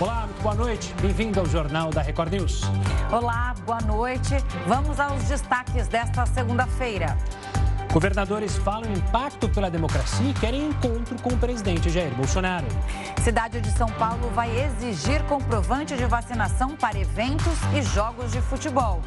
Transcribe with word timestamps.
Olá, 0.00 0.24
muito 0.24 0.40
boa 0.40 0.54
noite. 0.54 0.94
Bem-vindo 1.02 1.38
ao 1.38 1.44
Jornal 1.44 1.90
da 1.90 2.00
Record 2.00 2.32
News. 2.32 2.62
Olá, 3.12 3.54
boa 3.66 3.82
noite. 3.82 4.34
Vamos 4.66 4.98
aos 4.98 5.24
destaques 5.24 5.88
desta 5.88 6.24
segunda-feira. 6.24 7.18
Governadores 7.92 8.56
falam 8.56 8.90
em 8.90 8.98
pacto 9.12 9.46
pela 9.50 9.70
democracia 9.70 10.30
e 10.30 10.32
querem 10.32 10.68
encontro 10.68 11.20
com 11.20 11.28
o 11.28 11.36
presidente 11.36 11.90
Jair 11.90 12.14
Bolsonaro. 12.14 12.66
Cidade 13.22 13.60
de 13.60 13.70
São 13.72 13.88
Paulo 13.88 14.30
vai 14.30 14.50
exigir 14.64 15.22
comprovante 15.24 15.94
de 15.94 16.06
vacinação 16.06 16.74
para 16.76 16.98
eventos 16.98 17.58
e 17.74 17.82
jogos 17.82 18.32
de 18.32 18.40
futebol. 18.40 19.02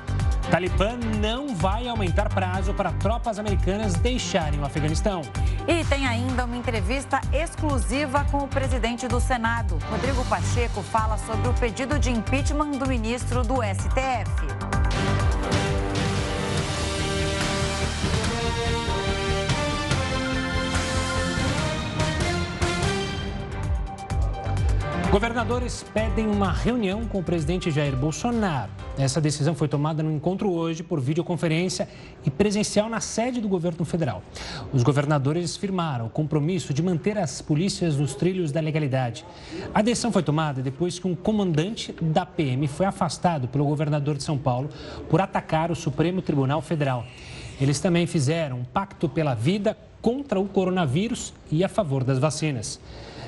Talibã 0.49 0.97
não 1.19 1.55
vai 1.55 1.87
aumentar 1.87 2.29
prazo 2.29 2.73
para 2.73 2.91
tropas 2.93 3.39
americanas 3.39 3.93
deixarem 3.95 4.59
o 4.59 4.65
Afeganistão. 4.65 5.21
E 5.67 5.83
tem 5.85 6.05
ainda 6.05 6.45
uma 6.45 6.57
entrevista 6.57 7.21
exclusiva 7.31 8.25
com 8.29 8.39
o 8.39 8.47
presidente 8.47 9.07
do 9.07 9.19
Senado. 9.19 9.79
Rodrigo 9.89 10.23
Pacheco 10.25 10.81
fala 10.81 11.17
sobre 11.17 11.47
o 11.47 11.53
pedido 11.53 11.97
de 11.97 12.11
impeachment 12.11 12.71
do 12.71 12.87
ministro 12.87 13.43
do 13.43 13.55
STF. 13.55 14.62
Governadores 25.13 25.85
pedem 25.93 26.25
uma 26.25 26.51
reunião 26.51 27.05
com 27.05 27.19
o 27.19 27.23
presidente 27.23 27.69
Jair 27.69 27.95
Bolsonaro. 27.95 28.71
Essa 28.97 29.21
decisão 29.21 29.53
foi 29.53 29.67
tomada 29.67 30.01
no 30.01 30.11
encontro 30.11 30.51
hoje 30.51 30.81
por 30.81 30.99
videoconferência 30.99 31.87
e 32.25 32.31
presencial 32.31 32.89
na 32.89 32.99
sede 32.99 33.39
do 33.39 33.47
governo 33.47 33.85
federal. 33.85 34.23
Os 34.73 34.81
governadores 34.81 35.55
firmaram 35.55 36.07
o 36.07 36.09
compromisso 36.09 36.73
de 36.73 36.81
manter 36.81 37.15
as 37.15 37.43
polícias 37.43 37.95
nos 37.95 38.15
trilhos 38.15 38.51
da 38.51 38.59
legalidade. 38.59 39.23
A 39.71 39.83
decisão 39.83 40.11
foi 40.11 40.23
tomada 40.23 40.63
depois 40.63 40.97
que 40.97 41.05
um 41.05 41.13
comandante 41.13 41.93
da 42.01 42.25
PM 42.25 42.67
foi 42.67 42.87
afastado 42.87 43.47
pelo 43.47 43.65
governador 43.65 44.17
de 44.17 44.23
São 44.23 44.39
Paulo 44.39 44.67
por 45.11 45.21
atacar 45.21 45.69
o 45.69 45.75
Supremo 45.75 46.23
Tribunal 46.23 46.59
Federal. 46.59 47.05
Eles 47.61 47.79
também 47.79 48.07
fizeram 48.07 48.61
um 48.61 48.63
pacto 48.63 49.07
pela 49.07 49.35
vida 49.35 49.77
contra 50.01 50.39
o 50.39 50.47
coronavírus 50.47 51.35
e 51.51 51.63
a 51.63 51.69
favor 51.69 52.03
das 52.03 52.17
vacinas. 52.17 52.79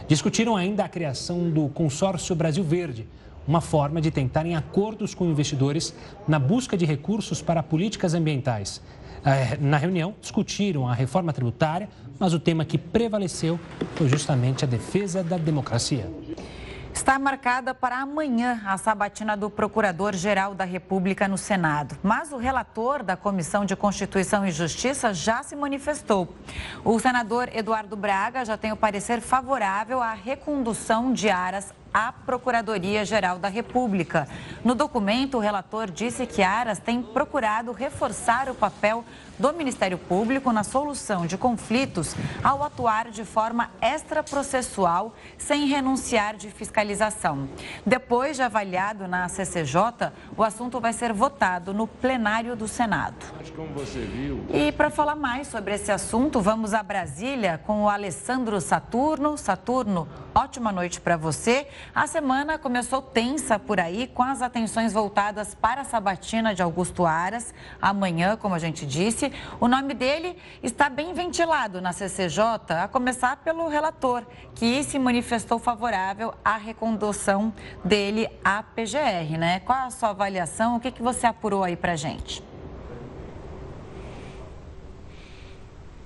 Discutiram 0.07 0.55
ainda 0.55 0.83
a 0.85 0.89
criação 0.89 1.49
do 1.49 1.67
Consórcio 1.69 2.35
Brasil 2.35 2.63
Verde, 2.63 3.07
uma 3.47 3.59
forma 3.59 3.99
de 3.99 4.11
tentarem 4.11 4.55
acordos 4.55 5.15
com 5.15 5.25
investidores 5.25 5.95
na 6.27 6.37
busca 6.37 6.77
de 6.77 6.85
recursos 6.85 7.41
para 7.41 7.63
políticas 7.63 8.13
ambientais. 8.13 8.81
Eh, 9.25 9.57
na 9.59 9.77
reunião, 9.77 10.13
discutiram 10.21 10.87
a 10.87 10.93
reforma 10.93 11.33
tributária, 11.33 11.89
mas 12.19 12.33
o 12.33 12.39
tema 12.39 12.63
que 12.63 12.77
prevaleceu 12.77 13.59
foi 13.95 14.07
justamente 14.07 14.63
a 14.63 14.67
defesa 14.67 15.23
da 15.23 15.37
democracia. 15.37 16.07
Está 16.95 17.19
marcada 17.19 17.73
para 17.75 17.97
amanhã 17.97 18.61
a 18.65 18.77
sabatina 18.77 19.35
do 19.35 19.49
Procurador-Geral 19.49 20.55
da 20.55 20.63
República 20.63 21.27
no 21.27 21.37
Senado. 21.37 21.97
Mas 22.01 22.31
o 22.31 22.37
relator 22.37 23.03
da 23.03 23.17
Comissão 23.17 23.65
de 23.65 23.75
Constituição 23.75 24.47
e 24.47 24.49
Justiça 24.49 25.13
já 25.13 25.43
se 25.43 25.57
manifestou. 25.57 26.33
O 26.85 26.97
senador 26.97 27.49
Eduardo 27.53 27.97
Braga 27.97 28.45
já 28.45 28.57
tem 28.57 28.71
o 28.71 28.77
parecer 28.77 29.19
favorável 29.19 30.01
à 30.01 30.13
recondução 30.13 31.11
de 31.11 31.29
Aras 31.29 31.73
à 31.93 32.13
Procuradoria-Geral 32.13 33.39
da 33.39 33.49
República. 33.49 34.27
No 34.63 34.73
documento, 34.73 35.35
o 35.35 35.41
relator 35.41 35.91
disse 35.91 36.25
que 36.25 36.41
Aras 36.41 36.79
tem 36.79 37.01
procurado 37.01 37.73
reforçar 37.73 38.49
o 38.49 38.55
papel 38.55 39.03
do 39.37 39.53
Ministério 39.53 39.97
Público 39.97 40.51
na 40.51 40.63
solução 40.63 41.25
de 41.25 41.37
conflitos 41.37 42.15
ao 42.43 42.63
atuar 42.63 43.09
de 43.09 43.25
forma 43.25 43.69
extraprocessual 43.81 45.13
sem 45.37 45.67
renunciar 45.67 46.35
de 46.35 46.49
fiscalização. 46.49 47.49
Depois 47.85 48.37
de 48.37 48.43
avaliado 48.43 49.07
na 49.07 49.27
CCJ, 49.27 50.11
o 50.37 50.43
assunto 50.43 50.79
vai 50.79 50.93
ser 50.93 51.13
votado 51.13 51.73
no 51.73 51.87
plenário 51.87 52.55
do 52.55 52.67
Senado. 52.67 53.15
E 54.53 54.71
para 54.71 54.89
falar 54.89 55.15
mais 55.15 55.47
sobre 55.47 55.75
esse 55.75 55.91
assunto, 55.91 56.41
vamos 56.41 56.73
a 56.73 56.81
Brasília 56.81 57.59
com 57.65 57.83
o 57.83 57.89
Alessandro 57.89 58.59
Saturno. 58.61 59.37
Saturno, 59.37 60.07
ótima 60.33 60.71
noite 60.71 61.01
para 61.01 61.17
você. 61.17 61.67
A 61.93 62.07
semana 62.07 62.57
começou 62.57 63.01
tensa 63.01 63.57
por 63.59 63.79
aí, 63.79 64.07
com 64.07 64.23
as 64.23 64.41
atenções 64.41 64.93
voltadas 64.93 65.55
para 65.55 65.81
a 65.81 65.85
sabatina 65.85 66.53
de 66.53 66.61
Augusto 66.61 67.05
Aras. 67.05 67.53
Amanhã, 67.81 68.35
como 68.37 68.55
a 68.55 68.59
gente 68.59 68.85
disse, 68.85 69.24
o 69.59 69.67
nome 69.67 69.93
dele 69.93 70.37
está 70.63 70.89
bem 70.89 71.13
ventilado 71.13 71.81
na 71.81 71.91
CCJ, 71.91 72.39
a 72.83 72.87
começar 72.87 73.37
pelo 73.37 73.67
relator, 73.67 74.23
que 74.53 74.83
se 74.83 74.97
manifestou 74.97 75.59
favorável 75.59 76.33
à 76.43 76.57
recondução 76.57 77.53
dele 77.83 78.29
à 78.43 78.63
PGR, 78.63 79.37
né? 79.37 79.59
Qual 79.61 79.77
a 79.77 79.89
sua 79.89 80.09
avaliação? 80.09 80.77
O 80.77 80.79
que, 80.79 80.91
que 80.91 81.01
você 81.01 81.27
apurou 81.27 81.63
aí 81.63 81.75
para 81.75 81.95
gente? 81.95 82.43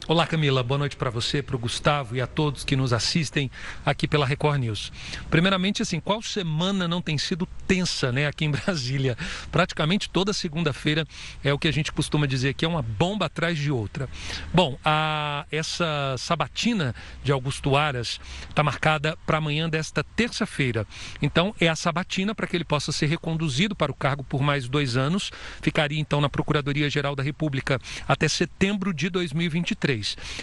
Olá, 0.10 0.26
Camila. 0.26 0.64
Boa 0.64 0.80
noite 0.80 0.98
para 0.98 1.12
você, 1.12 1.40
para 1.40 1.56
o 1.56 1.60
Gustavo 1.60 2.16
e 2.16 2.22
a 2.22 2.26
todos 2.26 2.64
que 2.64 2.76
nos 2.76 2.94
assistem 2.94 3.52
aqui 3.86 4.08
pela 4.08 4.26
Record 4.26 4.60
News. 4.60 4.92
Primeiramente, 5.30 5.84
assim, 5.84 6.00
qual 6.00 6.20
semana 6.20 6.88
não 6.88 7.00
tem 7.00 7.16
sido 7.16 7.48
tensa, 7.68 8.12
né, 8.12 8.26
aqui 8.26 8.44
em 8.44 8.50
Brasília? 8.50 9.16
Praticamente 9.52 10.10
toda 10.10 10.34
segunda-feira 10.34 11.06
é 11.44 11.54
o 11.54 11.60
que 11.60 11.68
a 11.68 11.72
gente 11.72 11.92
costuma 11.92 12.26
dizer 12.26 12.56
que 12.56 12.66
é 12.66 12.68
uma 12.68 12.82
bomba 12.82 13.28
atrás 13.28 13.56
de 13.56 13.72
outra. 13.72 14.10
Bom, 14.52 14.80
a, 14.84 15.46
essa 15.52 16.16
sabatina 16.18 16.96
de 17.24 17.32
Augusto 17.32 17.76
Aras 17.76 18.20
está 18.50 18.64
marcada 18.64 19.16
para 19.28 19.38
amanhã 19.38 19.70
desta 19.70 20.04
terça-feira. 20.04 20.88
Então, 21.22 21.54
é 21.62 21.68
a 21.68 21.76
sabatina 21.76 22.34
para 22.34 22.48
que 22.48 22.58
ele 22.58 22.66
possa 22.66 22.92
ser 22.92 23.06
reconduzido 23.06 23.76
para 23.76 23.92
o 23.92 23.96
cargo 23.96 24.24
por 24.24 24.42
mais 24.42 24.68
dois 24.68 24.98
anos. 24.98 25.30
Ficaria 25.62 26.00
então 26.00 26.20
na 26.20 26.30
Procuradoria-Geral 26.30 27.16
da 27.16 27.22
República 27.22 27.80
até 28.08 28.28
setembro 28.28 28.92
de 28.92 29.08
2023. 29.12 29.99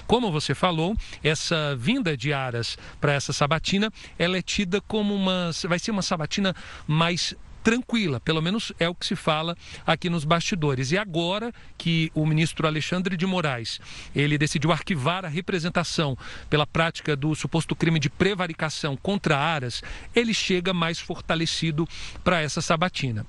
Como 0.07 0.31
você 0.31 0.55
falou, 0.55 0.97
essa 1.23 1.75
vinda 1.77 2.17
de 2.17 2.33
Aras 2.33 2.79
para 3.01 3.13
essa 3.13 3.33
sabatina, 3.33 3.93
ela 4.19 4.37
é 4.37 4.43
tida 4.43 4.81
como 4.81 5.15
uma. 5.15 5.51
vai 5.69 5.79
ser 5.79 5.91
uma 5.91 6.03
sabatina 6.03 6.55
mais 6.87 7.35
tranquila, 7.67 8.21
pelo 8.21 8.41
menos 8.41 8.73
é 8.79 8.89
o 8.89 8.95
que 8.95 9.05
se 9.05 9.17
fala 9.17 9.57
aqui 9.85 10.09
nos 10.09 10.25
bastidores. 10.25 10.93
E 10.93 10.99
agora 10.99 11.53
que 11.77 12.13
o 12.15 12.25
ministro 12.25 12.65
Alexandre 12.65 13.17
de 13.17 13.27
Moraes, 13.27 13.81
ele 14.15 14.39
decidiu 14.39 14.71
arquivar 14.71 15.25
a 15.25 15.29
representação 15.29 16.17
pela 16.49 16.65
prática 16.65 17.17
do 17.17 17.35
suposto 17.35 17.75
crime 17.75 17.99
de 17.99 18.09
prevaricação 18.09 18.97
contra 18.97 19.37
Aras, 19.37 19.83
ele 20.15 20.33
chega 20.33 20.73
mais 20.73 21.01
fortalecido 21.01 21.89
para 22.23 22.41
essa 22.41 22.61
sabatina. 22.61 23.27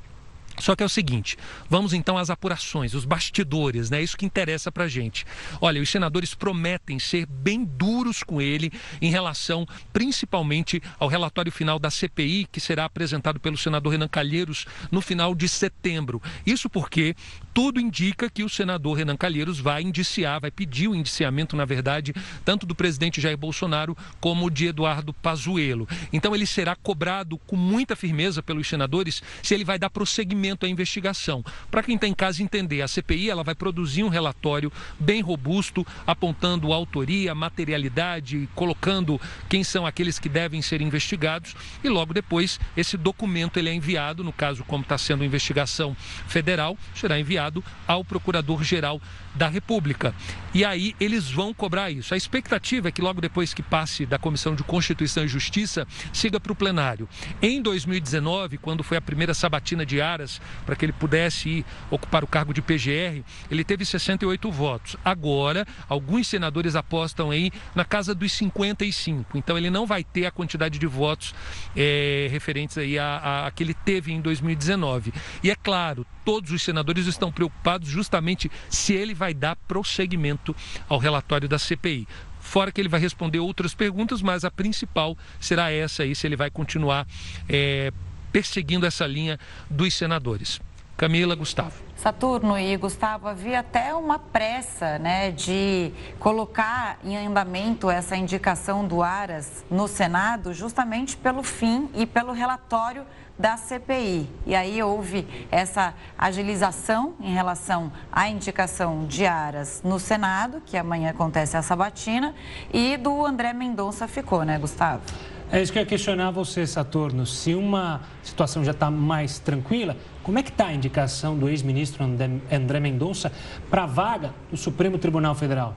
Só 0.59 0.75
que 0.75 0.81
é 0.81 0.85
o 0.85 0.89
seguinte, 0.89 1.37
vamos 1.69 1.93
então 1.93 2.17
às 2.17 2.29
apurações, 2.29 2.93
os 2.93 3.05
bastidores, 3.05 3.89
né? 3.89 4.01
Isso 4.01 4.17
que 4.17 4.25
interessa 4.25 4.71
pra 4.71 4.87
gente. 4.87 5.25
Olha, 5.61 5.81
os 5.81 5.89
senadores 5.89 6.33
prometem 6.33 6.97
ser 6.97 7.27
bem 7.27 7.63
duros 7.63 8.23
com 8.23 8.41
ele 8.41 8.71
em 8.99 9.11
relação 9.11 9.67
principalmente 9.93 10.81
ao 10.99 11.07
relatório 11.07 11.51
final 11.51 11.77
da 11.77 11.91
CPI, 11.91 12.47
que 12.51 12.59
será 12.59 12.85
apresentado 12.85 13.39
pelo 13.39 13.57
senador 13.57 13.91
Renan 13.91 14.07
Calheiros 14.07 14.65
no 14.91 14.99
final 14.99 15.35
de 15.35 15.47
setembro. 15.47 16.21
Isso 16.45 16.69
porque 16.69 17.15
tudo 17.53 17.79
indica 17.79 18.29
que 18.29 18.43
o 18.43 18.49
senador 18.49 18.97
Renan 18.97 19.17
Calheiros 19.17 19.59
vai 19.59 19.83
indiciar, 19.83 20.41
vai 20.41 20.51
pedir 20.51 20.87
o 20.87 20.95
indiciamento, 20.95 21.55
na 21.55 21.65
verdade, 21.65 22.13
tanto 22.43 22.65
do 22.65 22.75
presidente 22.75 23.21
Jair 23.21 23.37
Bolsonaro 23.37 23.95
como 24.19 24.49
de 24.49 24.67
Eduardo 24.67 25.13
Pazuello. 25.13 25.87
Então 26.11 26.33
ele 26.33 26.45
será 26.45 26.75
cobrado 26.75 27.37
com 27.37 27.55
muita 27.55 27.95
firmeza 27.95 28.41
pelos 28.41 28.67
senadores 28.67 29.21
se 29.43 29.53
ele 29.53 29.63
vai 29.63 29.77
dar 29.77 29.89
prosseguimento 29.89 30.46
andamento 30.47 30.65
a 30.65 30.69
investigação. 30.69 31.43
Para 31.69 31.83
quem 31.83 31.95
está 31.95 32.07
em 32.07 32.13
casa 32.13 32.41
entender, 32.41 32.81
a 32.81 32.87
CPI 32.87 33.29
ela 33.29 33.43
vai 33.43 33.55
produzir 33.55 34.03
um 34.03 34.09
relatório 34.09 34.71
bem 34.99 35.21
robusto, 35.21 35.85
apontando 36.05 36.71
autoria, 36.71 37.35
materialidade, 37.35 38.47
colocando 38.55 39.19
quem 39.49 39.63
são 39.63 39.85
aqueles 39.85 40.19
que 40.19 40.29
devem 40.29 40.61
ser 40.61 40.81
investigados 40.81 41.55
e 41.83 41.89
logo 41.89 42.13
depois 42.13 42.59
esse 42.75 42.97
documento 42.97 43.57
ele 43.57 43.69
é 43.69 43.73
enviado, 43.73 44.23
no 44.23 44.31
caso 44.31 44.63
como 44.63 44.83
está 44.83 44.97
sendo 44.97 45.23
investigação 45.23 45.95
federal, 46.27 46.77
será 46.95 47.19
enviado 47.19 47.63
ao 47.87 48.03
Procurador-Geral 48.03 49.01
da 49.37 49.47
República. 49.47 50.13
E 50.53 50.65
aí 50.65 50.95
eles 50.99 51.29
vão 51.29 51.53
cobrar 51.53 51.91
isso. 51.91 52.13
A 52.13 52.17
expectativa 52.17 52.87
é 52.87 52.91
que 52.91 53.01
logo 53.01 53.21
depois 53.21 53.53
que 53.53 53.61
passe 53.61 54.05
da 54.05 54.17
Comissão 54.17 54.55
de 54.55 54.63
Constituição 54.63 55.23
e 55.23 55.27
Justiça, 55.27 55.87
siga 56.11 56.39
para 56.39 56.51
o 56.51 56.55
plenário. 56.55 57.07
Em 57.41 57.61
2019, 57.61 58.57
quando 58.57 58.83
foi 58.83 58.97
a 58.97 59.01
primeira 59.01 59.33
sabatina 59.33 59.85
de 59.85 60.01
Aras, 60.01 60.41
para 60.65 60.75
que 60.75 60.85
ele 60.85 60.93
pudesse 60.93 61.49
ir 61.49 61.65
ocupar 61.91 62.23
o 62.23 62.27
cargo 62.27 62.53
de 62.53 62.61
PGR, 62.61 63.23
ele 63.51 63.63
teve 63.63 63.85
68 63.85 64.51
votos. 64.51 64.95
Agora, 65.05 65.65
alguns 65.87 66.27
senadores 66.27 66.75
apostam 66.75 67.31
aí 67.31 67.51
na 67.75 67.85
casa 67.85 68.15
dos 68.15 68.31
55. 68.31 69.37
Então 69.37 69.57
ele 69.57 69.69
não 69.69 69.85
vai 69.85 70.03
ter 70.03 70.25
a 70.25 70.31
quantidade 70.31 70.79
de 70.79 70.87
votos 70.87 71.35
é, 71.75 72.27
referentes 72.31 72.77
aí 72.77 72.97
a, 72.97 73.05
a, 73.05 73.47
a 73.47 73.51
que 73.51 73.63
ele 73.63 73.73
teve 73.73 74.11
em 74.11 74.21
2019. 74.21 75.13
E 75.43 75.51
é 75.51 75.55
claro, 75.55 76.05
todos 76.25 76.51
os 76.51 76.61
senadores 76.61 77.07
estão 77.07 77.31
preocupados 77.31 77.87
justamente 77.87 78.51
se 78.69 78.93
ele 78.93 79.13
vai 79.13 79.26
dar 79.33 79.55
prosseguimento 79.67 80.55
ao 80.87 80.97
relatório 80.97 81.47
da 81.47 81.59
CPI 81.59 82.07
fora 82.47 82.71
que 82.71 82.79
ele 82.79 82.89
vai 82.89 82.99
responder 82.99 83.39
outras 83.39 83.75
perguntas, 83.75 84.21
mas 84.21 84.45
a 84.45 84.49
principal 84.49 85.17
será 85.39 85.69
essa 85.69 86.03
aí, 86.03 86.15
se 86.15 86.25
ele 86.25 86.37
vai 86.37 86.49
continuar 86.49 87.05
é, 87.47 87.91
perseguindo 88.31 88.85
essa 88.85 89.05
linha 89.05 89.37
dos 89.69 89.93
senadores. 89.93 90.61
Camila, 90.95 91.35
Gustavo. 91.35 91.73
Saturno 91.95 92.57
e 92.57 92.75
Gustavo, 92.75 93.27
havia 93.27 93.59
até 93.59 93.93
uma 93.93 94.17
pressa 94.17 94.97
né, 94.97 95.29
de 95.29 95.91
colocar 96.19 96.97
em 97.03 97.15
andamento 97.17 97.89
essa 97.89 98.15
indicação 98.15 98.87
do 98.87 99.03
Aras 99.03 99.63
no 99.69 99.87
Senado, 99.87 100.53
justamente 100.53 101.15
pelo 101.15 101.43
fim 101.43 101.87
e 101.93 102.05
pelo 102.07 102.31
relatório 102.31 103.05
da 103.37 103.57
CPI. 103.57 104.27
E 104.45 104.55
aí 104.55 104.81
houve 104.81 105.27
essa 105.51 105.93
agilização 106.17 107.13
em 107.19 107.33
relação 107.33 107.91
à 108.11 108.27
indicação 108.29 109.05
de 109.05 109.25
Aras 109.25 109.81
no 109.83 109.99
Senado, 109.99 110.61
que 110.65 110.75
amanhã 110.77 111.11
acontece 111.11 111.55
a 111.55 111.61
sabatina, 111.61 112.33
e 112.73 112.97
do 112.97 113.25
André 113.25 113.53
Mendonça 113.53 114.07
ficou, 114.07 114.43
né, 114.43 114.57
Gustavo? 114.57 115.01
É 115.49 115.61
isso 115.61 115.71
que 115.71 115.79
eu 115.79 115.83
ia 115.83 115.87
questionar 115.87 116.31
você, 116.31 116.67
Saturno. 116.67 117.25
Se 117.25 117.55
uma 117.55 118.01
situação 118.21 118.65
já 118.65 118.71
está 118.71 118.91
mais 118.91 119.39
tranquila, 119.39 119.95
como 120.21 120.37
é 120.37 120.43
que 120.43 120.49
está 120.49 120.67
a 120.67 120.73
indicação 120.73 121.37
do 121.37 121.47
ex-ministro 121.47 122.03
André 122.03 122.79
Mendonça 122.81 123.31
para 123.69 123.83
a 123.83 123.87
vaga 123.87 124.33
do 124.51 124.57
Supremo 124.57 124.97
Tribunal 124.97 125.35
Federal? 125.35 125.73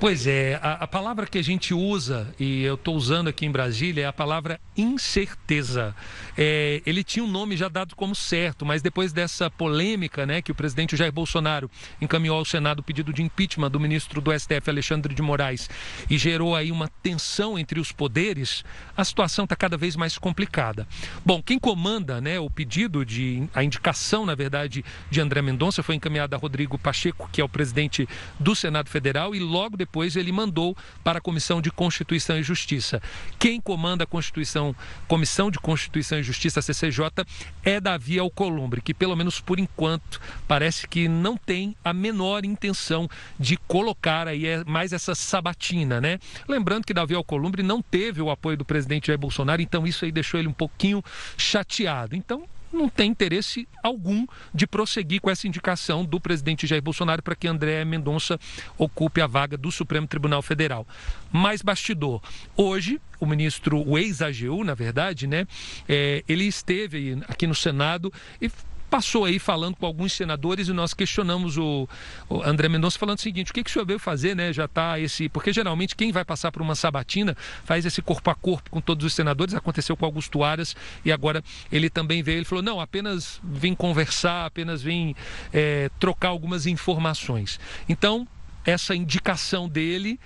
Pois 0.00 0.28
é, 0.28 0.60
a, 0.62 0.74
a, 0.74 0.86
palavra 0.86 1.26
que 1.26 1.38
a 1.38 1.42
gente 1.42 1.74
usa, 1.74 2.32
e 2.38 2.62
eu 2.62 2.74
estou 2.74 2.94
usando 2.94 3.26
aqui 3.26 3.44
em 3.44 3.50
Brasília, 3.50 4.04
é 4.04 4.06
a 4.06 4.12
palavra 4.12 4.60
incerteza. 4.76 5.92
É, 6.36 6.80
ele 6.86 7.02
tinha 7.02 7.24
um 7.24 7.28
nome 7.28 7.56
já 7.56 7.68
dado 7.68 7.96
como 7.96 8.14
certo, 8.14 8.64
mas 8.64 8.80
depois 8.80 9.12
dessa 9.12 9.50
polêmica 9.50 10.24
né, 10.24 10.40
que 10.40 10.52
o 10.52 10.54
presidente 10.54 10.96
Jair 10.96 11.10
Bolsonaro 11.10 11.68
encaminhou 12.00 12.38
ao 12.38 12.44
Senado 12.44 12.78
o 12.78 12.82
pedido 12.84 13.12
de 13.12 13.24
impeachment 13.24 13.72
do 13.72 13.80
ministro 13.80 14.20
do 14.20 14.30
STF, 14.32 14.70
Alexandre 14.70 15.12
de 15.12 15.20
Moraes, 15.20 15.68
e 16.08 16.16
gerou 16.16 16.54
aí 16.54 16.70
uma 16.70 16.86
tensão 17.02 17.58
entre 17.58 17.80
os 17.80 17.90
poderes, 17.90 18.64
a 18.96 19.04
situação 19.04 19.46
está 19.46 19.56
cada 19.56 19.76
vez 19.76 19.96
mais 19.96 20.16
complicada. 20.16 20.86
Bom, 21.26 21.42
quem 21.42 21.58
comanda 21.58 22.20
né, 22.20 22.38
o 22.38 22.48
pedido 22.48 23.04
de, 23.04 23.48
a 23.52 23.64
indicação, 23.64 24.24
na 24.24 24.36
verdade, 24.36 24.84
de 25.10 25.20
André 25.20 25.42
Mendonça 25.42 25.82
foi 25.82 25.96
encaminhada 25.96 26.36
a 26.36 26.38
Rodrigo 26.38 26.78
Pacheco, 26.78 27.28
que 27.32 27.40
é 27.40 27.44
o 27.44 27.48
presidente 27.48 28.08
do 28.38 28.54
Senado 28.54 28.88
Federal, 28.88 29.34
e 29.34 29.40
logo 29.40 29.76
depois 29.76 29.87
depois 29.88 30.16
ele 30.16 30.30
mandou 30.30 30.76
para 31.02 31.18
a 31.18 31.20
Comissão 31.20 31.62
de 31.62 31.70
Constituição 31.70 32.38
e 32.38 32.42
Justiça. 32.42 33.00
Quem 33.38 33.58
comanda 33.58 34.04
a 34.04 34.06
Constituição, 34.06 34.76
Comissão 35.08 35.50
de 35.50 35.58
Constituição 35.58 36.18
e 36.18 36.22
Justiça, 36.22 36.60
CCJ, 36.60 37.24
é 37.64 37.80
Davi 37.80 38.18
Alcolumbre, 38.18 38.82
que 38.82 38.92
pelo 38.92 39.16
menos 39.16 39.40
por 39.40 39.58
enquanto 39.58 40.20
parece 40.46 40.86
que 40.86 41.08
não 41.08 41.38
tem 41.38 41.74
a 41.82 41.94
menor 41.94 42.44
intenção 42.44 43.08
de 43.40 43.56
colocar 43.56 44.28
aí 44.28 44.46
é 44.46 44.62
mais 44.64 44.92
essa 44.92 45.14
sabatina, 45.14 46.02
né? 46.02 46.18
Lembrando 46.46 46.84
que 46.84 46.92
Davi 46.92 47.14
Alcolumbre 47.14 47.62
não 47.62 47.80
teve 47.80 48.20
o 48.20 48.30
apoio 48.30 48.58
do 48.58 48.66
presidente 48.66 49.06
Jair 49.06 49.18
Bolsonaro, 49.18 49.62
então 49.62 49.86
isso 49.86 50.04
aí 50.04 50.12
deixou 50.12 50.38
ele 50.38 50.48
um 50.48 50.52
pouquinho 50.52 51.02
chateado. 51.38 52.14
Então, 52.14 52.44
não 52.72 52.88
tem 52.88 53.10
interesse 53.10 53.68
algum 53.82 54.26
de 54.54 54.66
prosseguir 54.66 55.20
com 55.20 55.30
essa 55.30 55.46
indicação 55.46 56.04
do 56.04 56.20
presidente 56.20 56.66
Jair 56.66 56.82
Bolsonaro 56.82 57.22
para 57.22 57.34
que 57.34 57.48
André 57.48 57.84
Mendonça 57.84 58.38
ocupe 58.76 59.20
a 59.20 59.26
vaga 59.26 59.56
do 59.56 59.70
Supremo 59.70 60.06
Tribunal 60.06 60.42
Federal. 60.42 60.86
Mais 61.32 61.62
bastidor. 61.62 62.22
Hoje, 62.56 63.00
o 63.20 63.26
ministro, 63.26 63.82
o 63.86 63.98
ex-AGU, 63.98 64.64
na 64.64 64.74
verdade, 64.74 65.26
né, 65.26 65.46
é, 65.88 66.22
ele 66.28 66.44
esteve 66.44 67.18
aqui 67.28 67.46
no 67.46 67.54
Senado 67.54 68.12
e 68.40 68.50
passou 68.88 69.24
aí 69.24 69.38
falando 69.38 69.76
com 69.76 69.86
alguns 69.86 70.12
senadores 70.12 70.68
e 70.68 70.72
nós 70.72 70.94
questionamos 70.94 71.56
o, 71.56 71.88
o 72.28 72.42
André 72.42 72.68
Mendonça 72.68 72.98
falando 72.98 73.18
o 73.18 73.20
seguinte: 73.20 73.50
o 73.50 73.54
que, 73.54 73.62
que 73.62 73.70
o 73.70 73.72
senhor 73.72 73.84
veio 73.84 73.98
fazer, 73.98 74.34
né? 74.34 74.52
Já 74.52 74.64
está 74.64 74.98
esse. 74.98 75.28
Porque 75.28 75.52
geralmente 75.52 75.94
quem 75.94 76.10
vai 76.10 76.24
passar 76.24 76.50
por 76.50 76.62
uma 76.62 76.74
sabatina 76.74 77.36
faz 77.64 77.84
esse 77.84 78.02
corpo 78.02 78.30
a 78.30 78.34
corpo 78.34 78.70
com 78.70 78.80
todos 78.80 79.04
os 79.04 79.14
senadores. 79.14 79.54
Aconteceu 79.54 79.96
com 79.96 80.04
Augusto 80.04 80.42
Aras 80.42 80.74
e 81.04 81.12
agora 81.12 81.42
ele 81.70 81.90
também 81.90 82.22
veio. 82.22 82.38
Ele 82.38 82.44
falou: 82.44 82.62
não, 82.62 82.80
apenas 82.80 83.40
vim 83.44 83.74
conversar, 83.74 84.46
apenas 84.46 84.82
vim 84.82 85.14
é, 85.52 85.90
trocar 85.98 86.28
algumas 86.28 86.66
informações. 86.66 87.60
Então, 87.88 88.26
essa 88.64 88.94
indicação 88.94 89.68
dele, 89.68 90.18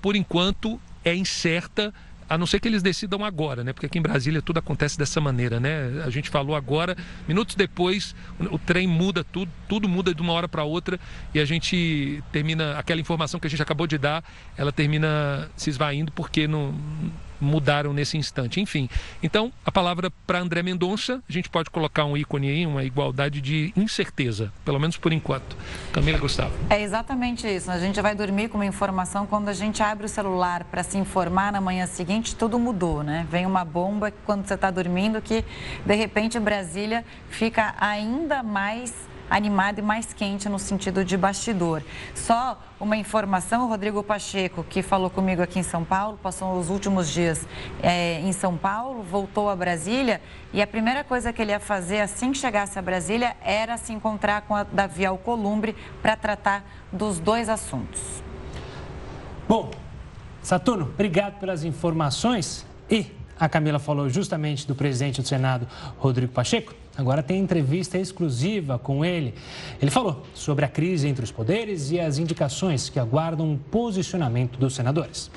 por 0.00 0.16
enquanto, 0.16 0.80
é 1.04 1.14
incerta 1.14 1.92
a 2.30 2.38
não 2.38 2.46
ser 2.46 2.60
que 2.60 2.68
eles 2.68 2.80
decidam 2.80 3.24
agora, 3.24 3.64
né? 3.64 3.72
Porque 3.72 3.86
aqui 3.86 3.98
em 3.98 4.02
Brasília 4.02 4.40
tudo 4.40 4.58
acontece 4.58 4.96
dessa 4.96 5.20
maneira, 5.20 5.58
né? 5.58 6.00
A 6.06 6.10
gente 6.10 6.30
falou 6.30 6.54
agora, 6.54 6.96
minutos 7.26 7.56
depois, 7.56 8.14
o, 8.38 8.56
trem 8.56 8.86
muda 8.86 9.24
tudo, 9.24 9.50
tudo 9.68 9.88
muda 9.88 10.14
de 10.14 10.22
uma 10.22 10.32
hora 10.32 10.48
para 10.48 10.62
outra 10.62 11.00
e 11.34 11.40
a 11.40 11.44
gente 11.44 12.22
termina 12.30 12.78
aquela 12.78 13.00
informação 13.00 13.40
que 13.40 13.48
a 13.48 13.50
gente 13.50 13.60
acabou 13.60 13.84
de 13.84 13.98
dar, 13.98 14.22
ela 14.56 14.70
termina 14.70 15.50
se 15.56 15.70
esvaindo 15.70 16.12
porque 16.12 16.46
não 16.46 16.72
mudaram 17.40 17.92
nesse 17.92 18.16
instante. 18.16 18.60
Enfim, 18.60 18.88
então 19.22 19.52
a 19.64 19.72
palavra 19.72 20.10
para 20.26 20.38
André 20.38 20.62
Mendonça, 20.62 21.22
a 21.28 21.32
gente 21.32 21.48
pode 21.48 21.70
colocar 21.70 22.04
um 22.04 22.16
ícone 22.16 22.48
aí, 22.48 22.66
uma 22.66 22.84
igualdade 22.84 23.40
de 23.40 23.72
incerteza, 23.76 24.52
pelo 24.64 24.78
menos 24.78 24.96
por 24.96 25.12
enquanto. 25.12 25.56
Camila 25.92 26.18
Gustavo. 26.18 26.52
É 26.68 26.80
exatamente 26.80 27.46
isso. 27.46 27.70
A 27.70 27.78
gente 27.78 28.00
vai 28.00 28.14
dormir 28.14 28.48
com 28.48 28.58
uma 28.58 28.66
informação 28.66 29.26
quando 29.26 29.48
a 29.48 29.52
gente 29.52 29.82
abre 29.82 30.06
o 30.06 30.08
celular 30.08 30.64
para 30.64 30.82
se 30.82 30.98
informar 30.98 31.52
na 31.52 31.60
manhã 31.60 31.86
seguinte, 31.86 32.36
tudo 32.36 32.58
mudou, 32.58 33.02
né? 33.02 33.26
Vem 33.30 33.46
uma 33.46 33.64
bomba 33.64 34.12
quando 34.24 34.46
você 34.46 34.54
está 34.54 34.70
dormindo 34.70 35.20
que 35.20 35.44
de 35.84 35.94
repente 35.94 36.38
Brasília 36.38 37.04
fica 37.28 37.74
ainda 37.78 38.42
mais 38.42 39.09
animado 39.30 39.78
e 39.78 39.82
mais 39.82 40.12
quente 40.12 40.48
no 40.48 40.58
sentido 40.58 41.04
de 41.04 41.16
bastidor. 41.16 41.82
Só 42.14 42.60
uma 42.80 42.96
informação, 42.96 43.64
o 43.64 43.68
Rodrigo 43.68 44.02
Pacheco, 44.02 44.64
que 44.64 44.82
falou 44.82 45.08
comigo 45.08 45.40
aqui 45.40 45.60
em 45.60 45.62
São 45.62 45.84
Paulo, 45.84 46.18
passou 46.20 46.58
os 46.58 46.68
últimos 46.68 47.10
dias 47.10 47.46
é, 47.82 48.20
em 48.20 48.32
São 48.32 48.56
Paulo, 48.56 49.02
voltou 49.02 49.48
a 49.48 49.54
Brasília 49.54 50.20
e 50.52 50.60
a 50.60 50.66
primeira 50.66 51.04
coisa 51.04 51.32
que 51.32 51.40
ele 51.40 51.52
ia 51.52 51.60
fazer 51.60 52.00
assim 52.00 52.32
que 52.32 52.38
chegasse 52.38 52.78
a 52.78 52.82
Brasília 52.82 53.36
era 53.40 53.76
se 53.76 53.92
encontrar 53.92 54.42
com 54.42 54.56
a 54.56 54.64
Davi 54.64 55.06
Alcolumbre 55.06 55.76
para 56.02 56.16
tratar 56.16 56.64
dos 56.92 57.18
dois 57.18 57.48
assuntos. 57.48 58.00
Bom, 59.48 59.70
Saturno, 60.42 60.84
obrigado 60.84 61.38
pelas 61.38 61.64
informações 61.64 62.66
e 62.90 63.06
a 63.38 63.48
Camila 63.48 63.78
falou 63.78 64.08
justamente 64.08 64.66
do 64.66 64.74
presidente 64.74 65.22
do 65.22 65.26
Senado, 65.26 65.66
Rodrigo 65.98 66.32
Pacheco. 66.32 66.74
Agora 66.96 67.22
tem 67.22 67.40
entrevista 67.40 67.96
exclusiva 67.96 68.78
com 68.78 69.04
ele. 69.04 69.34
Ele 69.80 69.90
falou 69.90 70.22
sobre 70.34 70.64
a 70.64 70.68
crise 70.68 71.08
entre 71.08 71.24
os 71.24 71.30
poderes 71.30 71.90
e 71.90 72.00
as 72.00 72.18
indicações 72.18 72.88
que 72.88 72.98
aguardam 72.98 73.50
um 73.50 73.56
posicionamento 73.56 74.58
dos 74.58 74.74
senadores. 74.74 75.30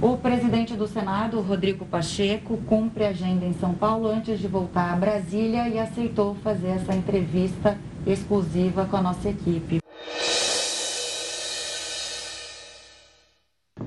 O 0.00 0.16
presidente 0.16 0.74
do 0.74 0.88
Senado, 0.88 1.40
Rodrigo 1.40 1.84
Pacheco, 1.84 2.56
cumpre 2.66 3.04
a 3.04 3.10
agenda 3.10 3.44
em 3.44 3.52
São 3.52 3.72
Paulo 3.72 4.08
antes 4.08 4.40
de 4.40 4.48
voltar 4.48 4.92
a 4.92 4.96
Brasília 4.96 5.68
e 5.68 5.78
aceitou 5.78 6.34
fazer 6.42 6.68
essa 6.68 6.94
entrevista 6.94 7.78
exclusiva 8.04 8.84
com 8.86 8.96
a 8.96 9.02
nossa 9.02 9.28
equipe. 9.28 9.78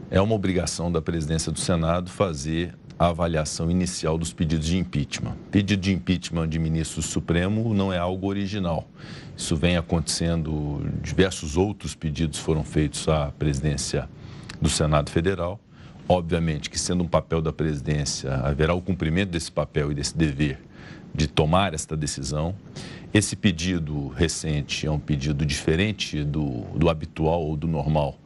É 0.09 0.21
uma 0.21 0.35
obrigação 0.35 0.89
da 0.89 1.01
presidência 1.01 1.51
do 1.51 1.59
Senado 1.59 2.09
fazer 2.09 2.73
a 2.97 3.07
avaliação 3.07 3.69
inicial 3.69 4.17
dos 4.17 4.31
pedidos 4.31 4.67
de 4.67 4.77
impeachment. 4.77 5.35
Pedido 5.51 5.81
de 5.81 5.93
impeachment 5.93 6.47
de 6.47 6.57
ministro 6.57 7.01
supremo 7.01 7.73
não 7.73 7.91
é 7.91 7.97
algo 7.97 8.27
original. 8.27 8.87
Isso 9.35 9.55
vem 9.55 9.75
acontecendo, 9.75 10.81
diversos 11.01 11.57
outros 11.57 11.93
pedidos 11.93 12.39
foram 12.39 12.63
feitos 12.63 13.07
à 13.09 13.31
presidência 13.37 14.07
do 14.61 14.69
Senado 14.69 15.09
Federal. 15.09 15.59
Obviamente 16.07 16.69
que, 16.69 16.79
sendo 16.79 17.03
um 17.03 17.07
papel 17.07 17.41
da 17.41 17.51
presidência, 17.51 18.33
haverá 18.35 18.73
o 18.73 18.81
cumprimento 18.81 19.31
desse 19.31 19.51
papel 19.51 19.91
e 19.91 19.95
desse 19.95 20.15
dever 20.17 20.59
de 21.13 21.27
tomar 21.27 21.73
esta 21.73 21.97
decisão. 21.97 22.55
Esse 23.13 23.35
pedido 23.35 24.09
recente 24.09 24.85
é 24.85 24.91
um 24.91 24.99
pedido 24.99 25.45
diferente 25.45 26.23
do, 26.23 26.61
do 26.75 26.89
habitual 26.89 27.41
ou 27.41 27.57
do 27.57 27.67
normal 27.67 28.19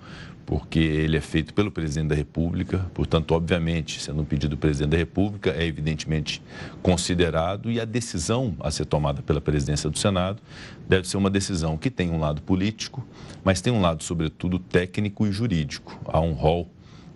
porque 0.49 0.79
ele 0.79 1.15
é 1.15 1.21
feito 1.21 1.53
pelo 1.53 1.69
presidente 1.69 2.09
da 2.09 2.15
República, 2.15 2.83
portanto, 2.95 3.35
obviamente, 3.35 4.01
sendo 4.01 4.23
um 4.23 4.25
pedido 4.25 4.55
do 4.55 4.57
presidente 4.57 4.89
da 4.89 4.97
República, 4.97 5.51
é 5.51 5.63
evidentemente 5.63 6.41
considerado 6.81 7.69
e 7.69 7.79
a 7.79 7.85
decisão 7.85 8.55
a 8.59 8.71
ser 8.71 8.85
tomada 8.85 9.21
pela 9.21 9.39
presidência 9.39 9.91
do 9.91 9.99
Senado 9.99 10.41
deve 10.87 11.07
ser 11.07 11.17
uma 11.17 11.29
decisão 11.29 11.77
que 11.77 11.91
tem 11.91 12.09
um 12.09 12.19
lado 12.19 12.41
político, 12.41 13.05
mas 13.43 13.61
tem 13.61 13.71
um 13.71 13.79
lado, 13.79 14.03
sobretudo, 14.03 14.57
técnico 14.57 15.27
e 15.27 15.31
jurídico. 15.31 16.01
Há 16.07 16.19
um 16.19 16.33
rol 16.33 16.67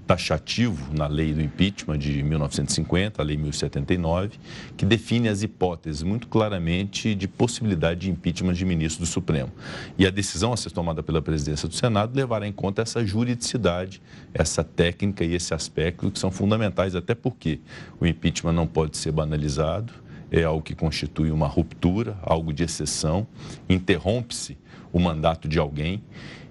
taxativo 0.05 0.93
na 0.93 1.07
lei 1.07 1.33
do 1.33 1.41
impeachment 1.41 1.97
de 1.97 2.21
1950, 2.23 3.21
a 3.21 3.25
lei 3.25 3.37
1079, 3.37 4.37
que 4.75 4.85
define 4.85 5.29
as 5.29 5.43
hipóteses 5.43 6.03
muito 6.03 6.27
claramente 6.27 7.15
de 7.15 7.27
possibilidade 7.27 8.01
de 8.01 8.11
impeachment 8.11 8.53
de 8.53 8.65
ministro 8.65 9.05
do 9.05 9.07
Supremo. 9.07 9.51
E 9.97 10.05
a 10.05 10.09
decisão 10.09 10.53
a 10.53 10.57
ser 10.57 10.71
tomada 10.71 11.01
pela 11.01 11.21
presidência 11.21 11.67
do 11.67 11.75
Senado 11.75 12.15
levará 12.15 12.47
em 12.47 12.51
conta 12.51 12.81
essa 12.81 13.05
juridicidade, 13.05 14.01
essa 14.33 14.63
técnica 14.63 15.23
e 15.23 15.33
esse 15.33 15.53
aspecto 15.53 16.11
que 16.11 16.19
são 16.19 16.31
fundamentais, 16.31 16.95
até 16.95 17.15
porque 17.15 17.59
o 17.99 18.05
impeachment 18.05 18.53
não 18.53 18.67
pode 18.67 18.97
ser 18.97 19.11
banalizado, 19.11 19.93
é 20.31 20.43
algo 20.43 20.63
que 20.63 20.73
constitui 20.73 21.31
uma 21.31 21.47
ruptura, 21.47 22.17
algo 22.23 22.51
de 22.51 22.63
exceção, 22.63 23.27
interrompe-se 23.69 24.57
o 24.91 24.99
mandato 24.99 25.47
de 25.47 25.59
alguém 25.59 26.01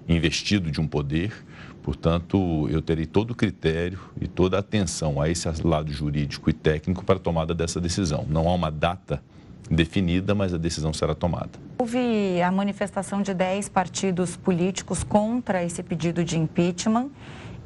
investido 0.07 0.71
de 0.71 0.81
um 0.81 0.87
poder. 0.87 1.31
Portanto, 1.83 2.67
eu 2.69 2.81
terei 2.81 3.05
todo 3.05 3.31
o 3.31 3.35
critério 3.35 3.99
e 4.19 4.25
toda 4.25 4.55
a 4.55 4.61
atenção 4.61 5.21
a 5.21 5.29
esse 5.29 5.47
lado 5.67 5.91
jurídico 5.91 6.49
e 6.49 6.53
técnico 6.53 7.03
para 7.03 7.17
a 7.17 7.19
tomada 7.19 7.53
dessa 7.53 7.79
decisão. 7.79 8.25
Não 8.29 8.47
há 8.47 8.53
uma 8.53 8.71
data 8.71 9.21
definida, 9.69 10.33
mas 10.33 10.53
a 10.53 10.57
decisão 10.57 10.93
será 10.93 11.13
tomada. 11.13 11.51
Houve 11.77 12.41
a 12.41 12.51
manifestação 12.51 13.21
de 13.21 13.33
10 13.33 13.67
partidos 13.67 14.37
políticos 14.37 15.03
contra 15.03 15.63
esse 15.63 15.83
pedido 15.83 16.23
de 16.23 16.39
impeachment 16.39 17.09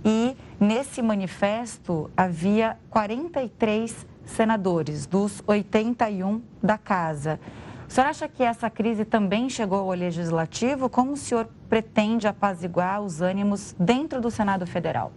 e 0.03 0.35
nesse 0.59 1.01
manifesto 1.01 2.09
havia 2.17 2.75
43 2.89 4.07
senadores 4.25 5.05
dos 5.05 5.43
81 5.45 6.41
da 6.61 6.77
casa. 6.77 7.39
O 7.87 7.91
senhor 7.91 8.07
acha 8.07 8.27
que 8.27 8.43
essa 8.43 8.69
crise 8.69 9.05
também 9.05 9.49
chegou 9.49 9.79
ao 9.79 9.91
legislativo? 9.91 10.89
Como 10.89 11.13
o 11.13 11.17
senhor 11.17 11.47
pretende 11.69 12.27
apaziguar 12.27 13.01
os 13.01 13.21
ânimos 13.21 13.75
dentro 13.79 14.21
do 14.21 14.31
Senado 14.31 14.65
Federal? 14.65 15.11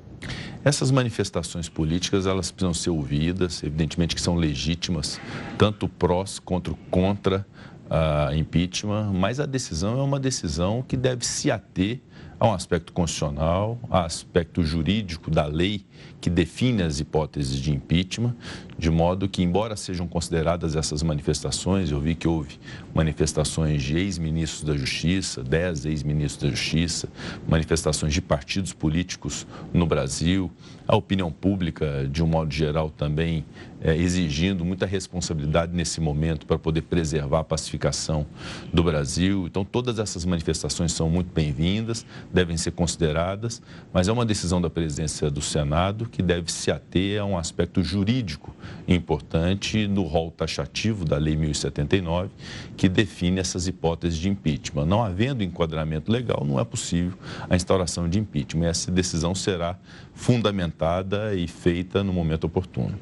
Essas 0.63 0.91
manifestações 0.91 1.69
políticas, 1.69 2.27
elas 2.27 2.51
precisam 2.51 2.75
ser 2.75 2.91
ouvidas, 2.91 3.63
evidentemente 3.63 4.15
que 4.15 4.21
são 4.21 4.35
legítimas, 4.35 5.19
tanto 5.57 5.89
prós 5.89 6.39
quanto 6.39 6.77
contra 6.91 7.47
a 7.89 8.35
impeachment, 8.37 9.13
mas 9.13 9.41
a 9.41 9.47
decisão 9.47 9.99
é 9.99 10.03
uma 10.03 10.21
decisão 10.21 10.85
que 10.87 10.97
deve 10.97 11.27
se 11.27 11.51
ater 11.51 12.01
Há 12.39 12.49
um 12.49 12.55
aspecto 12.55 12.93
constitucional, 12.95 13.79
há 13.91 14.07
aspecto 14.07 14.65
jurídico 14.65 15.31
da 15.31 15.45
lei 15.45 15.85
que 16.23 16.31
define 16.31 16.83
as 16.83 16.99
hipóteses 16.99 17.59
de 17.59 17.71
impeachment, 17.71 18.35
de 18.79 18.91
modo 18.91 19.29
que, 19.29 19.43
embora 19.43 19.77
sejam 19.77 20.07
consideradas 20.07 20.75
essas 20.75 21.03
manifestações, 21.03 21.91
eu 21.91 22.01
vi 22.01 22.15
que 22.15 22.27
houve 22.27 22.59
manifestações 22.95 23.83
de 23.83 23.97
ex-ministros 23.97 24.65
da 24.65 24.75
Justiça, 24.75 25.43
dez 25.43 25.85
ex-ministros 25.85 26.43
da 26.43 26.57
Justiça, 26.57 27.09
manifestações 27.47 28.15
de 28.15 28.23
partidos 28.23 28.73
políticos 28.73 29.47
no 29.73 29.87
Brasil, 29.87 30.51
a 30.89 30.97
opinião 30.97 31.31
pública, 31.31 32.09
de 32.11 32.23
um 32.23 32.27
modo 32.27 32.53
geral, 32.53 32.91
também 32.91 33.45
é, 33.81 33.97
exigindo 33.97 34.65
muita 34.65 34.87
responsabilidade 34.87 35.73
nesse 35.75 36.01
momento 36.01 36.47
para 36.47 36.59
poder 36.59 36.83
preservar 36.83 37.41
a 37.41 37.45
pacificação 37.45 38.27
do 38.73 38.83
Brasil. 38.83 39.47
Então, 39.47 39.65
todas 39.65 39.99
essas 39.99 40.25
manifestações 40.25 40.93
são 40.93 41.09
muito 41.09 41.33
bem-vindas, 41.33 42.05
devem 42.33 42.57
ser 42.57 42.73
consideradas, 42.73 43.63
mas 43.93 44.09
é 44.09 44.13
uma 44.13 44.25
decisão 44.25 44.61
da 44.61 44.71
presidência 44.71 45.31
do 45.31 45.41
Senado 45.41 46.07
que 46.07 46.23
deve 46.23 46.51
se 46.53 46.71
ater 46.71 47.21
a 47.21 47.25
um 47.25 47.37
aspecto 47.37 47.83
jurídico 47.83 48.55
importante 48.87 49.87
no 49.87 50.03
rol 50.03 50.31
taxativo 50.31 51.05
da 51.05 51.17
Lei 51.17 51.37
1079, 51.37 52.31
que 52.77 52.89
define 52.89 53.41
essas 53.41 53.67
hipóteses 53.67 54.19
de 54.19 54.29
impeachment. 54.29 54.87
Não 54.87 55.03
havendo 55.03 55.43
enquadramento 55.43 56.11
legal, 56.11 56.45
não 56.47 56.59
é 56.59 56.65
possível 56.65 57.17
a 57.49 57.57
instauração 57.57 58.09
de 58.09 58.19
impeachment. 58.19 58.69
Essa 58.69 58.91
decisão 58.91 59.35
será 59.35 59.79
fundamentada 60.15 61.35
e 61.35 61.47
feita 61.49 62.05
no 62.05 62.13
momento 62.13 62.45
oportuno. 62.45 62.99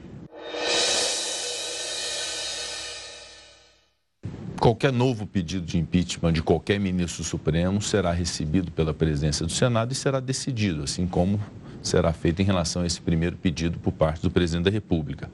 Qualquer 4.61 4.93
novo 4.93 5.25
pedido 5.25 5.65
de 5.65 5.79
impeachment 5.79 6.33
de 6.33 6.43
qualquer 6.43 6.81
ministro 6.81 7.23
supremo 7.23 7.81
será 7.81 8.11
recebido 8.11 8.73
pela 8.73 8.93
presidência 8.93 9.47
do 9.47 9.53
Senado 9.53 9.93
e 9.93 9.95
será 9.95 10.19
decidido, 10.19 10.83
assim 10.83 11.07
como 11.07 11.41
será 11.81 12.13
feito 12.13 12.43
em 12.43 12.45
relação 12.45 12.83
a 12.83 12.87
esse 12.87 13.01
primeiro 13.01 13.37
pedido 13.37 13.79
por 13.79 13.93
parte 13.93 14.21
do 14.21 14.31
presidente 14.31 14.65
da 14.65 14.71
República. 14.71 15.31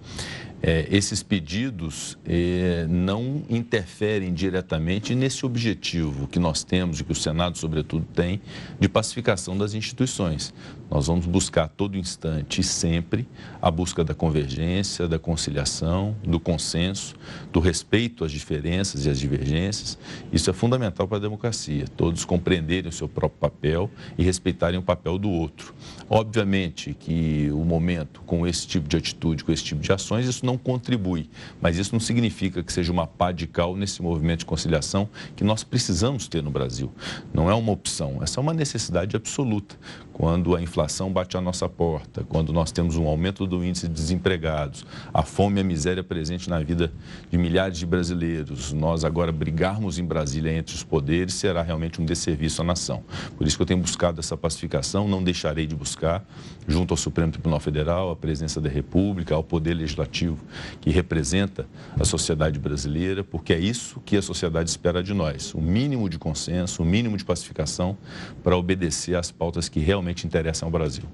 É, 0.66 0.88
esses 0.90 1.22
pedidos 1.22 2.16
é, 2.24 2.86
não 2.88 3.42
interferem 3.50 4.32
diretamente 4.32 5.14
nesse 5.14 5.44
objetivo 5.44 6.26
que 6.26 6.38
nós 6.38 6.64
temos 6.64 6.98
e 6.98 7.04
que 7.04 7.12
o 7.12 7.14
Senado, 7.14 7.58
sobretudo, 7.58 8.06
tem 8.14 8.40
de 8.80 8.88
pacificação 8.88 9.58
das 9.58 9.74
instituições. 9.74 10.54
Nós 10.90 11.06
vamos 11.06 11.26
buscar 11.26 11.64
a 11.64 11.68
todo 11.68 11.98
instante 11.98 12.62
e 12.62 12.64
sempre 12.64 13.28
a 13.60 13.70
busca 13.70 14.02
da 14.02 14.14
convergência, 14.14 15.06
da 15.06 15.18
conciliação, 15.18 16.16
do 16.22 16.40
consenso, 16.40 17.14
do 17.52 17.60
respeito 17.60 18.24
às 18.24 18.32
diferenças 18.32 19.04
e 19.04 19.10
às 19.10 19.20
divergências. 19.20 19.98
Isso 20.32 20.48
é 20.48 20.52
fundamental 20.54 21.06
para 21.06 21.18
a 21.18 21.20
democracia, 21.20 21.84
todos 21.94 22.24
compreenderem 22.24 22.88
o 22.88 22.92
seu 22.92 23.08
próprio 23.08 23.38
papel 23.38 23.90
e 24.16 24.24
respeitarem 24.24 24.78
o 24.78 24.82
papel 24.82 25.18
do 25.18 25.28
outro. 25.28 25.74
Obviamente 26.08 26.94
que 26.94 27.50
o 27.52 27.64
momento 27.64 28.22
com 28.22 28.46
esse 28.46 28.66
tipo 28.66 28.88
de 28.88 28.96
atitude, 28.96 29.44
com 29.44 29.52
esse 29.52 29.64
tipo 29.64 29.82
de 29.82 29.92
ações, 29.92 30.26
isso 30.26 30.46
não 30.46 30.53
não 30.54 30.58
contribui. 30.58 31.28
Mas 31.60 31.76
isso 31.76 31.92
não 31.92 32.00
significa 32.00 32.62
que 32.62 32.72
seja 32.72 32.92
uma 32.92 33.06
pá 33.06 33.32
de 33.32 33.46
cal 33.46 33.76
nesse 33.76 34.00
movimento 34.00 34.40
de 34.40 34.46
conciliação 34.46 35.08
que 35.36 35.44
nós 35.44 35.62
precisamos 35.64 36.28
ter 36.28 36.42
no 36.42 36.50
Brasil. 36.50 36.92
Não 37.32 37.50
é 37.50 37.54
uma 37.54 37.72
opção, 37.72 38.22
essa 38.22 38.40
é 38.40 38.40
uma 38.40 38.54
necessidade 38.54 39.16
absoluta. 39.16 39.76
Quando 40.14 40.54
a 40.54 40.62
inflação 40.62 41.12
bate 41.12 41.36
à 41.36 41.40
nossa 41.40 41.68
porta, 41.68 42.24
quando 42.28 42.52
nós 42.52 42.70
temos 42.70 42.96
um 42.96 43.06
aumento 43.06 43.46
do 43.46 43.64
índice 43.64 43.88
de 43.88 43.94
desempregados, 43.94 44.86
a 45.12 45.22
fome 45.22 45.58
e 45.58 45.60
a 45.60 45.64
miséria 45.64 46.04
presente 46.04 46.48
na 46.48 46.60
vida 46.60 46.92
de 47.28 47.36
milhares 47.36 47.76
de 47.76 47.84
brasileiros, 47.84 48.72
nós 48.72 49.04
agora 49.04 49.32
brigarmos 49.32 49.98
em 49.98 50.04
Brasília 50.04 50.52
entre 50.52 50.72
os 50.72 50.84
poderes 50.84 51.34
será 51.34 51.62
realmente 51.62 52.00
um 52.00 52.04
desserviço 52.04 52.62
à 52.62 52.64
nação. 52.64 53.02
Por 53.36 53.44
isso 53.44 53.56
que 53.56 53.62
eu 53.62 53.66
tenho 53.66 53.80
buscado 53.80 54.20
essa 54.20 54.36
pacificação, 54.36 55.08
não 55.08 55.22
deixarei 55.22 55.66
de 55.66 55.74
buscar, 55.74 56.24
junto 56.66 56.92
ao 56.92 56.96
Supremo 56.96 57.32
Tribunal 57.32 57.58
Federal, 57.58 58.12
à 58.12 58.16
Presidência 58.16 58.60
da 58.60 58.68
República, 58.68 59.34
ao 59.34 59.42
Poder 59.42 59.74
Legislativo 59.74 60.38
que 60.80 60.90
representa 60.90 61.66
a 61.98 62.04
sociedade 62.04 62.58
brasileira, 62.58 63.24
porque 63.24 63.52
é 63.52 63.58
isso 63.58 64.00
que 64.04 64.16
a 64.16 64.22
sociedade 64.22 64.70
espera 64.70 65.02
de 65.02 65.12
nós: 65.12 65.52
o 65.54 65.60
mínimo 65.60 66.08
de 66.08 66.18
consenso, 66.18 66.82
o 66.82 66.86
mínimo 66.86 67.16
de 67.16 67.24
pacificação 67.24 67.96
para 68.42 68.56
obedecer 68.56 69.16
às 69.16 69.32
pautas 69.32 69.68
que 69.68 69.80
realmente 69.80 70.03
interessam 70.26 70.66
ao 70.66 70.72
Brasil. 70.72 71.04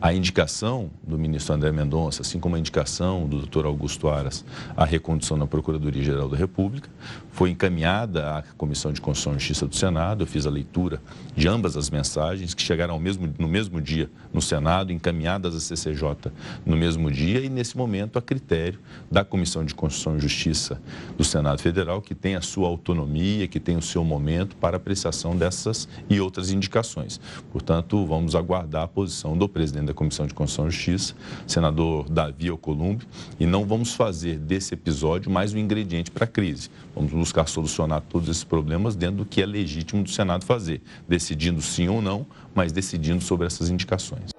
A 0.00 0.12
indicação 0.12 0.90
do 1.02 1.18
ministro 1.18 1.54
André 1.54 1.72
Mendonça, 1.72 2.22
assim 2.22 2.38
como 2.38 2.54
a 2.54 2.58
indicação 2.58 3.26
do 3.26 3.38
doutor 3.38 3.64
Augusto 3.64 4.08
Aras 4.08 4.44
à 4.76 4.84
recondução 4.84 5.36
na 5.36 5.46
Procuradoria-Geral 5.46 6.28
da 6.28 6.36
República, 6.36 6.88
foi 7.36 7.50
encaminhada 7.50 8.38
à 8.38 8.42
Comissão 8.56 8.90
de 8.90 8.98
Constituição 8.98 9.32
e 9.32 9.38
Justiça 9.38 9.66
do 9.66 9.76
Senado. 9.76 10.22
Eu 10.22 10.26
fiz 10.26 10.46
a 10.46 10.50
leitura 10.50 11.02
de 11.36 11.46
ambas 11.46 11.76
as 11.76 11.90
mensagens, 11.90 12.54
que 12.54 12.62
chegaram 12.62 12.98
mesmo, 12.98 13.30
no 13.38 13.46
mesmo 13.46 13.78
dia 13.78 14.08
no 14.32 14.40
Senado, 14.40 14.90
encaminhadas 14.90 15.54
à 15.54 15.60
CCJ 15.60 16.32
no 16.64 16.78
mesmo 16.78 17.10
dia, 17.10 17.40
e 17.40 17.50
nesse 17.50 17.76
momento 17.76 18.18
a 18.18 18.22
critério 18.22 18.80
da 19.10 19.22
Comissão 19.22 19.66
de 19.66 19.74
Constituição 19.74 20.16
e 20.16 20.20
Justiça 20.20 20.80
do 21.18 21.22
Senado 21.22 21.60
Federal, 21.60 22.00
que 22.00 22.14
tem 22.14 22.36
a 22.36 22.40
sua 22.40 22.68
autonomia, 22.68 23.46
que 23.46 23.60
tem 23.60 23.76
o 23.76 23.82
seu 23.82 24.02
momento 24.02 24.56
para 24.56 24.78
apreciação 24.78 25.36
dessas 25.36 25.86
e 26.08 26.18
outras 26.18 26.50
indicações. 26.50 27.20
Portanto, 27.52 28.06
vamos 28.06 28.34
aguardar 28.34 28.84
a 28.84 28.88
posição 28.88 29.36
do 29.36 29.46
presidente 29.46 29.88
da 29.88 29.94
Comissão 29.94 30.26
de 30.26 30.32
Constituição 30.32 30.68
e 30.68 30.70
Justiça, 30.70 31.14
senador 31.46 32.08
Davi 32.08 32.48
Alcolumbre, 32.48 33.06
e 33.38 33.44
não 33.44 33.66
vamos 33.66 33.92
fazer 33.92 34.38
desse 34.38 34.72
episódio 34.72 35.30
mais 35.30 35.52
um 35.52 35.58
ingrediente 35.58 36.10
para 36.10 36.24
a 36.24 36.26
crise. 36.28 36.70
Vamos 36.94 37.25
buscar 37.26 37.48
solucionar 37.48 38.00
todos 38.02 38.28
esses 38.28 38.44
problemas 38.44 38.94
dentro 38.94 39.16
do 39.16 39.26
que 39.26 39.42
é 39.42 39.46
legítimo 39.46 40.04
do 40.04 40.10
Senado 40.10 40.44
fazer, 40.44 40.80
decidindo 41.08 41.60
sim 41.60 41.88
ou 41.88 42.00
não, 42.00 42.24
mas 42.54 42.70
decidindo 42.70 43.22
sobre 43.22 43.46
essas 43.46 43.68
indicações. 43.68 44.30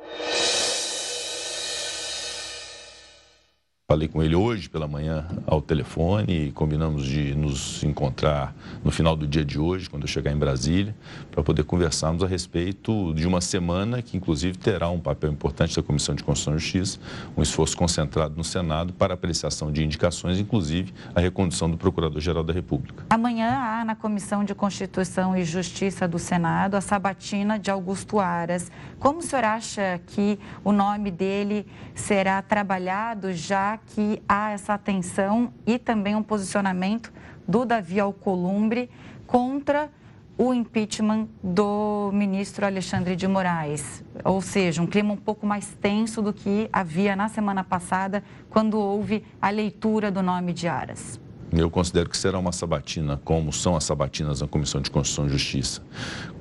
Falei 3.90 4.10
com 4.10 4.22
ele 4.22 4.36
hoje 4.36 4.68
pela 4.68 4.86
manhã 4.86 5.26
ao 5.46 5.62
telefone 5.62 6.48
e 6.48 6.52
combinamos 6.52 7.06
de 7.06 7.34
nos 7.34 7.82
encontrar 7.86 8.54
no 8.84 8.92
final 8.92 9.16
do 9.16 9.26
dia 9.26 9.46
de 9.46 9.58
hoje, 9.58 9.90
quando 9.90 10.04
eu 10.04 10.10
chegar 10.10 10.30
em 10.30 10.36
Brasília, 10.36 10.94
para 11.32 11.42
poder 11.42 11.64
conversarmos 11.64 12.22
a 12.22 12.28
respeito 12.28 13.14
de 13.14 13.26
uma 13.26 13.40
semana 13.40 14.02
que, 14.02 14.18
inclusive, 14.18 14.58
terá 14.58 14.90
um 14.90 15.00
papel 15.00 15.32
importante 15.32 15.74
da 15.74 15.82
Comissão 15.82 16.14
de 16.14 16.22
Constituição 16.22 16.58
e 16.58 16.60
Justiça, 16.60 17.00
um 17.38 17.42
esforço 17.42 17.78
concentrado 17.78 18.36
no 18.36 18.44
Senado 18.44 18.92
para 18.92 19.14
apreciação 19.14 19.72
de 19.72 19.86
indicações, 19.86 20.38
inclusive 20.38 20.94
a 21.16 21.22
recondução 21.22 21.72
do 21.72 21.78
Procurador-Geral 21.78 22.44
da 22.44 22.52
República. 22.52 23.06
Amanhã 23.10 23.52
há 23.58 23.86
na 23.86 23.96
Comissão 23.96 24.44
de 24.44 24.54
Constituição 24.54 25.34
e 25.34 25.46
Justiça 25.46 26.06
do 26.06 26.20
Senado 26.20 26.76
a 26.76 26.82
sabatina 26.82 27.58
de 27.58 27.72
Augusto 27.72 28.20
Aras. 28.20 28.70
Como 29.00 29.20
o 29.20 29.22
senhor 29.22 29.46
acha 29.46 30.02
que 30.08 30.38
o 30.62 30.74
nome 30.74 31.10
dele 31.10 31.66
será 31.96 32.42
trabalhado 32.42 33.32
já 33.32 33.77
que 33.86 34.22
há 34.28 34.52
essa 34.52 34.74
atenção 34.74 35.54
e 35.66 35.78
também 35.78 36.16
um 36.16 36.24
posicionamento 36.24 37.12
do 37.48 37.66
Davi 37.66 38.00
Alcolumbre 38.00 38.90
contra 39.26 39.90
o 40.38 40.54
impeachment 40.54 41.28
do 41.44 42.12
ministro 42.14 42.66
Alexandre 42.66 43.16
de 43.16 43.28
Moraes. 43.28 44.04
Ou 44.24 44.42
seja, 44.42 44.82
um 44.82 44.88
clima 44.88 45.14
um 45.14 45.18
pouco 45.18 45.48
mais 45.48 45.76
tenso 45.82 46.22
do 46.22 46.32
que 46.32 46.70
havia 46.72 47.16
na 47.16 47.28
semana 47.28 47.64
passada, 47.64 48.24
quando 48.50 48.80
houve 48.80 49.26
a 49.42 49.50
leitura 49.50 50.12
do 50.12 50.22
nome 50.22 50.54
de 50.54 50.68
Aras. 50.68 51.20
Eu 51.52 51.70
considero 51.70 52.10
que 52.10 52.18
será 52.18 52.38
uma 52.38 52.52
sabatina, 52.52 53.22
como 53.24 53.54
são 53.54 53.78
as 53.78 53.86
sabatinas 53.86 54.42
na 54.42 54.48
Comissão 54.48 54.82
de 54.82 54.92
Constituição 54.92 55.28
e 55.28 55.30
Justiça, 55.30 55.82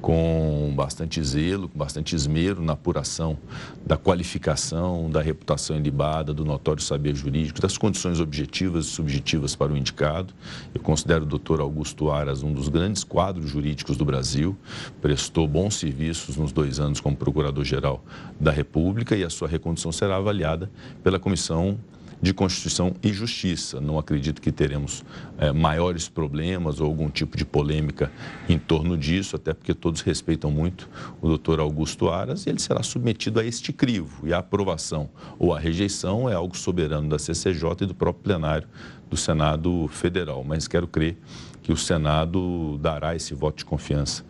com 0.00 0.72
bastante 0.76 1.22
zelo, 1.22 1.68
com 1.68 1.78
bastante 1.78 2.16
esmero 2.16 2.60
na 2.60 2.72
apuração 2.72 3.38
da 3.84 3.96
qualificação, 3.96 5.08
da 5.08 5.22
reputação 5.22 5.76
ilibada, 5.76 6.34
do 6.34 6.44
notório 6.44 6.82
saber 6.82 7.14
jurídico, 7.14 7.60
das 7.60 7.78
condições 7.78 8.18
objetivas 8.18 8.86
e 8.86 8.88
subjetivas 8.88 9.54
para 9.54 9.72
o 9.72 9.76
indicado. 9.76 10.34
Eu 10.74 10.80
considero 10.80 11.22
o 11.22 11.26
doutor 11.26 11.60
Augusto 11.60 12.10
Aras 12.10 12.42
um 12.42 12.52
dos 12.52 12.68
grandes 12.68 13.04
quadros 13.04 13.48
jurídicos 13.48 13.96
do 13.96 14.04
Brasil, 14.04 14.56
prestou 15.00 15.46
bons 15.46 15.76
serviços 15.76 16.36
nos 16.36 16.50
dois 16.50 16.80
anos 16.80 16.98
como 16.98 17.16
Procurador-Geral 17.16 18.04
da 18.40 18.50
República 18.50 19.14
e 19.14 19.22
a 19.22 19.30
sua 19.30 19.46
recondução 19.46 19.92
será 19.92 20.16
avaliada 20.16 20.68
pela 21.04 21.20
Comissão 21.20 21.78
de 22.20 22.32
Constituição 22.32 22.94
e 23.02 23.12
Justiça. 23.12 23.80
Não 23.80 23.98
acredito 23.98 24.40
que 24.40 24.50
teremos 24.50 25.04
é, 25.38 25.52
maiores 25.52 26.08
problemas 26.08 26.80
ou 26.80 26.86
algum 26.86 27.10
tipo 27.10 27.36
de 27.36 27.44
polêmica 27.44 28.10
em 28.48 28.58
torno 28.58 28.96
disso, 28.96 29.36
até 29.36 29.52
porque 29.52 29.74
todos 29.74 30.00
respeitam 30.00 30.50
muito 30.50 30.88
o 31.20 31.28
doutor 31.28 31.60
Augusto 31.60 32.08
Aras 32.08 32.46
e 32.46 32.50
ele 32.50 32.58
será 32.58 32.82
submetido 32.82 33.40
a 33.40 33.44
este 33.44 33.72
crivo. 33.72 34.26
E 34.26 34.32
a 34.32 34.38
aprovação 34.38 35.08
ou 35.38 35.54
a 35.54 35.58
rejeição 35.58 36.28
é 36.28 36.34
algo 36.34 36.56
soberano 36.56 37.08
da 37.08 37.18
CCJ 37.18 37.82
e 37.82 37.86
do 37.86 37.94
próprio 37.94 38.24
plenário 38.24 38.68
do 39.08 39.16
Senado 39.16 39.88
Federal. 39.88 40.42
Mas 40.44 40.66
quero 40.66 40.86
crer 40.86 41.16
que 41.62 41.72
o 41.72 41.76
Senado 41.76 42.78
dará 42.78 43.16
esse 43.16 43.34
voto 43.34 43.58
de 43.58 43.64
confiança 43.64 44.24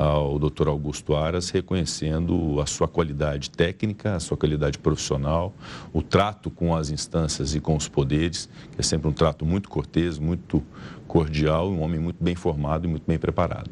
ao 0.00 0.38
Dr. 0.38 0.68
Augusto 0.68 1.16
Aras, 1.16 1.50
reconhecendo 1.50 2.60
a 2.60 2.66
sua 2.66 2.86
qualidade 2.86 3.50
técnica, 3.50 4.14
a 4.14 4.20
sua 4.20 4.36
qualidade 4.36 4.78
profissional, 4.78 5.52
o 5.92 6.00
trato 6.00 6.50
com 6.50 6.72
as 6.72 6.88
instâncias 6.88 7.52
e 7.56 7.60
com 7.60 7.76
os 7.76 7.88
poderes, 7.88 8.48
que 8.70 8.80
é 8.80 8.82
sempre 8.82 9.08
um 9.08 9.12
trato 9.12 9.44
muito 9.44 9.68
cortês, 9.68 10.16
muito 10.16 10.62
cordial, 11.08 11.68
um 11.68 11.82
homem 11.82 11.98
muito 11.98 12.22
bem 12.22 12.36
formado 12.36 12.86
e 12.86 12.88
muito 12.88 13.02
bem 13.08 13.18
preparado. 13.18 13.70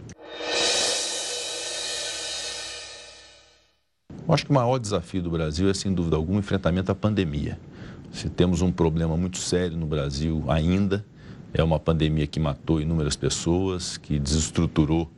Eu 4.26 4.35
acho 4.35 4.45
que 4.45 4.50
o 4.50 4.54
maior 4.54 4.78
desafio 4.78 5.23
do 5.23 5.30
Brasil 5.30 5.71
é, 5.71 5.75
sem 5.75 5.95
dúvida 5.95 6.16
alguma, 6.16 6.38
o 6.38 6.40
enfrentamento 6.40 6.90
à 6.90 6.95
pandemia. 6.97 7.56
Se 8.11 8.28
temos 8.28 8.62
um 8.62 8.73
problema 8.73 9.16
muito 9.16 9.38
sério 9.38 9.76
no 9.76 9.87
Brasil 9.87 10.42
ainda, 10.49 11.06
é 11.54 11.62
uma 11.62 11.78
pandemia 11.78 12.26
que 12.26 12.40
matou 12.40 12.80
inúmeras 12.80 13.14
pessoas, 13.14 13.97
que 13.97 14.18
desestruturou 14.18 15.09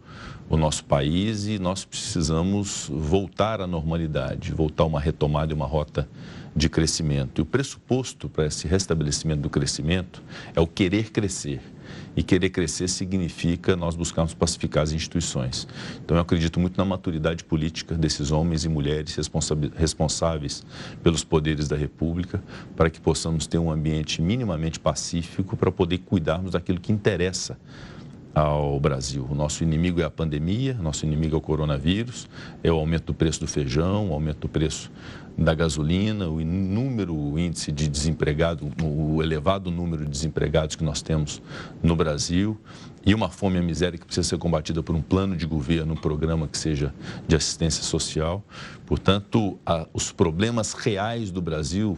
o 0.49 0.57
nosso 0.57 0.85
país 0.85 1.47
e 1.47 1.59
nós 1.59 1.85
precisamos 1.85 2.91
voltar 2.91 3.61
à 3.61 3.67
normalidade, 3.67 4.53
voltar 4.53 4.85
a 4.85 4.87
uma 4.87 5.01
retomada 5.01 5.53
e 5.53 5.55
uma 5.55 5.67
rota 5.67 6.09
de 6.57 6.69
crescimento. 6.69 7.41
E 7.41 7.43
o 7.43 7.47
pressuposto 7.47 8.29
para 8.29 8.47
esse 8.47 8.67
restabelecimento 8.67 9.41
do 9.41 9.51
crescimento 9.51 10.23
é 10.55 10.61
o 10.61 10.67
querer 10.67 11.11
crescer. 11.11 11.61
E 12.17 12.23
querer 12.23 12.51
crescer 12.51 12.89
significa 12.89 13.77
nós 13.77 13.95
buscarmos 13.95 14.35
pacificar 14.35 14.83
as 14.83 14.93
instituições. 14.93 15.69
Então, 16.05 16.17
eu 16.17 16.21
acredito 16.21 16.59
muito 16.59 16.77
na 16.77 16.85
maturidade 16.85 17.45
política 17.45 17.95
desses 17.95 18.31
homens 18.31 18.65
e 18.65 18.69
mulheres 18.69 19.17
responsáveis 19.77 20.65
pelos 21.03 21.23
poderes 21.23 21.69
da 21.69 21.77
República, 21.77 22.43
para 22.77 22.91
que 22.91 23.01
possamos 23.01 23.47
ter 23.47 23.59
um 23.59 23.71
ambiente 23.71 24.21
minimamente 24.21 24.81
pacífico 24.81 25.57
para 25.57 25.71
poder 25.71 25.99
cuidarmos 25.99 26.53
daquilo 26.53 26.81
que 26.81 26.93
interessa 26.93 27.57
ao 28.35 28.79
Brasil. 28.79 29.27
O 29.31 29.35
nosso 29.35 29.63
inimigo 29.63 30.01
é 30.01 30.05
a 30.05 30.11
pandemia, 30.11 30.75
nosso 30.75 31.05
inimigo 31.05 31.35
é 31.35 31.39
o 31.39 31.41
coronavírus, 31.41 32.29
é 32.63 32.71
o 32.71 32.77
aumento 32.77 33.07
do 33.07 33.15
preço 33.15 33.41
do 33.41 33.47
feijão, 33.47 34.11
o 34.11 34.13
aumento 34.13 34.41
do 34.41 34.49
preço 34.49 34.91
da 35.37 35.55
gasolina, 35.55 36.29
o 36.29 36.41
número, 36.41 37.15
o 37.15 37.39
índice 37.39 37.71
de 37.71 37.89
desempregado, 37.89 38.69
o 38.83 39.23
elevado 39.23 39.71
número 39.71 40.05
de 40.05 40.11
desempregados 40.11 40.75
que 40.75 40.83
nós 40.83 41.01
temos 41.01 41.41
no 41.81 41.95
Brasil 41.95 42.59
e 43.07 43.15
uma 43.15 43.29
fome 43.29 43.59
e 43.59 43.63
miséria 43.63 43.97
que 43.97 44.05
precisa 44.05 44.29
ser 44.29 44.39
combatida 44.39 44.83
por 44.83 44.97
um 44.97 45.01
plano 45.01 45.37
de 45.37 45.47
governo, 45.47 45.95
um 45.95 45.97
programa 45.97 46.49
que 46.49 46.59
seja 46.59 46.93
de 47.27 47.37
assistência 47.37 47.85
social. 47.85 48.45
Portanto, 48.85 49.57
a, 49.65 49.87
os 49.95 50.11
problemas 50.11 50.73
reais 50.73 51.31
do 51.31 51.41
Brasil 51.41 51.97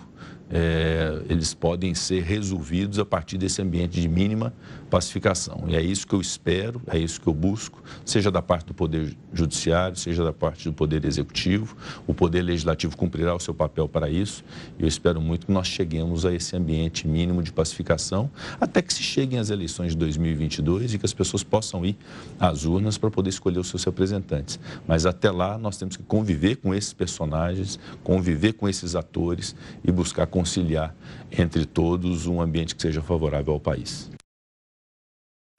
é, 0.51 1.23
eles 1.29 1.55
podem 1.55 1.95
ser 1.95 2.23
resolvidos 2.23 2.99
a 2.99 3.05
partir 3.05 3.39
desse 3.39 3.63
ambiente 3.63 4.01
de 4.01 4.09
mínima 4.09 4.53
pacificação. 4.91 5.65
E 5.69 5.77
é 5.77 5.81
isso 5.81 6.07
que 6.07 6.15
eu 6.15 6.21
espero, 6.21 6.83
é 6.89 6.99
isso 6.99 7.21
que 7.21 7.29
eu 7.29 7.33
busco, 7.33 7.81
seja 8.05 8.31
da 8.31 8.43
parte 8.43 8.67
do 8.67 8.75
Poder 8.75 9.17
Judiciário, 9.33 9.97
seja 9.97 10.25
da 10.25 10.33
parte 10.33 10.65
do 10.65 10.73
Poder 10.73 11.05
Executivo. 11.05 11.77
O 12.07 12.13
Poder 12.13 12.43
Legislativo 12.43 12.97
cumprirá 12.97 13.35
o 13.35 13.39
seu 13.39 13.55
papel 13.55 13.89
para 13.89 14.11
isso. 14.11 14.45
E 14.79 14.83
eu 14.83 14.89
espero 14.89 15.21
muito 15.21 15.47
que 15.47 15.53
nós 15.53 15.69
cheguemos 15.69 16.27
a 16.27 16.35
esse 16.35 16.57
ambiente 16.57 17.07
mínimo 17.07 17.43
de 17.43 17.53
pacificação, 17.53 18.29
até 18.61 18.83
que 18.83 18.93
se 18.93 19.03
cheguem 19.03 19.39
as 19.39 19.51
eleições 19.51 19.93
de 19.93 19.99
2022 19.99 20.95
e 20.95 20.99
que 20.99 21.07
as 21.07 21.15
pessoas 21.15 21.45
possam 21.45 21.87
ir 21.87 21.97
às 22.39 22.65
urnas 22.65 22.99
para 22.99 23.11
poder 23.11 23.31
escolher 23.31 23.61
os 23.61 23.69
seus 23.69 23.85
representantes. 23.85 24.59
Mas 24.87 25.07
até 25.07 25.31
lá, 25.31 25.57
nós 25.57 25.77
temos 25.77 25.97
que 25.97 26.03
conviver 26.03 26.57
com 26.57 26.75
esses 26.75 26.93
personagens, 26.93 27.79
conviver 28.03 28.55
com 28.55 28.69
esses 28.69 28.97
atores 28.97 29.55
e 29.85 29.93
buscar 29.93 30.27
conciliar 30.41 30.95
entre 31.31 31.67
todos 31.67 32.27
um 32.27 32.41
ambiente 32.41 32.75
que 32.75 32.81
seja 32.81 33.03
favorável 33.03 33.53
ao 33.53 33.61
país. 33.61 34.11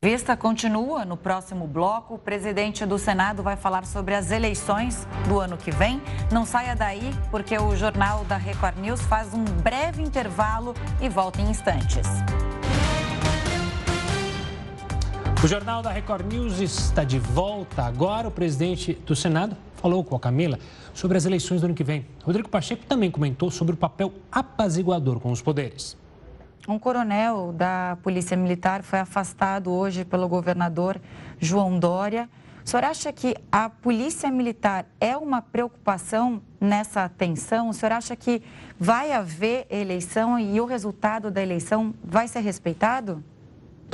Vista 0.03 0.35
continua 0.35 1.05
no 1.05 1.15
próximo 1.15 1.67
bloco. 1.67 2.15
O 2.15 2.17
presidente 2.17 2.83
do 2.87 2.97
Senado 2.97 3.43
vai 3.43 3.55
falar 3.55 3.85
sobre 3.85 4.15
as 4.15 4.31
eleições 4.31 5.07
do 5.29 5.39
ano 5.39 5.55
que 5.55 5.69
vem. 5.69 6.01
Não 6.31 6.43
saia 6.43 6.75
daí, 6.75 7.11
porque 7.29 7.55
o 7.55 7.75
jornal 7.75 8.25
da 8.25 8.37
Record 8.37 8.79
News 8.79 9.01
faz 9.01 9.31
um 9.35 9.43
breve 9.43 10.01
intervalo 10.01 10.73
e 10.99 11.07
volta 11.07 11.39
em 11.39 11.51
instantes. 11.51 12.07
O 15.43 15.47
Jornal 15.47 15.83
da 15.83 15.91
Record 15.91 16.25
News 16.31 16.59
está 16.59 17.03
de 17.03 17.19
volta. 17.19 17.83
Agora, 17.83 18.27
o 18.27 18.31
presidente 18.31 18.93
do 18.93 19.15
Senado 19.15 19.55
falou 19.75 20.03
com 20.03 20.15
a 20.15 20.19
Camila 20.19 20.57
sobre 20.93 21.17
as 21.17 21.25
eleições 21.25 21.61
do 21.61 21.65
ano 21.65 21.73
que 21.73 21.83
vem. 21.83 22.05
Rodrigo 22.23 22.49
Pacheco 22.49 22.85
também 22.85 23.09
comentou 23.09 23.49
sobre 23.49 23.73
o 23.73 23.77
papel 23.77 24.13
apaziguador 24.31 25.19
com 25.19 25.31
os 25.31 25.41
poderes. 25.41 25.97
Um 26.67 26.77
coronel 26.77 27.51
da 27.53 27.97
Polícia 28.03 28.37
Militar 28.37 28.83
foi 28.83 28.99
afastado 28.99 29.71
hoje 29.71 30.05
pelo 30.05 30.27
governador 30.27 31.01
João 31.39 31.79
Dória. 31.79 32.29
O 32.63 32.69
senhor 32.69 32.83
acha 32.83 33.11
que 33.11 33.35
a 33.51 33.67
Polícia 33.69 34.29
Militar 34.29 34.85
é 34.99 35.17
uma 35.17 35.41
preocupação 35.41 36.41
nessa 36.59 37.09
tensão? 37.09 37.69
O 37.69 37.73
senhor 37.73 37.93
acha 37.93 38.15
que 38.15 38.43
vai 38.79 39.11
haver 39.11 39.65
eleição 39.71 40.37
e 40.37 40.61
o 40.61 40.65
resultado 40.65 41.31
da 41.31 41.41
eleição 41.41 41.95
vai 42.03 42.27
ser 42.27 42.41
respeitado? 42.41 43.23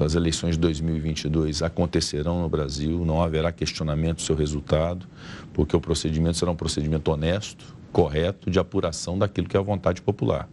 As 0.04 0.16
eleições 0.16 0.52
de 0.52 0.60
2022 0.60 1.62
acontecerão 1.62 2.42
no 2.42 2.50
Brasil, 2.50 3.04
não 3.06 3.22
haverá 3.22 3.52
questionamento 3.52 4.18
do 4.18 4.22
seu 4.22 4.36
resultado, 4.36 5.08
porque 5.54 5.76
o 5.76 5.82
procedimento 5.82 6.38
será 6.38 6.52
um 6.52 6.56
procedimento 6.56 7.12
honesto, 7.12 7.76
correto, 7.92 8.52
de 8.52 8.60
apuração 8.60 9.18
daquilo 9.18 9.48
que 9.48 9.58
é 9.58 9.60
a 9.60 9.64
vontade 9.64 10.02
popular. 10.02 10.48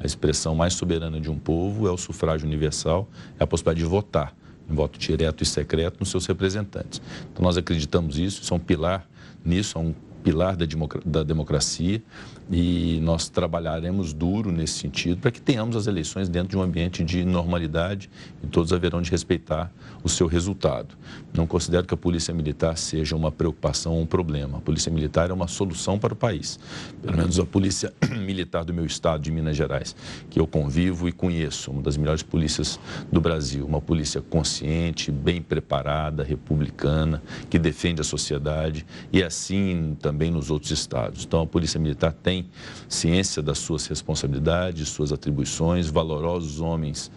A 0.00 0.06
expressão 0.06 0.54
mais 0.54 0.74
soberana 0.74 1.20
de 1.20 1.30
um 1.30 1.38
povo 1.38 1.86
é 1.86 1.90
o 1.90 1.96
sufrágio 1.96 2.46
universal, 2.46 3.08
é 3.38 3.44
a 3.44 3.46
possibilidade 3.46 3.80
de 3.80 3.90
votar 3.90 4.34
em 4.68 4.74
voto 4.74 4.98
direto 4.98 5.42
e 5.42 5.46
secreto 5.46 5.98
nos 6.00 6.10
seus 6.10 6.26
representantes. 6.26 7.00
Então, 7.32 7.42
nós 7.42 7.56
acreditamos 7.56 8.18
isso, 8.18 8.42
isso 8.42 8.52
é 8.52 8.56
um 8.56 8.60
pilar 8.60 9.06
nisso, 9.44 9.78
é 9.78 9.80
um 9.80 9.94
pilar 10.26 10.56
da, 10.56 11.22
democracia 11.22 12.02
e 12.50 12.98
nós 13.00 13.28
trabalharemos 13.28 14.12
duro 14.12 14.50
nesse 14.50 14.74
sentido 14.74 15.20
para 15.20 15.30
que 15.30 15.40
tenhamos 15.40 15.76
as 15.76 15.86
eleições 15.86 16.28
dentro 16.28 16.48
de 16.48 16.58
um 16.58 16.62
ambiente 16.62 17.04
de 17.04 17.24
normalidade 17.24 18.10
e 18.42 18.46
todos 18.48 18.72
haverão 18.72 19.00
de 19.00 19.08
respeitar 19.08 19.70
o 20.02 20.08
seu 20.08 20.26
resultado. 20.26 20.96
Não 21.32 21.46
considero 21.46 21.86
que 21.86 21.94
a 21.94 21.96
Polícia 21.96 22.34
Militar 22.34 22.76
seja 22.76 23.14
uma 23.14 23.30
preocupação 23.30 23.92
ou 23.92 24.02
um 24.02 24.06
problema. 24.06 24.58
A 24.58 24.60
Polícia 24.60 24.90
Militar 24.90 25.30
é 25.30 25.32
uma 25.32 25.46
solução 25.46 25.96
para 25.96 26.12
o 26.12 26.16
país. 26.16 26.58
Pelo 27.00 27.16
menos 27.16 27.38
a 27.38 27.44
Polícia 27.44 27.92
Militar 28.18 28.64
do 28.64 28.74
meu 28.74 28.84
estado, 28.84 29.22
de 29.22 29.30
Minas 29.30 29.56
Gerais, 29.56 29.94
que 30.28 30.40
eu 30.40 30.46
convivo 30.46 31.08
e 31.08 31.12
conheço, 31.12 31.70
uma 31.70 31.82
das 31.82 31.96
melhores 31.96 32.24
polícias 32.24 32.80
do 33.12 33.20
Brasil. 33.20 33.64
Uma 33.64 33.80
polícia 33.80 34.20
consciente, 34.20 35.12
bem 35.12 35.40
preparada, 35.40 36.24
republicana, 36.24 37.22
que 37.48 37.60
defende 37.60 38.00
a 38.00 38.04
sociedade 38.04 38.84
e 39.12 39.22
assim 39.22 39.96
também 40.00 40.15
nos 40.30 40.50
outros 40.50 40.70
estados. 40.70 41.24
Então, 41.24 41.42
a 41.42 41.46
Polícia 41.46 41.80
Militar 41.80 42.12
tem 42.12 42.36
tem 42.36 42.46
ciência 42.88 43.42
das 43.42 43.58
suas 43.58 43.86
responsabilidades, 43.86 44.88
suas 44.88 45.12
atribuições, 45.12 45.88
valorosos 45.88 46.60
homens 46.60 47.10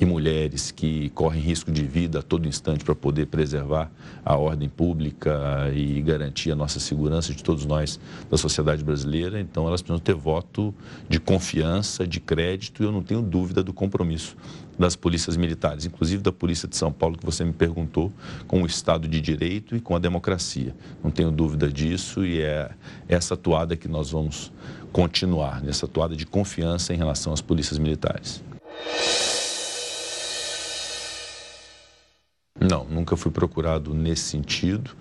e 0.00 0.06
mulheres 0.06 0.70
que 0.70 1.10
correm 1.10 1.40
risco 1.40 1.70
de 1.70 1.84
vida 1.84 2.20
a 2.20 2.22
todo 2.22 2.48
instante 2.48 2.84
para 2.84 2.94
poder 2.94 3.26
preservar 3.26 3.90
a 4.24 4.36
ordem 4.36 4.68
pública 4.68 5.70
e 5.74 6.00
garantir 6.00 6.50
a 6.50 6.56
nossa 6.56 6.80
segurança 6.80 7.34
de 7.34 7.42
todos 7.42 7.66
nós 7.66 8.00
da 8.30 8.36
sociedade 8.36 8.82
brasileira. 8.82 9.38
Então, 9.38 9.66
elas 9.68 9.82
precisam 9.82 10.02
ter 10.02 10.14
voto 10.14 10.74
de 11.08 11.20
confiança, 11.20 12.06
de 12.06 12.18
crédito, 12.18 12.82
e 12.82 12.86
eu 12.86 12.92
não 12.92 13.02
tenho 13.02 13.20
dúvida 13.20 13.62
do 13.62 13.72
compromisso 13.72 14.36
das 14.78 14.96
polícias 14.96 15.36
militares, 15.36 15.84
inclusive 15.84 16.22
da 16.22 16.32
Polícia 16.32 16.68
de 16.68 16.76
São 16.76 16.92
Paulo, 16.92 17.18
que 17.18 17.24
você 17.24 17.44
me 17.44 17.52
perguntou, 17.52 18.12
com 18.46 18.62
o 18.62 18.66
Estado 18.66 19.06
de 19.06 19.20
Direito 19.20 19.76
e 19.76 19.80
com 19.80 19.94
a 19.94 19.98
democracia. 19.98 20.74
Não 21.02 21.10
tenho 21.10 21.30
dúvida 21.30 21.70
disso 21.70 22.24
e 22.24 22.40
é 22.40 22.70
essa 23.08 23.34
atuada 23.34 23.76
que 23.76 23.88
nós 23.88 24.10
vamos 24.10 24.52
continuar, 24.92 25.62
nessa 25.62 25.86
atuada 25.86 26.16
de 26.16 26.26
confiança 26.26 26.92
em 26.92 26.96
relação 26.96 27.32
às 27.32 27.40
polícias 27.40 27.78
militares. 27.78 28.42
Não, 32.72 32.86
nunca 32.86 33.18
fui 33.18 33.30
procurado 33.30 33.92
nesse 33.92 34.22
sentido, 34.22 34.92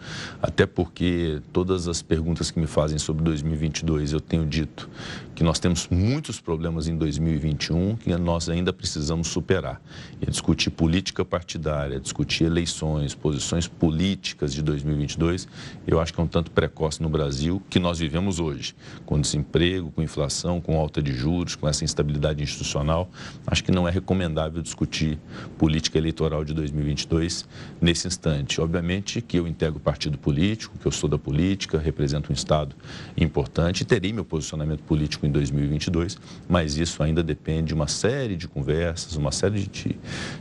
até 0.41 0.65
porque 0.65 1.41
todas 1.53 1.87
as 1.87 2.01
perguntas 2.01 2.51
que 2.51 2.59
me 2.59 2.67
fazem 2.67 2.99
sobre 2.99 3.23
2022 3.23 4.11
eu 4.11 4.19
tenho 4.19 4.45
dito 4.45 4.89
que 5.33 5.41
nós 5.41 5.57
temos 5.57 5.87
muitos 5.89 6.39
problemas 6.39 6.87
em 6.87 6.97
2021 6.97 7.95
que 7.95 8.15
nós 8.17 8.49
ainda 8.49 8.73
precisamos 8.73 9.29
superar. 9.29 9.81
E 10.21 10.29
discutir 10.29 10.69
política 10.69 11.23
partidária, 11.23 11.99
discutir 11.99 12.43
eleições, 12.43 13.15
posições 13.15 13.67
políticas 13.67 14.53
de 14.53 14.61
2022, 14.61 15.47
eu 15.87 15.99
acho 15.99 16.13
que 16.13 16.19
é 16.19 16.23
um 16.23 16.27
tanto 16.27 16.51
precoce 16.51 17.01
no 17.01 17.09
Brasil 17.09 17.61
que 17.69 17.79
nós 17.79 17.99
vivemos 17.99 18.39
hoje, 18.39 18.75
com 19.05 19.19
desemprego, 19.19 19.89
com 19.91 20.03
inflação, 20.03 20.59
com 20.59 20.77
alta 20.77 21.01
de 21.01 21.13
juros, 21.13 21.55
com 21.55 21.67
essa 21.67 21.83
instabilidade 21.85 22.43
institucional. 22.43 23.09
Acho 23.47 23.63
que 23.63 23.71
não 23.71 23.87
é 23.87 23.91
recomendável 23.91 24.61
discutir 24.61 25.17
política 25.57 25.97
eleitoral 25.97 26.43
de 26.43 26.53
2022 26.53 27.47
nesse 27.79 28.07
instante. 28.07 28.59
Obviamente 28.61 29.21
que 29.21 29.37
eu 29.37 29.47
integro 29.47 29.79
partido 29.79 30.17
político, 30.17 30.77
que 30.77 30.85
eu 30.85 30.91
sou 30.91 31.09
da 31.09 31.17
política, 31.17 31.77
represento 31.77 32.31
um 32.31 32.33
Estado 32.33 32.75
importante 33.17 33.85
terei 33.91 34.13
meu 34.13 34.23
posicionamento 34.23 34.83
político 34.83 35.25
em 35.25 35.31
2022, 35.31 36.17
mas 36.47 36.77
isso 36.77 37.03
ainda 37.03 37.21
depende 37.21 37.67
de 37.67 37.73
uma 37.73 37.87
série 37.87 38.37
de 38.37 38.47
conversas, 38.47 39.17
uma 39.17 39.33
série 39.33 39.67
de, 39.67 39.99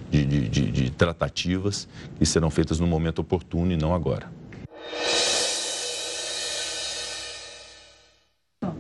de, 0.09 0.25
de, 0.25 0.49
de, 0.49 0.71
de 0.71 0.91
tratativas 0.91 1.89
que 2.17 2.25
serão 2.25 2.49
feitas 2.49 2.79
no 2.79 2.87
momento 2.87 3.19
oportuno 3.19 3.73
e 3.73 3.77
não 3.77 3.93
agora. 3.93 4.31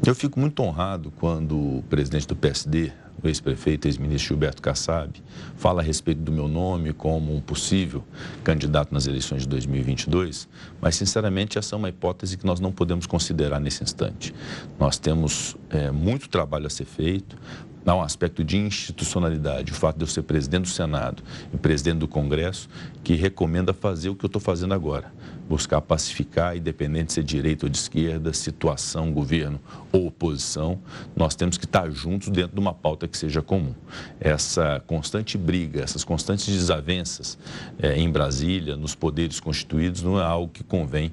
Eu 0.07 0.14
fico 0.14 0.40
muito 0.40 0.62
honrado 0.62 1.12
quando 1.18 1.79
o 1.79 1.85
presidente 1.90 2.26
do 2.26 2.35
PSD, 2.35 2.92
o 3.26 3.28
ex-prefeito, 3.28 3.87
ex-ministro 3.87 4.28
Gilberto 4.28 4.62
Kassab, 4.62 5.12
fala 5.56 5.80
a 5.83 5.85
respeito 5.85 6.20
do 6.20 6.33
meu 6.33 6.48
nome 6.48 6.92
como 6.92 7.35
um 7.35 7.40
possível 7.40 8.04
candidato 8.42 8.92
nas 8.92 9.06
eleições 9.06 9.42
de 9.42 9.48
2022, 9.48 10.48
mas, 10.80 10.96
sinceramente, 10.96 11.59
essa 11.59 11.74
é 11.74 11.78
uma 11.78 11.88
hipótese 11.88 12.37
que 12.37 12.46
nós 12.46 12.61
não 12.61 12.72
podemos 12.72 13.06
considerar 13.06 13.61
nesse 13.61 13.83
instante. 13.83 14.35
Nós 14.78 14.98
temos 14.98 15.56
é, 15.68 15.90
muito 15.90 16.28
trabalho 16.28 16.66
a 16.66 16.70
ser 16.70 16.85
feito, 16.85 17.37
há 17.85 17.94
um 17.94 18.02
aspecto 18.02 18.44
de 18.44 18.56
institucionalidade, 18.56 19.72
o 19.72 19.74
fato 19.74 19.96
de 19.96 20.02
eu 20.02 20.09
ser 20.09 20.22
presidente 20.22 20.62
do 20.62 20.68
Senado 20.68 21.22
e 21.52 21.56
presidente 21.56 21.98
do 21.98 22.09
Congresso, 22.09 22.68
que 23.02 23.14
recomenda 23.14 23.72
fazer 23.72 24.09
o 24.09 24.14
que 24.14 24.24
eu 24.24 24.28
estou 24.28 24.40
fazendo 24.40 24.74
agora, 24.74 25.12
buscar 25.50 25.80
pacificar, 25.80 26.56
independente 26.56 27.08
de 27.08 27.12
ser 27.14 27.24
direita 27.24 27.66
ou 27.66 27.70
de 27.70 27.76
esquerda, 27.76 28.32
situação, 28.32 29.12
governo 29.12 29.58
ou 29.90 30.06
oposição, 30.06 30.78
nós 31.16 31.34
temos 31.34 31.58
que 31.58 31.64
estar 31.64 31.90
juntos 31.90 32.28
dentro 32.28 32.54
de 32.54 32.60
uma 32.60 32.72
pauta 32.72 33.08
que 33.08 33.18
seja 33.18 33.42
comum. 33.42 33.74
Essa 34.20 34.80
constante 34.86 35.36
briga, 35.36 35.82
essas 35.82 36.04
constantes 36.04 36.46
desavenças 36.46 37.36
é, 37.82 37.98
em 37.98 38.08
Brasília, 38.08 38.76
nos 38.76 38.94
poderes 38.94 39.40
constituídos, 39.40 40.04
não 40.04 40.20
é 40.20 40.22
algo 40.22 40.52
que 40.52 40.62
convém 40.62 41.10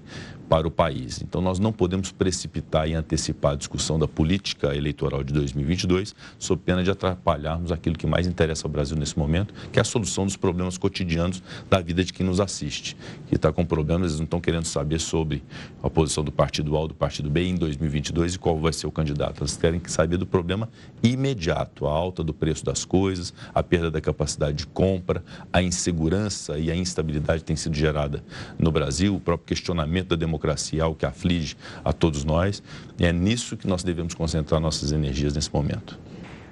para 0.47 0.67
o 0.67 0.71
país. 0.71 1.21
Então, 1.21 1.41
nós 1.41 1.59
não 1.59 1.71
podemos 1.71 2.11
precipitar 2.11 2.87
e 2.87 2.93
antecipar 2.93 3.53
a 3.53 3.55
discussão 3.55 3.99
da 3.99 4.07
política 4.07 4.75
eleitoral 4.75 5.23
de 5.23 5.33
2022, 5.33 6.15
sob 6.39 6.61
pena 6.63 6.83
de 6.83 6.89
atrapalharmos 6.89 7.71
aquilo 7.71 7.97
que 7.97 8.07
mais 8.07 8.27
interessa 8.27 8.65
ao 8.65 8.71
Brasil 8.71 8.97
nesse 8.97 9.17
momento, 9.17 9.53
que 9.71 9.79
é 9.79 9.81
a 9.81 9.85
solução 9.85 10.25
dos 10.25 10.37
problemas 10.37 10.77
cotidianos 10.77 11.43
da 11.69 11.81
vida 11.81 12.03
de 12.03 12.13
quem 12.13 12.25
nos 12.25 12.39
assiste, 12.39 12.95
que 13.27 13.35
está 13.35 13.51
com 13.51 13.65
problemas, 13.65 14.19
estão 14.27 14.39
querendo 14.39 14.65
saber 14.65 14.99
sobre 14.99 15.43
a 15.81 15.89
posição 15.89 16.23
do 16.23 16.31
partido 16.31 16.77
A 16.77 16.87
do 16.87 16.93
partido 16.93 17.29
B 17.29 17.43
em 17.43 17.55
2022 17.55 18.35
e 18.35 18.39
qual 18.39 18.57
vai 18.59 18.71
ser 18.71 18.87
o 18.87 18.91
candidato. 18.91 19.41
Eles 19.41 19.57
querem 19.57 19.81
saber 19.87 20.17
do 20.17 20.25
problema 20.25 20.69
imediato, 21.01 21.87
a 21.87 21.91
alta 21.91 22.23
do 22.23 22.33
preço 22.33 22.63
das 22.63 22.85
coisas, 22.85 23.33
a 23.53 23.61
perda 23.61 23.91
da 23.91 23.99
capacidade 23.99 24.57
de 24.57 24.67
compra, 24.67 25.23
a 25.51 25.61
insegurança 25.61 26.57
e 26.57 26.71
a 26.71 26.75
instabilidade 26.75 27.39
que 27.39 27.45
tem 27.45 27.55
sido 27.55 27.75
gerada 27.75 28.23
no 28.57 28.71
Brasil, 28.71 29.15
o 29.15 29.19
próprio 29.19 29.47
questionamento 29.47 30.09
da 30.09 30.15
democracia 30.15 30.37
democracia, 30.37 30.83
algo 30.83 30.95
que 30.95 31.05
aflige 31.05 31.55
a 31.83 31.91
todos 31.91 32.23
nós. 32.23 32.61
E 32.99 33.05
é 33.05 33.11
nisso 33.11 33.57
que 33.57 33.67
nós 33.67 33.83
devemos 33.83 34.13
concentrar 34.13 34.59
nossas 34.59 34.91
energias 34.91 35.33
nesse 35.33 35.53
momento. 35.53 35.99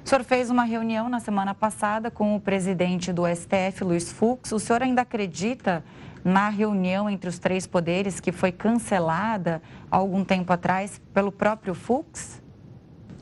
O 0.04 0.08
senhor 0.08 0.24
fez 0.24 0.52
uma 0.52 0.64
reunião 0.64 1.10
na 1.10 1.20
semana 1.20 1.56
passada 1.56 2.12
com 2.12 2.36
o 2.36 2.40
presidente 2.40 3.12
do 3.12 3.24
STF, 3.26 3.84
Luiz 3.84 4.12
Fux. 4.12 4.52
O 4.52 4.60
senhor 4.60 4.84
ainda 4.84 5.02
acredita 5.02 5.84
na 6.26 6.50
reunião 6.50 7.08
entre 7.08 7.30
os 7.30 7.38
três 7.38 7.68
poderes 7.68 8.20
que 8.20 8.32
foi 8.32 8.52
cancelada 8.52 9.62
há 9.92 9.96
algum 9.96 10.26
tempo 10.26 10.52
atrás 10.52 11.00
pelo 11.14 11.32
próprio 11.32 11.76
Fux? 11.76 12.42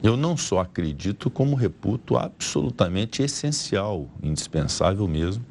Eu 0.02 0.16
não 0.16 0.38
só 0.38 0.60
acredito, 0.60 1.30
como 1.30 1.56
reputo 1.56 2.18
absolutamente 2.18 3.22
essencial, 3.22 4.08
indispensável 4.22 5.08
mesmo, 5.08 5.46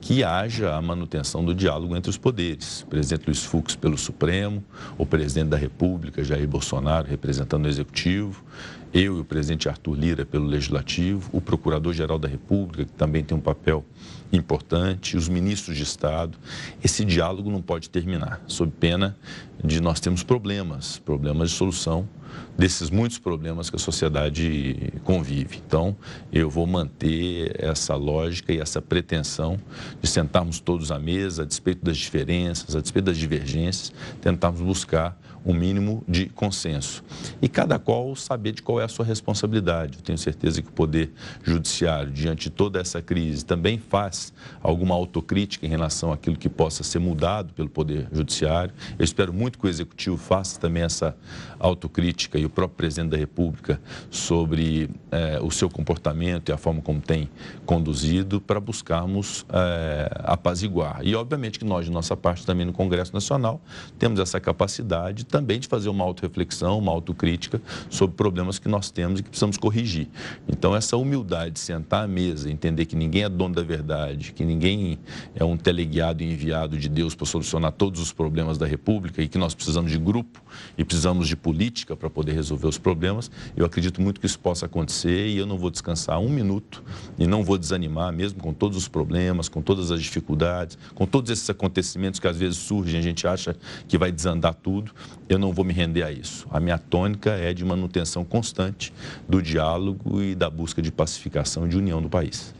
que 0.00 0.22
haja 0.22 0.74
a 0.74 0.80
manutenção 0.80 1.44
do 1.44 1.54
diálogo 1.54 1.96
entre 1.96 2.08
os 2.08 2.16
poderes. 2.16 2.82
O 2.82 2.86
presidente 2.86 3.26
Luiz 3.26 3.44
Fux 3.44 3.74
pelo 3.74 3.98
Supremo, 3.98 4.62
o 4.96 5.04
presidente 5.04 5.48
da 5.48 5.56
República, 5.56 6.22
Jair 6.22 6.46
Bolsonaro, 6.46 7.08
representando 7.08 7.64
o 7.64 7.68
Executivo, 7.68 8.44
eu 8.92 9.18
e 9.18 9.20
o 9.20 9.24
presidente 9.24 9.68
Arthur 9.68 9.94
Lira 9.94 10.24
pelo 10.24 10.46
Legislativo, 10.46 11.28
o 11.32 11.40
Procurador-Geral 11.40 12.18
da 12.18 12.28
República, 12.28 12.84
que 12.84 12.92
também 12.92 13.22
tem 13.24 13.36
um 13.36 13.40
papel 13.40 13.84
importante, 14.32 15.16
os 15.16 15.28
ministros 15.28 15.76
de 15.76 15.82
Estado. 15.82 16.38
Esse 16.82 17.04
diálogo 17.04 17.50
não 17.50 17.62
pode 17.62 17.88
terminar, 17.88 18.42
sob 18.46 18.70
pena 18.72 19.16
de 19.62 19.80
nós 19.80 20.00
termos 20.00 20.22
problemas, 20.22 20.98
problemas 20.98 21.50
de 21.50 21.56
solução 21.56 22.08
desses 22.56 22.90
muitos 22.90 23.18
problemas 23.18 23.70
que 23.70 23.76
a 23.76 23.78
sociedade 23.78 24.92
convive. 25.04 25.60
Então, 25.64 25.96
eu 26.32 26.50
vou 26.50 26.66
manter 26.66 27.56
essa 27.58 27.94
lógica 27.94 28.52
e 28.52 28.58
essa 28.58 28.82
pretensão 28.82 29.58
de 30.00 30.08
sentarmos 30.08 30.60
todos 30.60 30.90
à 30.90 30.98
mesa, 30.98 31.42
a 31.42 31.46
despeito 31.46 31.84
das 31.84 31.96
diferenças, 31.96 32.74
a 32.74 32.80
despeito 32.80 33.06
das 33.06 33.16
divergências, 33.16 33.92
tentarmos 34.20 34.60
buscar 34.60 35.18
um 35.44 35.54
mínimo 35.54 36.04
de 36.06 36.26
consenso. 36.26 37.04
E 37.40 37.48
cada 37.48 37.78
qual 37.78 38.14
saber 38.16 38.52
de 38.52 38.62
qual 38.62 38.80
é 38.80 38.84
a 38.84 38.88
sua 38.88 39.04
responsabilidade. 39.04 39.98
Eu 39.98 40.02
tenho 40.02 40.18
certeza 40.18 40.60
que 40.60 40.68
o 40.68 40.72
Poder 40.72 41.12
Judiciário, 41.42 42.12
diante 42.12 42.44
de 42.44 42.50
toda 42.50 42.80
essa 42.80 43.00
crise, 43.00 43.44
também 43.44 43.78
alguma 44.62 44.94
autocrítica 44.94 45.66
em 45.66 45.68
relação 45.68 46.12
àquilo 46.12 46.36
que 46.36 46.48
possa 46.48 46.82
ser 46.82 46.98
mudado 46.98 47.52
pelo 47.52 47.68
Poder 47.68 48.08
Judiciário. 48.12 48.72
Eu 48.98 49.04
espero 49.04 49.32
muito 49.32 49.58
que 49.58 49.66
o 49.66 49.68
Executivo 49.68 50.16
faça 50.16 50.58
também 50.60 50.82
essa 50.82 51.16
autocrítica 51.58 52.38
e 52.38 52.44
o 52.44 52.50
próprio 52.50 52.76
Presidente 52.76 53.10
da 53.10 53.16
República 53.16 53.80
sobre 54.10 54.90
eh, 55.10 55.38
o 55.42 55.50
seu 55.50 55.68
comportamento 55.68 56.48
e 56.48 56.52
a 56.52 56.56
forma 56.56 56.80
como 56.80 57.00
tem 57.00 57.28
conduzido 57.66 58.40
para 58.40 58.60
buscarmos 58.60 59.44
eh, 59.50 60.10
apaziguar. 60.24 61.00
E, 61.02 61.14
obviamente, 61.14 61.58
que 61.58 61.64
nós, 61.64 61.84
de 61.84 61.90
nossa 61.90 62.16
parte, 62.16 62.46
também 62.46 62.64
no 62.64 62.72
Congresso 62.72 63.12
Nacional, 63.12 63.60
temos 63.98 64.20
essa 64.20 64.40
capacidade 64.40 65.24
também 65.24 65.58
de 65.58 65.68
fazer 65.68 65.88
uma 65.88 66.04
autorreflexão, 66.04 66.78
uma 66.78 66.92
autocrítica 66.92 67.60
sobre 67.90 68.16
problemas 68.16 68.58
que 68.58 68.68
nós 68.68 68.90
temos 68.90 69.20
e 69.20 69.22
que 69.22 69.28
precisamos 69.28 69.56
corrigir. 69.56 70.08
Então, 70.48 70.74
essa 70.74 70.96
humildade 70.96 71.52
de 71.52 71.60
sentar 71.60 72.04
à 72.04 72.08
mesa, 72.08 72.50
entender 72.50 72.86
que 72.86 72.96
ninguém 72.96 73.24
é 73.24 73.28
dono 73.28 73.54
da 73.54 73.62
verdade, 73.62 74.07
que 74.16 74.44
ninguém 74.44 74.98
é 75.34 75.44
um 75.44 75.56
teleguiado 75.56 76.22
e 76.22 76.32
enviado 76.32 76.78
de 76.78 76.88
Deus 76.88 77.14
para 77.14 77.26
solucionar 77.26 77.72
todos 77.72 78.00
os 78.00 78.12
problemas 78.12 78.58
da 78.58 78.66
República 78.66 79.22
e 79.22 79.28
que 79.28 79.38
nós 79.38 79.54
precisamos 79.54 79.90
de 79.90 79.98
grupo 79.98 80.42
e 80.76 80.84
precisamos 80.84 81.28
de 81.28 81.36
política 81.36 81.96
para 81.96 82.08
poder 82.08 82.32
resolver 82.32 82.66
os 82.66 82.78
problemas, 82.78 83.30
eu 83.56 83.64
acredito 83.64 84.00
muito 84.00 84.20
que 84.20 84.26
isso 84.26 84.38
possa 84.38 84.66
acontecer 84.66 85.28
e 85.28 85.38
eu 85.38 85.46
não 85.46 85.58
vou 85.58 85.70
descansar 85.70 86.18
um 86.20 86.28
minuto 86.28 86.82
e 87.18 87.26
não 87.26 87.44
vou 87.44 87.58
desanimar, 87.58 88.12
mesmo 88.12 88.40
com 88.40 88.52
todos 88.52 88.76
os 88.76 88.88
problemas, 88.88 89.48
com 89.48 89.60
todas 89.60 89.90
as 89.90 90.02
dificuldades, 90.02 90.78
com 90.94 91.06
todos 91.06 91.30
esses 91.30 91.48
acontecimentos 91.50 92.20
que 92.20 92.26
às 92.26 92.36
vezes 92.36 92.58
surgem, 92.58 92.98
a 92.98 93.02
gente 93.02 93.26
acha 93.26 93.56
que 93.86 93.98
vai 93.98 94.12
desandar 94.12 94.54
tudo 94.54 94.92
eu 95.28 95.38
não 95.38 95.52
vou 95.52 95.64
me 95.64 95.72
render 95.72 96.02
a 96.02 96.10
isso. 96.10 96.46
A 96.50 96.58
minha 96.58 96.78
tônica 96.78 97.30
é 97.30 97.52
de 97.52 97.64
manutenção 97.64 98.24
constante 98.24 98.92
do 99.28 99.42
diálogo 99.42 100.22
e 100.22 100.34
da 100.34 100.48
busca 100.48 100.80
de 100.80 100.90
pacificação 100.90 101.66
e 101.66 101.68
de 101.68 101.76
união 101.76 102.00
do 102.00 102.08
país. 102.08 102.54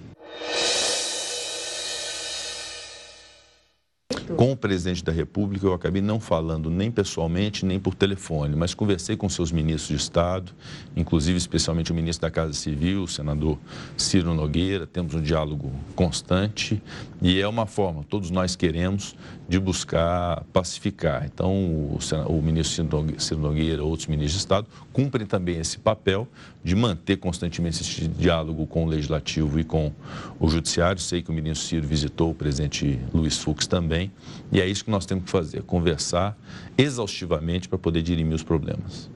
Com 4.36 4.52
o 4.52 4.56
presidente 4.56 5.02
da 5.02 5.12
República, 5.12 5.66
eu 5.66 5.72
acabei 5.72 6.02
não 6.02 6.20
falando 6.20 6.70
nem 6.70 6.90
pessoalmente, 6.90 7.64
nem 7.64 7.78
por 7.80 7.94
telefone, 7.94 8.54
mas 8.54 8.74
conversei 8.74 9.16
com 9.16 9.28
seus 9.28 9.50
ministros 9.50 9.88
de 9.88 9.96
Estado, 9.96 10.52
inclusive 10.96 11.38
especialmente 11.38 11.90
o 11.90 11.94
ministro 11.94 12.22
da 12.22 12.30
Casa 12.30 12.52
Civil, 12.52 13.04
o 13.04 13.08
senador 13.08 13.58
Ciro 13.96 14.34
Nogueira. 14.34 14.86
Temos 14.86 15.14
um 15.14 15.22
diálogo 15.22 15.72
constante 15.94 16.82
e 17.20 17.40
é 17.40 17.48
uma 17.48 17.66
forma, 17.66 18.04
todos 18.04 18.30
nós 18.30 18.54
queremos, 18.54 19.16
de 19.48 19.58
buscar 19.58 20.44
pacificar. 20.52 21.24
Então, 21.24 21.50
o, 21.50 21.98
o 22.26 22.42
ministro 22.42 22.86
Ciro 23.18 23.40
Nogueira, 23.40 23.82
outros 23.82 24.06
ministros 24.06 24.32
de 24.32 24.38
Estado, 24.38 24.66
cumprem 24.92 25.26
também 25.26 25.58
esse 25.58 25.78
papel 25.78 26.28
de 26.62 26.76
manter 26.76 27.16
constantemente 27.16 27.80
esse 27.80 28.06
diálogo 28.06 28.66
com 28.66 28.84
o 28.84 28.88
Legislativo 28.88 29.58
e 29.58 29.64
com 29.64 29.90
o 30.38 30.48
Judiciário. 30.48 31.00
Sei 31.00 31.22
que 31.22 31.30
o 31.30 31.32
ministro 31.32 31.66
Ciro 31.66 31.86
visitou 31.86 32.30
o 32.30 32.34
presidente 32.34 32.98
Luiz 33.12 33.38
Fux 33.38 33.66
também. 33.66 34.12
E 34.50 34.60
é 34.60 34.66
isso 34.66 34.84
que 34.84 34.90
nós 34.90 35.06
temos 35.06 35.24
que 35.24 35.30
fazer, 35.30 35.62
conversar 35.62 36.36
exaustivamente 36.76 37.68
para 37.68 37.78
poder 37.78 38.02
dirimir 38.02 38.34
os 38.34 38.42
problemas. 38.42 39.10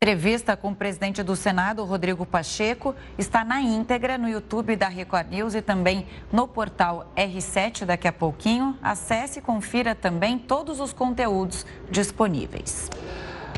Entrevista 0.00 0.56
com 0.56 0.70
o 0.70 0.76
presidente 0.76 1.24
do 1.24 1.34
Senado, 1.34 1.84
Rodrigo 1.84 2.24
Pacheco, 2.24 2.94
está 3.18 3.44
na 3.44 3.60
íntegra 3.60 4.16
no 4.16 4.28
YouTube 4.28 4.76
da 4.76 4.86
Record 4.86 5.28
News 5.28 5.56
e 5.56 5.60
também 5.60 6.06
no 6.32 6.46
portal 6.46 7.12
R7 7.16 7.84
daqui 7.84 8.06
a 8.06 8.12
pouquinho. 8.12 8.78
Acesse 8.80 9.40
e 9.40 9.42
confira 9.42 9.96
também 9.96 10.38
todos 10.38 10.78
os 10.78 10.92
conteúdos 10.92 11.66
disponíveis. 11.90 12.88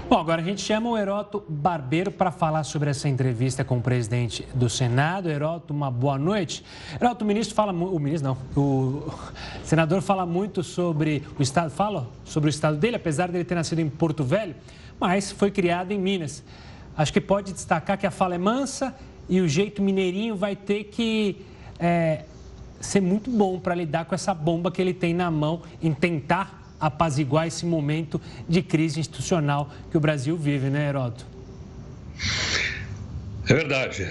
Bom, 0.08 0.18
agora 0.18 0.42
a 0.42 0.44
gente 0.44 0.60
chama 0.60 0.90
o 0.90 0.98
Heroto 0.98 1.44
Barbeiro 1.48 2.10
para 2.10 2.30
falar 2.30 2.64
sobre 2.64 2.90
essa 2.90 3.08
entrevista 3.08 3.64
com 3.64 3.78
o 3.78 3.80
presidente 3.80 4.46
do 4.54 4.68
Senado. 4.68 5.28
Heroto, 5.28 5.72
uma 5.72 5.90
boa 5.90 6.18
noite. 6.18 6.64
Heroto, 7.00 7.24
o 7.24 7.28
ministro 7.28 7.54
fala 7.54 7.72
o 7.72 7.98
ministro 7.98 8.30
não, 8.30 8.62
o 8.62 9.12
senador 9.62 10.02
fala 10.02 10.26
muito 10.26 10.62
sobre 10.62 11.22
o 11.38 11.42
estado, 11.42 11.70
fala 11.70 12.08
sobre 12.24 12.48
o 12.48 12.50
estado 12.50 12.76
dele, 12.76 12.96
apesar 12.96 13.30
dele 13.30 13.44
ter 13.44 13.54
nascido 13.54 13.78
em 13.78 13.88
Porto 13.88 14.24
Velho 14.24 14.54
mas 15.00 15.32
foi 15.32 15.50
criado 15.50 15.90
em 15.92 15.98
Minas. 15.98 16.44
Acho 16.96 17.12
que 17.12 17.20
pode 17.20 17.54
destacar 17.54 17.96
que 17.96 18.06
a 18.06 18.10
fala 18.10 18.34
é 18.34 18.38
mansa 18.38 18.94
e 19.28 19.40
o 19.40 19.48
jeito 19.48 19.80
mineirinho 19.80 20.36
vai 20.36 20.54
ter 20.54 20.84
que 20.84 21.46
é, 21.78 22.24
ser 22.78 23.00
muito 23.00 23.30
bom 23.30 23.58
para 23.58 23.74
lidar 23.74 24.04
com 24.04 24.14
essa 24.14 24.34
bomba 24.34 24.70
que 24.70 24.82
ele 24.82 24.92
tem 24.92 25.14
na 25.14 25.30
mão 25.30 25.62
em 25.82 25.94
tentar 25.94 26.59
apaziguar 26.80 27.46
esse 27.46 27.66
momento 27.66 28.20
de 28.48 28.62
crise 28.62 28.98
institucional 28.98 29.70
que 29.90 29.96
o 29.96 30.00
Brasil 30.00 30.36
vive, 30.36 30.70
né, 30.70 30.88
Heródoto? 30.88 31.26
É 33.48 33.54
verdade. 33.54 34.08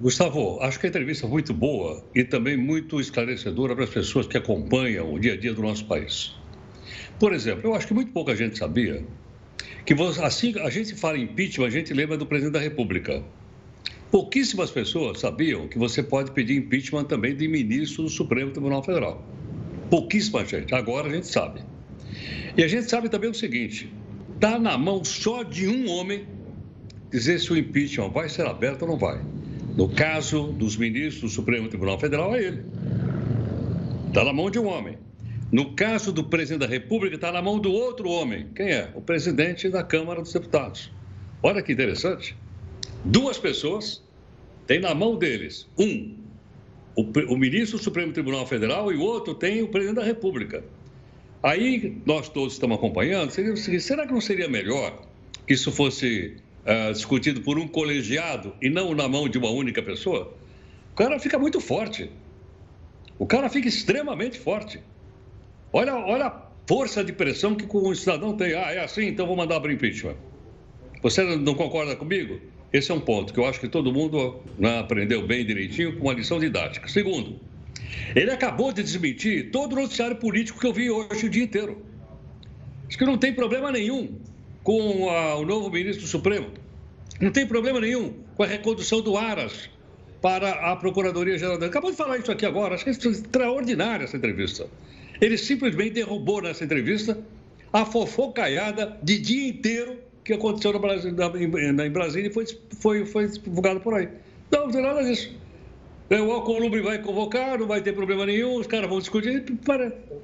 Gustavo, 0.00 0.60
acho 0.60 0.78
que 0.78 0.86
a 0.86 0.88
entrevista 0.88 1.26
é 1.26 1.28
muito 1.28 1.52
boa 1.52 2.04
e 2.14 2.22
também 2.22 2.56
muito 2.56 3.00
esclarecedora 3.00 3.74
para 3.74 3.84
as 3.84 3.90
pessoas 3.90 4.26
que 4.26 4.36
acompanham 4.36 5.12
o 5.12 5.18
dia 5.18 5.34
a 5.34 5.36
dia 5.36 5.52
do 5.52 5.60
nosso 5.62 5.84
país. 5.86 6.34
Por 7.18 7.32
exemplo, 7.32 7.68
eu 7.68 7.74
acho 7.74 7.86
que 7.86 7.94
muito 7.94 8.12
pouca 8.12 8.36
gente 8.36 8.56
sabia 8.56 9.04
que 9.84 9.94
assim 10.22 10.54
a 10.60 10.70
gente 10.70 10.94
fala 10.94 11.18
em 11.18 11.22
impeachment, 11.22 11.66
a 11.66 11.70
gente 11.70 11.92
lembra 11.92 12.16
do 12.16 12.26
presidente 12.26 12.52
da 12.52 12.60
República. 12.60 13.22
Pouquíssimas 14.10 14.70
pessoas 14.70 15.20
sabiam 15.20 15.66
que 15.66 15.78
você 15.78 16.02
pode 16.02 16.30
pedir 16.30 16.56
impeachment 16.56 17.04
também 17.04 17.34
de 17.34 17.48
ministro 17.48 18.04
do 18.04 18.08
Supremo 18.08 18.50
Tribunal 18.50 18.82
Federal. 18.82 19.22
Pouquíssima 19.90 20.44
gente. 20.44 20.74
Agora 20.74 21.08
a 21.08 21.10
gente 21.10 21.26
sabe. 21.26 21.60
E 22.56 22.62
a 22.62 22.68
gente 22.68 22.88
sabe 22.88 23.08
também 23.08 23.30
o 23.30 23.34
seguinte: 23.34 23.92
está 24.34 24.58
na 24.58 24.76
mão 24.76 25.04
só 25.04 25.42
de 25.42 25.68
um 25.68 25.90
homem 25.90 26.26
dizer 27.10 27.38
se 27.38 27.52
o 27.52 27.56
impeachment 27.56 28.10
vai 28.10 28.28
ser 28.28 28.46
aberto 28.46 28.82
ou 28.82 28.88
não 28.88 28.98
vai. 28.98 29.20
No 29.76 29.88
caso 29.88 30.52
dos 30.52 30.76
ministros 30.76 31.20
do 31.20 31.28
Supremo 31.28 31.68
Tribunal 31.68 31.98
Federal, 31.98 32.34
é 32.34 32.42
ele. 32.42 32.64
Está 34.08 34.24
na 34.24 34.32
mão 34.32 34.50
de 34.50 34.58
um 34.58 34.66
homem. 34.66 34.98
No 35.50 35.74
caso 35.74 36.12
do 36.12 36.24
presidente 36.24 36.60
da 36.60 36.66
República, 36.66 37.14
está 37.14 37.32
na 37.32 37.40
mão 37.40 37.58
do 37.58 37.70
outro 37.72 38.08
homem. 38.10 38.48
Quem 38.54 38.70
é? 38.70 38.90
O 38.94 39.00
presidente 39.00 39.68
da 39.68 39.82
Câmara 39.82 40.20
dos 40.20 40.32
Deputados. 40.32 40.90
Olha 41.42 41.62
que 41.62 41.72
interessante. 41.72 42.36
Duas 43.04 43.38
pessoas 43.38 44.02
têm 44.66 44.80
na 44.80 44.94
mão 44.94 45.16
deles. 45.16 45.66
Um, 45.78 46.16
o, 46.96 47.02
o 47.32 47.38
ministro 47.38 47.78
do 47.78 47.84
Supremo 47.84 48.12
Tribunal 48.12 48.46
Federal, 48.46 48.92
e 48.92 48.96
o 48.96 49.00
outro 49.00 49.34
tem 49.34 49.62
o 49.62 49.68
presidente 49.68 49.96
da 49.96 50.04
República. 50.04 50.64
Aí 51.42 52.00
nós 52.04 52.28
todos 52.28 52.54
estamos 52.54 52.76
acompanhando. 52.76 53.30
Seria 53.30 53.52
o 53.52 53.56
seguinte: 53.56 53.82
será 53.82 54.06
que 54.06 54.12
não 54.12 54.20
seria 54.20 54.48
melhor 54.48 55.06
que 55.46 55.54
isso 55.54 55.70
fosse 55.70 56.36
uh, 56.64 56.92
discutido 56.92 57.40
por 57.42 57.58
um 57.58 57.68
colegiado 57.68 58.54
e 58.60 58.68
não 58.68 58.94
na 58.94 59.08
mão 59.08 59.28
de 59.28 59.38
uma 59.38 59.50
única 59.50 59.82
pessoa? 59.82 60.34
O 60.92 60.96
cara 60.96 61.18
fica 61.18 61.38
muito 61.38 61.60
forte. 61.60 62.10
O 63.18 63.26
cara 63.26 63.48
fica 63.48 63.68
extremamente 63.68 64.38
forte. 64.38 64.80
Olha, 65.72 65.94
olha 65.94 66.26
a 66.26 66.42
força 66.66 67.04
de 67.04 67.12
pressão 67.12 67.54
que 67.54 67.66
o 67.70 67.94
cidadão 67.94 68.36
tem. 68.36 68.54
Ah, 68.54 68.72
é 68.72 68.84
assim, 68.84 69.06
então 69.06 69.26
vou 69.26 69.36
mandar 69.36 69.56
abrir 69.56 69.74
impeachment. 69.74 70.16
Você 71.02 71.22
não 71.36 71.54
concorda 71.54 71.94
comigo? 71.94 72.40
Esse 72.72 72.90
é 72.90 72.94
um 72.94 73.00
ponto 73.00 73.32
que 73.32 73.40
eu 73.40 73.46
acho 73.46 73.60
que 73.60 73.68
todo 73.68 73.92
mundo 73.92 74.42
né, 74.58 74.80
aprendeu 74.80 75.26
bem 75.26 75.44
direitinho 75.44 75.96
com 75.96 76.06
uma 76.06 76.12
lição 76.12 76.38
didática. 76.38 76.88
Segundo, 76.88 77.40
ele 78.14 78.30
acabou 78.30 78.72
de 78.72 78.82
desmentir 78.82 79.50
todo 79.50 79.72
o 79.72 79.76
noticiário 79.76 80.16
político 80.16 80.58
que 80.58 80.66
eu 80.66 80.72
vi 80.72 80.90
hoje 80.90 81.26
o 81.26 81.30
dia 81.30 81.44
inteiro. 81.44 81.82
Acho 82.88 82.96
que 82.96 83.04
não 83.04 83.18
tem 83.18 83.32
problema 83.32 83.70
nenhum 83.70 84.18
com 84.62 85.10
a, 85.10 85.36
o 85.36 85.44
novo 85.44 85.70
ministro 85.70 86.06
Supremo. 86.06 86.48
Não 87.20 87.30
tem 87.30 87.46
problema 87.46 87.80
nenhum 87.80 88.14
com 88.36 88.42
a 88.42 88.46
recondução 88.46 89.00
do 89.00 89.16
Aras 89.16 89.68
para 90.20 90.50
a 90.72 90.76
Procuradoria-Geral. 90.76 91.56
Acabou 91.56 91.90
de 91.90 91.96
falar 91.96 92.18
isso 92.18 92.30
aqui 92.30 92.46
agora. 92.46 92.74
Acho 92.74 92.84
que 92.84 92.90
é 92.90 92.92
extraordinária 92.92 94.04
essa 94.04 94.16
entrevista. 94.16 94.66
Ele 95.20 95.36
simplesmente 95.36 95.90
derrubou 95.94 96.40
nessa 96.40 96.64
entrevista 96.64 97.18
a 97.72 97.84
fofocaiada 97.84 98.98
de 99.02 99.18
dia 99.18 99.48
inteiro 99.48 99.98
que 100.24 100.32
aconteceu 100.32 100.72
no 100.72 100.78
Brasil, 100.78 101.12
na, 101.12 101.86
em 101.86 101.90
Brasília 101.90 102.28
e 102.28 102.32
foi, 102.32 102.46
foi, 102.78 103.06
foi 103.06 103.28
divulgado 103.28 103.80
por 103.80 103.94
aí. 103.94 104.08
Não, 104.50 104.66
não 104.66 104.72
tem 104.72 104.82
nada 104.82 105.02
disso. 105.02 105.34
É, 106.10 106.20
o 106.20 106.32
Alcolumbre 106.32 106.80
vai 106.80 107.02
convocar, 107.02 107.58
não 107.58 107.66
vai 107.66 107.82
ter 107.82 107.92
problema 107.92 108.24
nenhum, 108.24 108.56
os 108.56 108.66
caras 108.66 108.88
vão 108.88 108.98
discutir. 108.98 109.44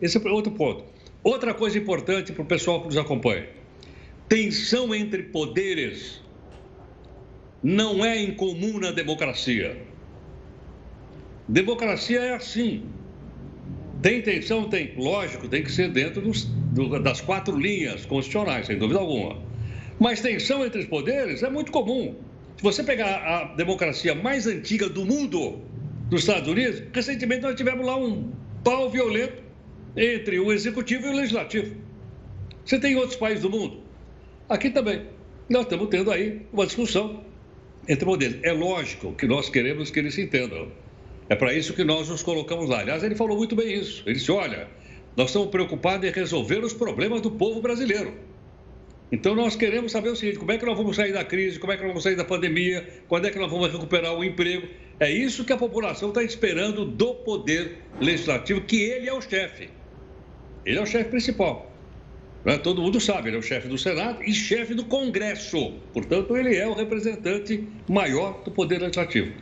Esse 0.01 0.17
é 0.17 0.31
outro 0.31 0.53
ponto. 0.53 0.85
Outra 1.23 1.53
coisa 1.53 1.79
importante 1.79 2.33
para 2.33 2.43
o 2.43 2.47
pessoal 2.47 2.81
que 2.81 2.87
nos 2.87 2.97
acompanha: 2.97 3.47
tensão 4.29 4.95
entre 4.95 5.25
poderes 5.25 6.23
não 7.63 8.05
é 8.05 8.23
incomum 8.23 8.79
na 8.79 8.91
democracia. 8.91 9.77
Democracia 11.49 12.21
é 12.21 12.35
assim. 12.35 12.85
Tem 14.01 14.23
tensão? 14.23 14.69
Tem. 14.69 14.95
Lógico, 14.97 15.49
tem 15.49 15.63
que 15.63 15.73
ser 15.73 15.91
dentro 15.91 16.23
dos, 16.23 16.45
do, 16.45 16.99
das 16.99 17.21
quatro 17.21 17.59
linhas 17.59 18.07
constitucionais, 18.07 18.67
sem 18.67 18.79
dúvida 18.79 19.01
alguma. 19.01 19.39
Mas 19.99 20.21
tensão 20.21 20.65
entre 20.65 20.81
os 20.81 20.87
poderes 20.87 21.43
é 21.43 21.51
muito 21.51 21.71
comum. 21.71 22.15
Se 22.57 22.63
você 22.63 22.83
pegar 22.83 23.17
a 23.17 23.45
democracia 23.55 24.15
mais 24.15 24.47
antiga 24.47 24.89
do 24.89 25.05
mundo, 25.05 25.61
dos 26.09 26.21
Estados 26.21 26.49
Unidos, 26.49 26.83
recentemente 26.93 27.43
nós 27.43 27.55
tivemos 27.55 27.85
lá 27.85 27.97
um 27.97 28.33
pau 28.63 28.91
violento 28.91 29.43
entre 29.97 30.39
o 30.39 30.53
executivo 30.53 31.07
e 31.07 31.11
o 31.11 31.13
legislativo. 31.13 31.77
Você 32.65 32.79
tem 32.79 32.97
outros 32.97 33.17
países 33.17 33.43
do 33.43 33.51
mundo? 33.51 33.81
Aqui 34.49 34.71
também. 34.71 35.07
Nós 35.49 35.63
estamos 35.63 35.89
tendo 35.89 36.11
aí 36.11 36.43
uma 36.53 36.67
discussão 36.67 37.23
entre 37.89 38.05
poderes. 38.05 38.39
É 38.43 38.53
lógico 38.53 39.13
que 39.15 39.27
nós 39.27 39.51
queremos 39.51 39.91
que 39.91 39.99
eles 39.99 40.15
se 40.15 40.23
entendam. 40.23 40.73
É 41.29 41.35
para 41.35 41.55
isso 41.55 41.75
que 41.75 41.85
nós 41.85 42.09
nos 42.09 42.23
colocamos 42.23 42.69
lá. 42.69 42.81
Aliás, 42.81 43.03
ele 43.03 43.15
falou 43.15 43.37
muito 43.37 43.55
bem 43.55 43.75
isso. 43.75 44.03
Ele 44.07 44.15
disse: 44.15 44.33
olha, 44.33 44.69
nós 45.17 45.29
estamos 45.29 45.49
preocupados 45.49 46.09
em 46.09 46.13
resolver 46.13 46.65
os 46.65 46.73
problemas 46.73 47.21
do 47.21 47.31
povo 47.31 47.61
brasileiro. 47.61 48.15
Então, 49.13 49.35
nós 49.35 49.55
queremos 49.55 49.93
saber 49.93 50.11
o 50.11 50.17
seguinte: 50.17 50.39
como 50.39 50.53
é 50.53 50.59
que 50.59 50.65
nós 50.65 50.77
vamos 50.77 50.97
sair 50.97 51.13
da 51.13 51.25
crise, 51.25 51.59
como 51.59 51.73
é 51.73 51.77
que 51.77 51.83
nós 51.83 51.91
vamos 51.91 52.03
sair 52.03 52.17
da 52.17 52.25
pandemia, 52.25 52.87
quando 53.09 53.27
é 53.27 53.31
que 53.31 53.39
nós 53.39 53.51
vamos 53.51 53.71
recuperar 53.71 54.15
o 54.15 54.25
emprego. 54.25 54.67
É 54.99 55.11
isso 55.11 55.45
que 55.45 55.53
a 55.53 55.57
população 55.57 56.09
está 56.09 56.23
esperando 56.23 56.85
do 56.85 57.15
Poder 57.15 57.79
Legislativo, 58.01 58.61
que 58.63 58.81
ele 58.81 59.09
é 59.09 59.13
o 59.13 59.21
chefe. 59.21 59.69
Ele 60.65 60.79
é 60.79 60.83
o 60.83 60.87
chefe 60.87 61.11
principal. 61.11 61.71
Né? 62.45 62.59
Todo 62.59 62.81
mundo 62.81 63.01
sabe, 63.01 63.29
ele 63.29 63.37
é 63.37 63.39
o 63.41 63.43
chefe 63.43 63.69
do 63.69 63.77
Senado 63.77 64.23
e 64.23 64.33
chefe 64.33 64.75
do 64.75 64.85
Congresso. 64.85 65.75
Portanto, 65.93 66.37
ele 66.37 66.57
é 66.57 66.67
o 66.67 66.75
representante 66.75 67.67
maior 67.89 68.43
do 68.45 68.51
Poder 68.51 68.81
Legislativo. 68.81 69.33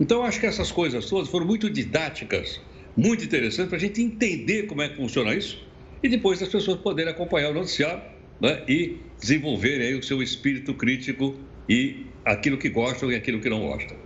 Então, 0.00 0.22
acho 0.22 0.38
que 0.40 0.46
essas 0.46 0.70
coisas 0.70 1.06
todas 1.06 1.28
foram 1.28 1.46
muito 1.46 1.70
didáticas, 1.70 2.60
muito 2.96 3.24
interessantes 3.24 3.68
para 3.68 3.78
a 3.78 3.80
gente 3.80 4.02
entender 4.02 4.64
como 4.64 4.82
é 4.82 4.88
que 4.88 4.96
funciona 4.96 5.34
isso 5.34 5.66
e 6.02 6.08
depois 6.08 6.42
as 6.42 6.48
pessoas 6.48 6.78
poderem 6.78 7.12
acompanhar 7.12 7.50
o 7.50 7.54
noticiário 7.54 8.00
né, 8.40 8.62
e 8.68 9.00
desenvolverem 9.18 9.88
aí 9.88 9.94
o 9.94 10.02
seu 10.02 10.22
espírito 10.22 10.74
crítico 10.74 11.34
e 11.68 12.06
aquilo 12.24 12.56
que 12.56 12.68
gostam 12.68 13.10
e 13.10 13.16
aquilo 13.16 13.40
que 13.40 13.48
não 13.48 13.60
gostam. 13.60 13.96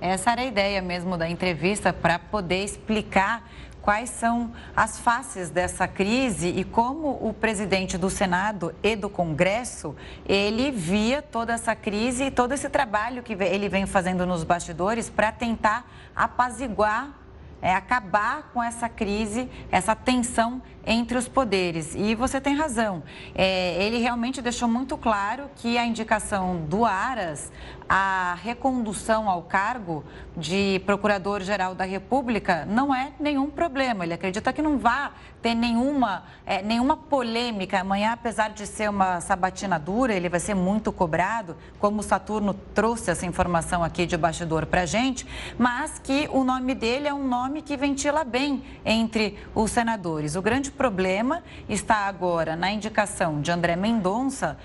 Essa 0.00 0.32
era 0.32 0.42
a 0.42 0.46
ideia 0.46 0.80
mesmo 0.80 1.16
da 1.16 1.28
entrevista 1.28 1.92
para 1.92 2.18
poder 2.18 2.62
explicar 2.62 3.50
quais 3.80 4.10
são 4.10 4.52
as 4.76 4.98
faces 4.98 5.50
dessa 5.50 5.88
crise 5.88 6.48
e 6.48 6.62
como 6.62 7.26
o 7.26 7.32
presidente 7.32 7.96
do 7.96 8.10
Senado 8.10 8.74
e 8.82 8.94
do 8.94 9.08
Congresso, 9.08 9.96
ele 10.28 10.70
via 10.70 11.22
toda 11.22 11.54
essa 11.54 11.74
crise 11.74 12.24
e 12.24 12.30
todo 12.30 12.52
esse 12.52 12.68
trabalho 12.68 13.22
que 13.22 13.32
ele 13.32 13.68
vem 13.68 13.86
fazendo 13.86 14.26
nos 14.26 14.44
bastidores 14.44 15.08
para 15.08 15.32
tentar 15.32 15.90
apaziguar 16.14 17.27
é 17.60 17.74
acabar 17.74 18.50
com 18.52 18.62
essa 18.62 18.88
crise, 18.88 19.48
essa 19.70 19.94
tensão 19.94 20.62
entre 20.86 21.18
os 21.18 21.28
poderes. 21.28 21.94
E 21.94 22.14
você 22.14 22.40
tem 22.40 22.54
razão. 22.54 23.02
É, 23.34 23.82
ele 23.82 23.98
realmente 23.98 24.40
deixou 24.40 24.68
muito 24.68 24.96
claro 24.96 25.50
que 25.56 25.76
a 25.76 25.84
indicação 25.84 26.64
do 26.66 26.84
Aras, 26.84 27.52
a 27.88 28.36
recondução 28.42 29.30
ao 29.30 29.42
cargo 29.42 30.04
de 30.36 30.80
Procurador-Geral 30.84 31.74
da 31.74 31.84
República, 31.84 32.66
não 32.66 32.94
é 32.94 33.12
nenhum 33.18 33.48
problema. 33.48 34.04
Ele 34.04 34.12
acredita 34.12 34.52
que 34.52 34.60
não 34.60 34.76
vai 34.78 35.10
ter 35.40 35.54
nenhuma, 35.54 36.24
é, 36.44 36.60
nenhuma 36.60 36.96
polêmica. 36.96 37.80
Amanhã, 37.80 38.12
apesar 38.12 38.50
de 38.50 38.66
ser 38.66 38.90
uma 38.90 39.20
sabatina 39.20 39.78
dura, 39.78 40.12
ele 40.12 40.28
vai 40.28 40.40
ser 40.40 40.54
muito 40.54 40.92
cobrado, 40.92 41.56
como 41.78 42.00
o 42.00 42.02
Saturno 42.02 42.54
trouxe 42.74 43.10
essa 43.10 43.24
informação 43.24 43.82
aqui 43.82 44.04
de 44.04 44.16
bastidor 44.16 44.66
para 44.66 44.82
a 44.82 44.86
gente, 44.86 45.26
mas 45.56 45.98
que 45.98 46.28
o 46.32 46.44
nome 46.44 46.74
dele 46.74 47.08
é 47.08 47.14
um 47.14 47.26
nome 47.26 47.62
que 47.62 47.76
ventila 47.76 48.24
bem 48.24 48.62
entre 48.84 49.38
os 49.54 49.70
senadores. 49.70 50.36
O 50.36 50.42
grande 50.42 50.70
problema 50.70 51.42
está 51.68 52.06
agora 52.06 52.54
na 52.54 52.70
indicação 52.70 53.40
de 53.40 53.50
André 53.50 53.76
Mendonça 53.76 54.58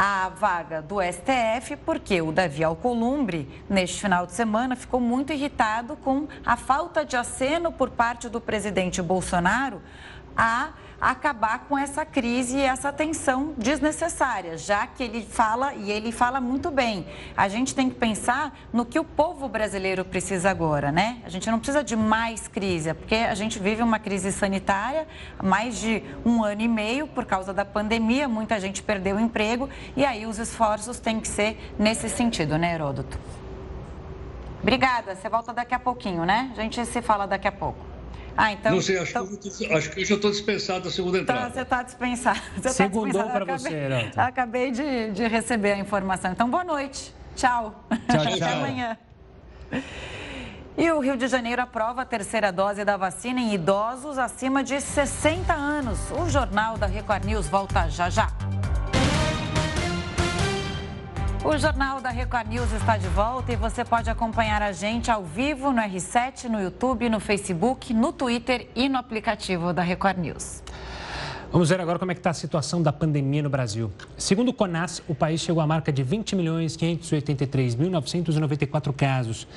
a 0.00 0.28
vaga 0.28 0.80
do 0.80 1.02
STF, 1.02 1.74
porque 1.84 2.22
o 2.22 2.30
Davi 2.30 2.62
Alcolumbre, 2.62 3.64
neste 3.68 4.00
final 4.00 4.26
de 4.26 4.32
semana, 4.32 4.76
ficou 4.76 5.00
muito 5.00 5.32
irritado 5.32 5.96
com 5.96 6.28
a 6.46 6.56
falta 6.56 7.04
de 7.04 7.16
aceno 7.16 7.72
por 7.72 7.90
parte 7.90 8.28
do 8.28 8.40
presidente 8.40 9.02
Bolsonaro 9.02 9.82
a 10.36 10.68
acabar 11.00 11.60
com 11.60 11.78
essa 11.78 12.04
crise 12.04 12.56
e 12.56 12.62
essa 12.62 12.92
tensão 12.92 13.54
desnecessária, 13.56 14.56
já 14.56 14.86
que 14.86 15.02
ele 15.02 15.22
fala, 15.24 15.74
e 15.74 15.90
ele 15.90 16.10
fala 16.10 16.40
muito 16.40 16.70
bem, 16.70 17.06
a 17.36 17.48
gente 17.48 17.74
tem 17.74 17.88
que 17.88 17.94
pensar 17.94 18.58
no 18.72 18.84
que 18.84 18.98
o 18.98 19.04
povo 19.04 19.48
brasileiro 19.48 20.04
precisa 20.04 20.50
agora, 20.50 20.90
né? 20.90 21.18
A 21.24 21.28
gente 21.28 21.48
não 21.50 21.58
precisa 21.58 21.84
de 21.84 21.94
mais 21.94 22.48
crise, 22.48 22.92
porque 22.94 23.14
a 23.14 23.34
gente 23.34 23.58
vive 23.58 23.82
uma 23.82 23.98
crise 23.98 24.32
sanitária 24.32 25.06
mais 25.42 25.78
de 25.78 26.02
um 26.24 26.42
ano 26.42 26.62
e 26.62 26.68
meio 26.68 27.06
por 27.06 27.24
causa 27.24 27.52
da 27.52 27.64
pandemia, 27.64 28.26
muita 28.26 28.58
gente 28.58 28.82
perdeu 28.82 29.16
o 29.16 29.20
emprego 29.20 29.68
e 29.96 30.04
aí 30.04 30.26
os 30.26 30.38
esforços 30.38 30.98
têm 30.98 31.20
que 31.20 31.28
ser 31.28 31.74
nesse 31.78 32.08
sentido, 32.08 32.58
né, 32.58 32.74
Heródoto? 32.74 33.18
Obrigada, 34.60 35.14
você 35.14 35.28
volta 35.28 35.52
daqui 35.52 35.74
a 35.74 35.78
pouquinho, 35.78 36.24
né? 36.24 36.50
A 36.56 36.60
gente 36.60 36.84
se 36.84 37.00
fala 37.00 37.26
daqui 37.26 37.46
a 37.46 37.52
pouco. 37.52 37.87
Ah, 38.40 38.52
então. 38.52 38.70
Não 38.70 38.80
sei, 38.80 38.96
acho, 38.98 39.10
então... 39.10 39.26
que, 39.26 39.64
eu, 39.64 39.76
acho 39.76 39.90
que 39.90 40.00
eu 40.00 40.04
já 40.04 40.14
estou 40.14 40.30
dispensado 40.30 40.84
da 40.84 40.90
segunda 40.92 41.18
então, 41.18 41.34
entrada. 41.34 41.50
Então, 41.50 41.54
você 41.54 41.62
está 41.62 41.82
dispensado. 41.82 42.40
Você 42.62 42.68
Segundou 42.68 43.24
tá 43.24 43.30
para 43.30 43.44
você, 43.44 43.74
Heraldo. 43.74 44.12
Acabei 44.16 44.70
de, 44.70 45.10
de 45.10 45.26
receber 45.26 45.72
a 45.72 45.78
informação. 45.78 46.30
Então, 46.30 46.48
boa 46.48 46.62
noite. 46.62 47.12
Tchau. 47.34 47.84
Tchau, 47.90 47.98
tchau. 48.26 48.34
Até 48.34 48.52
amanhã. 48.52 48.96
E 50.76 50.88
o 50.92 51.00
Rio 51.00 51.16
de 51.16 51.26
Janeiro 51.26 51.60
aprova 51.60 52.02
a 52.02 52.04
terceira 52.04 52.52
dose 52.52 52.84
da 52.84 52.96
vacina 52.96 53.40
em 53.40 53.54
idosos 53.54 54.18
acima 54.18 54.62
de 54.62 54.80
60 54.80 55.52
anos. 55.52 55.98
O 56.12 56.30
Jornal 56.30 56.78
da 56.78 56.86
Record 56.86 57.24
News 57.24 57.48
volta 57.48 57.88
já 57.88 58.08
já. 58.08 58.30
O 61.48 61.56
Jornal 61.56 62.00
da 62.02 62.10
Record 62.10 62.48
News 62.48 62.70
está 62.72 62.98
de 62.98 63.08
volta 63.08 63.50
e 63.50 63.56
você 63.56 63.82
pode 63.82 64.10
acompanhar 64.10 64.60
a 64.60 64.70
gente 64.70 65.10
ao 65.10 65.24
vivo 65.24 65.72
no 65.72 65.80
R7, 65.80 66.44
no 66.44 66.60
YouTube, 66.60 67.08
no 67.08 67.18
Facebook, 67.18 67.94
no 67.94 68.12
Twitter 68.12 68.68
e 68.76 68.86
no 68.86 68.98
aplicativo 68.98 69.72
da 69.72 69.80
Record 69.80 70.18
News. 70.18 70.62
Vamos 71.50 71.70
ver 71.70 71.80
agora 71.80 71.98
como 71.98 72.12
é 72.12 72.14
que 72.14 72.20
está 72.20 72.28
a 72.28 72.34
situação 72.34 72.82
da 72.82 72.92
pandemia 72.92 73.42
no 73.42 73.48
Brasil. 73.48 73.90
Segundo 74.18 74.50
o 74.50 74.52
CONAS, 74.52 75.02
o 75.08 75.14
país 75.14 75.40
chegou 75.40 75.62
à 75.62 75.66
marca 75.66 75.90
de 75.90 76.02
20 76.02 76.36
milhões 76.36 76.76
583.994 76.76 78.92
casos. 78.92 79.48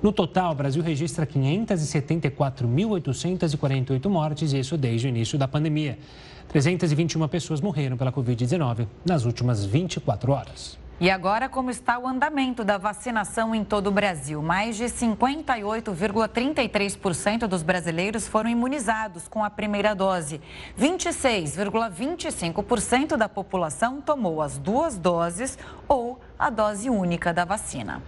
No 0.00 0.12
total, 0.12 0.52
o 0.52 0.54
Brasil 0.54 0.84
registra 0.84 1.26
574.848 1.26 4.08
mortes, 4.08 4.52
isso 4.52 4.78
desde 4.78 5.08
o 5.08 5.10
início 5.10 5.36
da 5.36 5.48
pandemia. 5.48 5.98
321 6.46 7.26
pessoas 7.26 7.60
morreram 7.60 7.96
pela 7.96 8.12
Covid-19 8.12 8.86
nas 9.04 9.24
últimas 9.24 9.64
24 9.64 10.30
horas. 10.30 10.79
E 11.00 11.08
agora, 11.08 11.48
como 11.48 11.70
está 11.70 11.98
o 11.98 12.06
andamento 12.06 12.62
da 12.62 12.76
vacinação 12.76 13.54
em 13.54 13.64
todo 13.64 13.86
o 13.86 13.90
Brasil? 13.90 14.42
Mais 14.42 14.76
de 14.76 14.84
58,33% 14.84 17.46
dos 17.46 17.62
brasileiros 17.62 18.28
foram 18.28 18.50
imunizados 18.50 19.26
com 19.26 19.42
a 19.42 19.48
primeira 19.48 19.94
dose. 19.94 20.42
26,25% 20.78 23.16
da 23.16 23.30
população 23.30 24.02
tomou 24.02 24.42
as 24.42 24.58
duas 24.58 24.98
doses 24.98 25.58
ou 25.88 26.20
a 26.38 26.50
dose 26.50 26.90
única 26.90 27.32
da 27.32 27.46
vacina. 27.46 28.02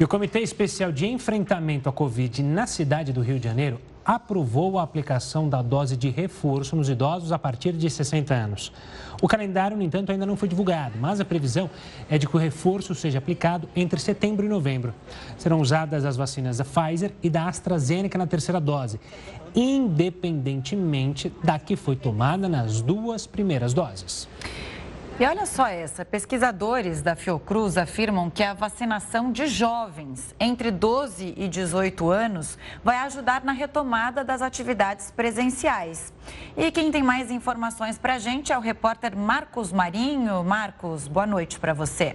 E 0.00 0.04
o 0.04 0.08
Comitê 0.08 0.40
Especial 0.40 0.90
de 0.90 1.06
Enfrentamento 1.06 1.90
à 1.90 1.92
Covid 1.92 2.42
na 2.42 2.66
cidade 2.66 3.12
do 3.12 3.20
Rio 3.20 3.38
de 3.38 3.46
Janeiro 3.46 3.78
aprovou 4.06 4.78
a 4.78 4.82
aplicação 4.82 5.48
da 5.48 5.60
dose 5.60 5.96
de 5.96 6.08
reforço 6.08 6.76
nos 6.76 6.88
idosos 6.88 7.32
a 7.32 7.38
partir 7.38 7.72
de 7.72 7.90
60 7.90 8.32
anos. 8.32 8.72
O 9.22 9.28
calendário, 9.28 9.76
no 9.76 9.82
entanto, 9.82 10.12
ainda 10.12 10.26
não 10.26 10.36
foi 10.36 10.48
divulgado, 10.48 10.98
mas 11.00 11.20
a 11.20 11.24
previsão 11.24 11.70
é 12.10 12.18
de 12.18 12.26
que 12.26 12.36
o 12.36 12.38
reforço 12.38 12.94
seja 12.94 13.18
aplicado 13.18 13.68
entre 13.74 13.98
setembro 13.98 14.44
e 14.44 14.48
novembro. 14.48 14.94
Serão 15.38 15.60
usadas 15.60 16.04
as 16.04 16.16
vacinas 16.16 16.58
da 16.58 16.64
Pfizer 16.64 17.12
e 17.22 17.30
da 17.30 17.48
AstraZeneca 17.48 18.18
na 18.18 18.26
terceira 18.26 18.60
dose, 18.60 19.00
independentemente 19.54 21.32
da 21.42 21.58
que 21.58 21.76
foi 21.76 21.96
tomada 21.96 22.48
nas 22.48 22.82
duas 22.82 23.26
primeiras 23.26 23.72
doses. 23.72 24.28
E 25.18 25.24
olha 25.24 25.46
só 25.46 25.66
essa: 25.66 26.04
pesquisadores 26.04 27.00
da 27.00 27.16
Fiocruz 27.16 27.78
afirmam 27.78 28.28
que 28.28 28.42
a 28.42 28.52
vacinação 28.52 29.32
de 29.32 29.46
jovens 29.46 30.34
entre 30.38 30.70
12 30.70 31.32
e 31.38 31.48
18 31.48 32.10
anos 32.10 32.58
vai 32.84 32.98
ajudar 32.98 33.42
na 33.42 33.52
retomada 33.52 34.22
das 34.22 34.42
atividades 34.42 35.10
presenciais. 35.10 36.12
E 36.54 36.70
quem 36.70 36.92
tem 36.92 37.02
mais 37.02 37.30
informações 37.30 37.96
para 37.96 38.16
a 38.16 38.18
gente 38.18 38.52
é 38.52 38.58
o 38.58 38.60
repórter 38.60 39.16
Marcos 39.16 39.72
Marinho. 39.72 40.44
Marcos, 40.44 41.08
boa 41.08 41.26
noite 41.26 41.58
para 41.58 41.72
você. 41.72 42.14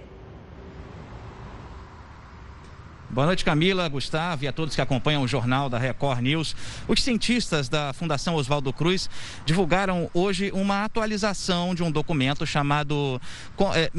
Boa 3.12 3.26
noite, 3.26 3.44
Camila, 3.44 3.86
Gustavo 3.90 4.44
e 4.44 4.48
a 4.48 4.52
todos 4.52 4.74
que 4.74 4.80
acompanham 4.80 5.22
o 5.22 5.28
jornal 5.28 5.68
da 5.68 5.76
Record 5.76 6.22
News. 6.22 6.56
Os 6.88 7.02
cientistas 7.02 7.68
da 7.68 7.92
Fundação 7.92 8.36
Oswaldo 8.36 8.72
Cruz 8.72 9.10
divulgaram 9.44 10.08
hoje 10.14 10.50
uma 10.54 10.82
atualização 10.82 11.74
de 11.74 11.82
um 11.82 11.90
documento 11.90 12.46
chamado 12.46 13.20
é, 13.74 13.90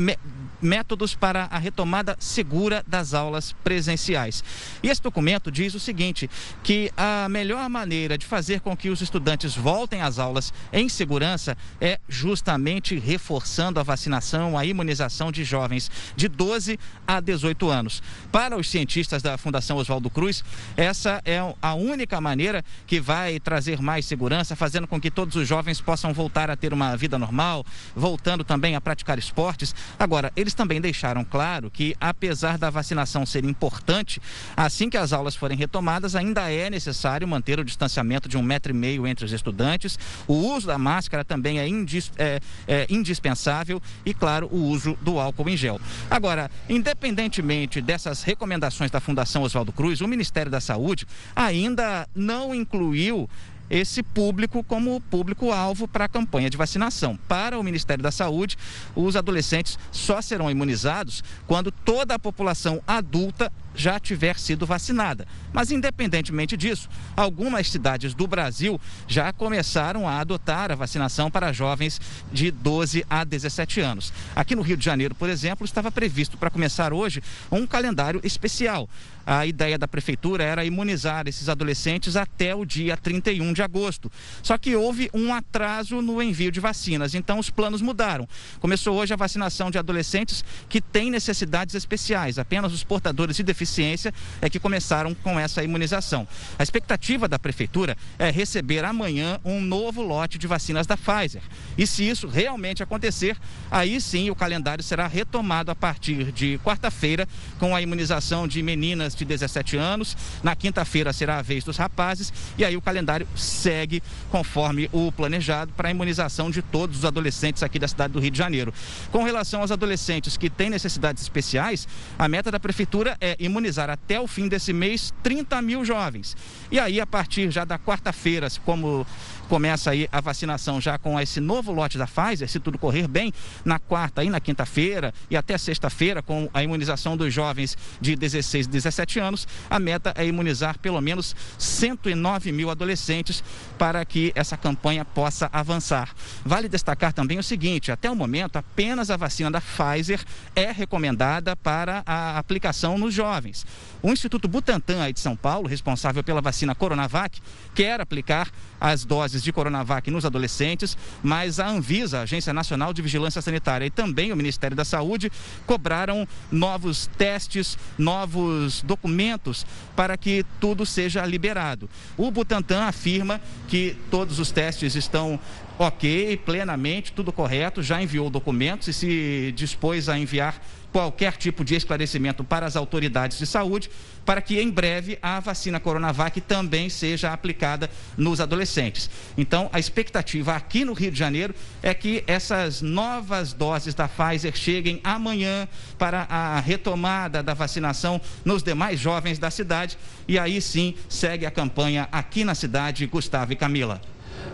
Métodos 0.59 1.13
para 1.13 1.43
a 1.51 1.59
Retomada 1.59 2.15
Segura 2.17 2.83
das 2.87 3.13
Aulas 3.13 3.53
Presenciais. 3.63 4.43
E 4.81 4.89
esse 4.89 4.99
documento 4.99 5.51
diz 5.51 5.75
o 5.75 5.79
seguinte: 5.79 6.27
que 6.63 6.91
a 6.97 7.29
melhor 7.29 7.69
maneira 7.69 8.17
de 8.17 8.25
fazer 8.25 8.61
com 8.61 8.75
que 8.75 8.89
os 8.89 8.99
estudantes 8.99 9.55
voltem 9.55 10.01
às 10.01 10.17
aulas 10.17 10.51
em 10.71 10.89
segurança 10.89 11.55
é 11.79 11.99
justamente 12.09 12.97
reforçando 12.97 13.79
a 13.79 13.83
vacinação, 13.83 14.57
a 14.57 14.65
imunização 14.65 15.31
de 15.31 15.43
jovens 15.43 15.91
de 16.15 16.27
12 16.27 16.79
a 17.05 17.19
18 17.19 17.69
anos. 17.69 18.01
Para 18.31 18.57
os 18.57 18.67
cientistas, 18.67 19.02
cientistas 19.03 19.21
da 19.21 19.37
Fundação 19.37 19.77
Oswaldo 19.77 20.09
Cruz, 20.09 20.43
essa 20.77 21.21
é 21.25 21.39
a 21.61 21.73
única 21.73 22.19
maneira 22.21 22.63
que 22.87 22.99
vai 22.99 23.39
trazer 23.39 23.81
mais 23.81 24.05
segurança, 24.05 24.55
fazendo 24.55 24.87
com 24.87 24.99
que 24.99 25.11
todos 25.11 25.35
os 25.35 25.47
jovens 25.47 25.81
possam 25.81 26.13
voltar 26.13 26.49
a 26.49 26.55
ter 26.55 26.73
uma 26.73 26.95
vida 26.95 27.19
normal, 27.19 27.65
voltando 27.95 28.43
também 28.43 28.75
a 28.75 28.81
praticar 28.81 29.19
esportes. 29.19 29.75
Agora, 29.99 30.31
eles 30.35 30.53
também 30.53 30.79
deixaram 30.79 31.23
claro 31.23 31.69
que, 31.69 31.95
apesar 31.99 32.57
da 32.57 32.69
vacinação 32.69 33.25
ser 33.25 33.43
importante, 33.43 34.21
assim 34.55 34.89
que 34.89 34.97
as 34.97 35.11
aulas 35.11 35.35
forem 35.35 35.57
retomadas, 35.57 36.15
ainda 36.15 36.51
é 36.51 36.69
necessário 36.69 37.27
manter 37.27 37.59
o 37.59 37.65
distanciamento 37.65 38.29
de 38.29 38.37
um 38.37 38.41
metro 38.41 38.71
e 38.71 38.75
meio 38.75 39.05
entre 39.05 39.25
os 39.25 39.31
estudantes. 39.31 39.99
O 40.27 40.33
uso 40.33 40.67
da 40.67 40.77
máscara 40.77 41.25
também 41.25 41.59
é, 41.59 41.67
indis, 41.67 42.11
é, 42.17 42.39
é 42.67 42.87
indispensável 42.89 43.81
e, 44.05 44.13
claro, 44.13 44.47
o 44.51 44.57
uso 44.57 44.97
do 45.01 45.19
álcool 45.19 45.49
em 45.49 45.57
gel. 45.57 45.79
Agora, 46.09 46.49
independentemente 46.69 47.81
dessas 47.81 48.23
recomendações 48.23 48.92
da 48.93 48.99
Fundação 48.99 49.41
Oswaldo 49.41 49.73
Cruz, 49.73 50.01
o 50.01 50.07
Ministério 50.07 50.51
da 50.51 50.61
Saúde 50.61 51.05
ainda 51.35 52.07
não 52.15 52.53
incluiu 52.53 53.27
esse 53.69 54.03
público 54.03 54.63
como 54.63 55.01
público-alvo 55.01 55.87
para 55.87 56.05
a 56.05 56.07
campanha 56.07 56.49
de 56.49 56.55
vacinação. 56.55 57.17
Para 57.27 57.57
o 57.57 57.63
Ministério 57.63 58.03
da 58.03 58.11
Saúde, 58.11 58.55
os 58.95 59.15
adolescentes 59.15 59.79
só 59.91 60.21
serão 60.21 60.51
imunizados 60.51 61.23
quando 61.47 61.71
toda 61.71 62.13
a 62.13 62.19
população 62.19 62.81
adulta 62.85 63.51
já 63.75 63.99
tiver 63.99 64.37
sido 64.37 64.65
vacinada. 64.65 65.27
Mas, 65.51 65.71
independentemente 65.71 66.55
disso, 66.55 66.89
algumas 67.15 67.69
cidades 67.69 68.13
do 68.13 68.27
Brasil 68.27 68.79
já 69.07 69.31
começaram 69.33 70.07
a 70.07 70.19
adotar 70.19 70.71
a 70.71 70.75
vacinação 70.75 71.29
para 71.29 71.51
jovens 71.51 71.99
de 72.31 72.51
12 72.51 73.05
a 73.09 73.23
17 73.23 73.81
anos. 73.81 74.13
Aqui 74.35 74.55
no 74.55 74.61
Rio 74.61 74.77
de 74.77 74.85
Janeiro, 74.85 75.15
por 75.15 75.29
exemplo, 75.29 75.65
estava 75.65 75.91
previsto 75.91 76.37
para 76.37 76.49
começar 76.49 76.93
hoje 76.93 77.21
um 77.51 77.65
calendário 77.65 78.21
especial. 78.23 78.89
A 79.25 79.45
ideia 79.45 79.77
da 79.77 79.87
prefeitura 79.87 80.43
era 80.43 80.65
imunizar 80.65 81.27
esses 81.27 81.47
adolescentes 81.47 82.17
até 82.17 82.53
o 82.53 82.65
dia 82.65 82.97
31 82.97 83.53
de 83.53 83.61
agosto. 83.61 84.11
Só 84.41 84.57
que 84.57 84.75
houve 84.75 85.09
um 85.13 85.33
atraso 85.33 86.01
no 86.01 86.21
envio 86.21 86.51
de 86.51 86.59
vacinas, 86.59 87.15
então 87.15 87.39
os 87.39 87.49
planos 87.49 87.81
mudaram. 87.81 88.27
Começou 88.59 88.97
hoje 88.97 89.13
a 89.13 89.17
vacinação 89.17 89.71
de 89.71 89.77
adolescentes 89.77 90.43
que 90.67 90.81
têm 90.81 91.09
necessidades 91.09 91.73
especiais. 91.73 92.37
Apenas 92.37 92.73
os 92.73 92.83
portadores 92.83 93.37
de 93.37 93.43
deficiência 93.43 93.62
deficiência 93.63 94.13
é 94.41 94.49
que 94.49 94.59
começaram 94.59 95.15
com 95.15 95.39
essa 95.39 95.63
imunização. 95.63 96.27
A 96.59 96.63
expectativa 96.63 97.27
da 97.27 97.39
prefeitura 97.39 97.97
é 98.19 98.29
receber 98.29 98.83
amanhã 98.83 99.39
um 99.43 99.61
novo 99.61 100.01
lote 100.01 100.37
de 100.37 100.45
vacinas 100.45 100.85
da 100.85 100.97
Pfizer. 100.97 101.41
E 101.77 101.87
se 101.87 102.07
isso 102.07 102.27
realmente 102.27 102.83
acontecer, 102.83 103.37
aí 103.71 103.99
sim 104.01 104.29
o 104.29 104.35
calendário 104.35 104.83
será 104.83 105.07
retomado 105.07 105.71
a 105.71 105.75
partir 105.75 106.31
de 106.31 106.59
quarta-feira 106.63 107.27
com 107.57 107.75
a 107.75 107.81
imunização 107.81 108.47
de 108.47 108.61
meninas 108.61 109.15
de 109.15 109.23
17 109.23 109.77
anos. 109.77 110.15
Na 110.43 110.55
quinta-feira 110.55 111.13
será 111.13 111.37
a 111.37 111.41
vez 111.41 111.63
dos 111.63 111.77
rapazes 111.77 112.33
e 112.57 112.65
aí 112.65 112.75
o 112.75 112.81
calendário 112.81 113.27
segue 113.35 114.03
conforme 114.29 114.89
o 114.91 115.11
planejado 115.11 115.71
para 115.73 115.87
a 115.87 115.91
imunização 115.91 116.51
de 116.51 116.61
todos 116.61 116.99
os 116.99 117.05
adolescentes 117.05 117.63
aqui 117.63 117.79
da 117.79 117.87
cidade 117.87 118.13
do 118.13 118.19
Rio 118.19 118.31
de 118.31 118.37
Janeiro. 118.37 118.73
Com 119.11 119.23
relação 119.23 119.61
aos 119.61 119.71
adolescentes 119.71 120.35
que 120.35 120.49
têm 120.49 120.69
necessidades 120.69 121.23
especiais, 121.23 121.87
a 122.19 122.27
meta 122.27 122.51
da 122.51 122.59
prefeitura 122.59 123.15
é 123.21 123.35
imunizar 123.39 123.52
imunizar 123.53 123.89
até 123.89 124.19
o 124.19 124.27
fim 124.27 124.47
desse 124.47 124.73
mês 124.73 125.13
30 125.21 125.61
mil 125.61 125.85
jovens. 125.85 126.35
E 126.71 126.79
aí, 126.79 126.99
a 126.99 127.05
partir 127.05 127.51
já 127.51 127.63
da 127.63 127.77
quarta-feira, 127.77 128.47
como 128.65 129.05
começa 129.53 129.91
aí 129.91 130.09
a 130.11 130.19
vacinação 130.19 130.81
já 130.81 130.97
com 130.97 131.19
esse 131.19 131.39
novo 131.39 131.71
lote 131.71 131.95
da 131.95 132.07
Pfizer, 132.07 132.49
se 132.49 132.59
tudo 132.59 132.75
correr 132.79 133.07
bem, 133.07 133.31
na 133.63 133.77
quarta 133.77 134.23
e 134.23 134.29
na 134.31 134.39
quinta-feira 134.39 135.13
e 135.29 135.37
até 135.37 135.55
sexta-feira, 135.59 136.23
com 136.23 136.49
a 136.51 136.63
imunização 136.63 137.15
dos 137.15 137.31
jovens 137.31 137.77
de 138.01 138.15
16 138.15 138.65
e 138.65 138.69
17 138.69 139.19
anos, 139.19 139.47
a 139.69 139.77
meta 139.77 140.11
é 140.17 140.25
imunizar 140.25 140.79
pelo 140.79 140.99
menos 140.99 141.35
109 141.59 142.51
mil 142.51 142.71
adolescentes 142.71 143.43
para 143.77 144.03
que 144.03 144.31
essa 144.33 144.57
campanha 144.57 145.05
possa 145.05 145.47
avançar. 145.53 146.15
Vale 146.43 146.67
destacar 146.67 147.13
também 147.13 147.37
o 147.37 147.43
seguinte: 147.43 147.91
até 147.91 148.09
o 148.09 148.15
momento, 148.15 148.55
apenas 148.55 149.11
a 149.11 149.17
vacina 149.17 149.51
da 149.51 149.61
Pfizer 149.61 150.19
é 150.55 150.71
recomendada 150.71 151.55
para 151.55 152.01
a 152.07 152.39
aplicação 152.39 152.97
nos 152.97 153.13
jovens. 153.13 153.67
O 154.01 154.09
Instituto 154.09 154.47
Butantan, 154.47 155.03
aí 155.03 155.13
de 155.13 155.19
São 155.19 155.35
Paulo, 155.35 155.67
responsável 155.67 156.23
pela 156.23 156.41
vacina 156.41 156.73
Coronavac, 156.73 157.39
quer 157.75 158.01
aplicar 158.01 158.49
as 158.81 159.05
doses 159.05 159.42
de 159.43 159.51
Coronavac 159.51 160.09
nos 160.09 160.25
adolescentes, 160.25 160.97
mas 161.21 161.59
a 161.59 161.67
Anvisa, 161.67 162.19
a 162.19 162.21
Agência 162.23 162.53
Nacional 162.53 162.93
de 162.93 163.01
Vigilância 163.01 163.41
Sanitária, 163.41 163.85
e 163.85 163.89
também 163.89 164.31
o 164.31 164.35
Ministério 164.35 164.75
da 164.75 164.85
Saúde 164.85 165.31
cobraram 165.65 166.27
novos 166.51 167.07
testes, 167.17 167.77
novos 167.97 168.81
documentos 168.81 169.65
para 169.95 170.17
que 170.17 170.45
tudo 170.59 170.85
seja 170.85 171.25
liberado. 171.25 171.89
O 172.17 172.31
Butantan 172.31 172.83
afirma 172.83 173.41
que 173.67 173.97
todos 174.09 174.39
os 174.39 174.51
testes 174.51 174.95
estão 174.95 175.39
ok, 175.77 176.37
plenamente, 176.37 177.11
tudo 177.11 177.31
correto, 177.31 177.81
já 177.81 178.01
enviou 178.01 178.29
documentos 178.29 178.87
e 178.87 178.93
se 178.93 179.53
dispôs 179.55 180.07
a 180.07 180.17
enviar 180.17 180.61
qualquer 180.93 181.35
tipo 181.35 181.65
de 181.65 181.73
esclarecimento 181.73 182.43
para 182.43 182.67
as 182.67 182.75
autoridades 182.75 183.39
de 183.39 183.47
saúde, 183.47 183.89
para 184.23 184.41
que 184.41 184.61
em 184.61 184.69
breve 184.69 185.17
a 185.21 185.39
vacina 185.39 185.79
Coronavac 185.79 186.39
também 186.39 186.87
seja 186.87 187.33
aplicada 187.33 187.89
nos 188.15 188.39
adolescentes. 188.39 189.09
Então, 189.35 189.69
a 189.73 189.79
expectativa 189.79 190.55
aqui 190.55 190.85
no 190.85 190.93
Rio 190.93 191.11
de 191.11 191.17
Janeiro 191.17 191.55
é 191.81 191.95
que 191.95 192.23
essas 192.27 192.81
novas 192.81 193.51
doses 193.53 193.95
da 193.95 194.07
Pfizer 194.07 194.55
cheguem 194.55 195.01
amanhã 195.03 195.67
para 195.97 196.27
a 196.29 196.59
retomada 196.59 197.41
da 197.41 197.55
vacinação 197.55 198.21
nos 198.45 198.61
demais 198.61 198.99
jovens 198.99 199.39
da 199.39 199.49
cidade 199.49 199.97
e 200.27 200.37
aí 200.37 200.61
sim 200.61 200.93
segue 201.09 201.45
a 201.45 201.51
campanha 201.51 202.07
aqui 202.11 202.45
na 202.45 202.53
cidade, 202.53 203.07
Gustavo 203.07 203.51
e 203.51 203.55
Camila. 203.55 203.99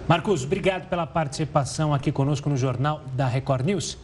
Marcos, 0.08 0.44
obrigado 0.44 0.88
pela 0.88 1.06
participação 1.06 1.94
aqui 1.94 2.12
conosco 2.12 2.50
no 2.50 2.58
Jornal 2.58 3.04
da 3.14 3.28
Record 3.28 3.66
News. 3.66 3.98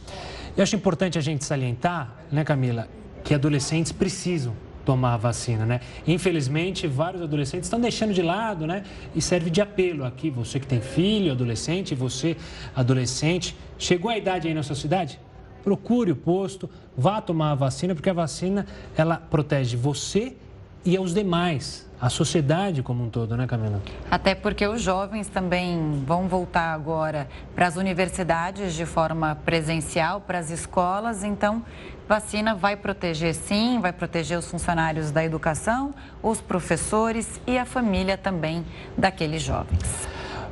Eu 0.56 0.62
acho 0.62 0.74
importante 0.74 1.18
a 1.18 1.20
gente 1.20 1.44
salientar, 1.44 2.14
né, 2.32 2.42
Camila, 2.42 2.88
que 3.22 3.34
adolescentes 3.34 3.92
precisam 3.92 4.54
tomar 4.86 5.14
a 5.14 5.16
vacina, 5.18 5.66
né? 5.66 5.80
Infelizmente, 6.06 6.86
vários 6.86 7.20
adolescentes 7.20 7.66
estão 7.66 7.78
deixando 7.78 8.14
de 8.14 8.22
lado, 8.22 8.66
né? 8.66 8.84
E 9.14 9.20
serve 9.20 9.50
de 9.50 9.60
apelo 9.60 10.04
aqui, 10.04 10.30
você 10.30 10.58
que 10.58 10.66
tem 10.66 10.80
filho, 10.80 11.32
adolescente, 11.32 11.94
você, 11.94 12.36
adolescente, 12.74 13.54
chegou 13.78 14.10
a 14.10 14.16
idade 14.16 14.48
aí 14.48 14.54
na 14.54 14.62
sua 14.62 14.76
cidade? 14.76 15.20
Procure 15.62 16.12
o 16.12 16.16
posto, 16.16 16.70
vá 16.96 17.20
tomar 17.20 17.50
a 17.50 17.54
vacina, 17.54 17.94
porque 17.94 18.08
a 18.08 18.14
vacina, 18.14 18.64
ela 18.96 19.16
protege 19.16 19.76
você 19.76 20.36
e 20.84 20.96
aos 20.96 21.12
demais, 21.12 21.85
a 22.00 22.10
sociedade 22.10 22.82
como 22.82 23.04
um 23.04 23.10
todo, 23.10 23.36
né, 23.36 23.46
Camila? 23.46 23.80
Até 24.10 24.34
porque 24.34 24.66
os 24.66 24.82
jovens 24.82 25.28
também 25.28 26.02
vão 26.06 26.28
voltar 26.28 26.72
agora 26.72 27.28
para 27.54 27.66
as 27.66 27.76
universidades 27.76 28.74
de 28.74 28.84
forma 28.84 29.34
presencial, 29.44 30.20
para 30.20 30.38
as 30.38 30.50
escolas, 30.50 31.24
então 31.24 31.64
vacina 32.08 32.54
vai 32.54 32.76
proteger 32.76 33.34
sim, 33.34 33.80
vai 33.80 33.92
proteger 33.92 34.38
os 34.38 34.48
funcionários 34.50 35.10
da 35.10 35.24
educação, 35.24 35.94
os 36.22 36.40
professores 36.40 37.40
e 37.46 37.58
a 37.58 37.64
família 37.64 38.16
também 38.16 38.64
daqueles 38.96 39.42
jovens. 39.42 40.06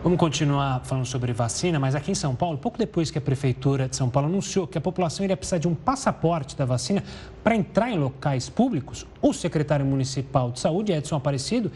Vamos 0.05 0.19
continuar 0.19 0.83
falando 0.85 1.07
sobre 1.07 1.33
vacina, 1.33 1.81
mas 1.81 1.95
aqui 1.95 2.11
em 2.11 2.15
São 2.15 2.35
Paulo, 2.35 2.59
pouco 2.59 2.77
depois 2.77 3.11
que 3.11 3.17
a 3.17 3.23
Prefeitura 3.23 3.89
de 3.89 3.97
São 3.97 4.11
Paulo 4.11 4.29
anunciou 4.29 4.67
que 4.67 4.77
a 4.77 4.81
população 4.81 5.25
iria 5.25 5.35
precisar 5.35 5.57
de 5.57 5.67
um 5.67 5.75
passaporte 5.75 6.55
da 6.55 6.67
vacina 6.67 7.03
para 7.43 7.57
entrar 7.57 7.91
em 7.91 7.99
locais 7.99 8.51
públicos, 8.51 9.07
o 9.23 9.33
secretário 9.33 9.87
municipal 9.87 10.51
de 10.51 10.61
saúde, 10.61 10.93
Edson 10.93 11.17
Aparecido, 11.17 11.73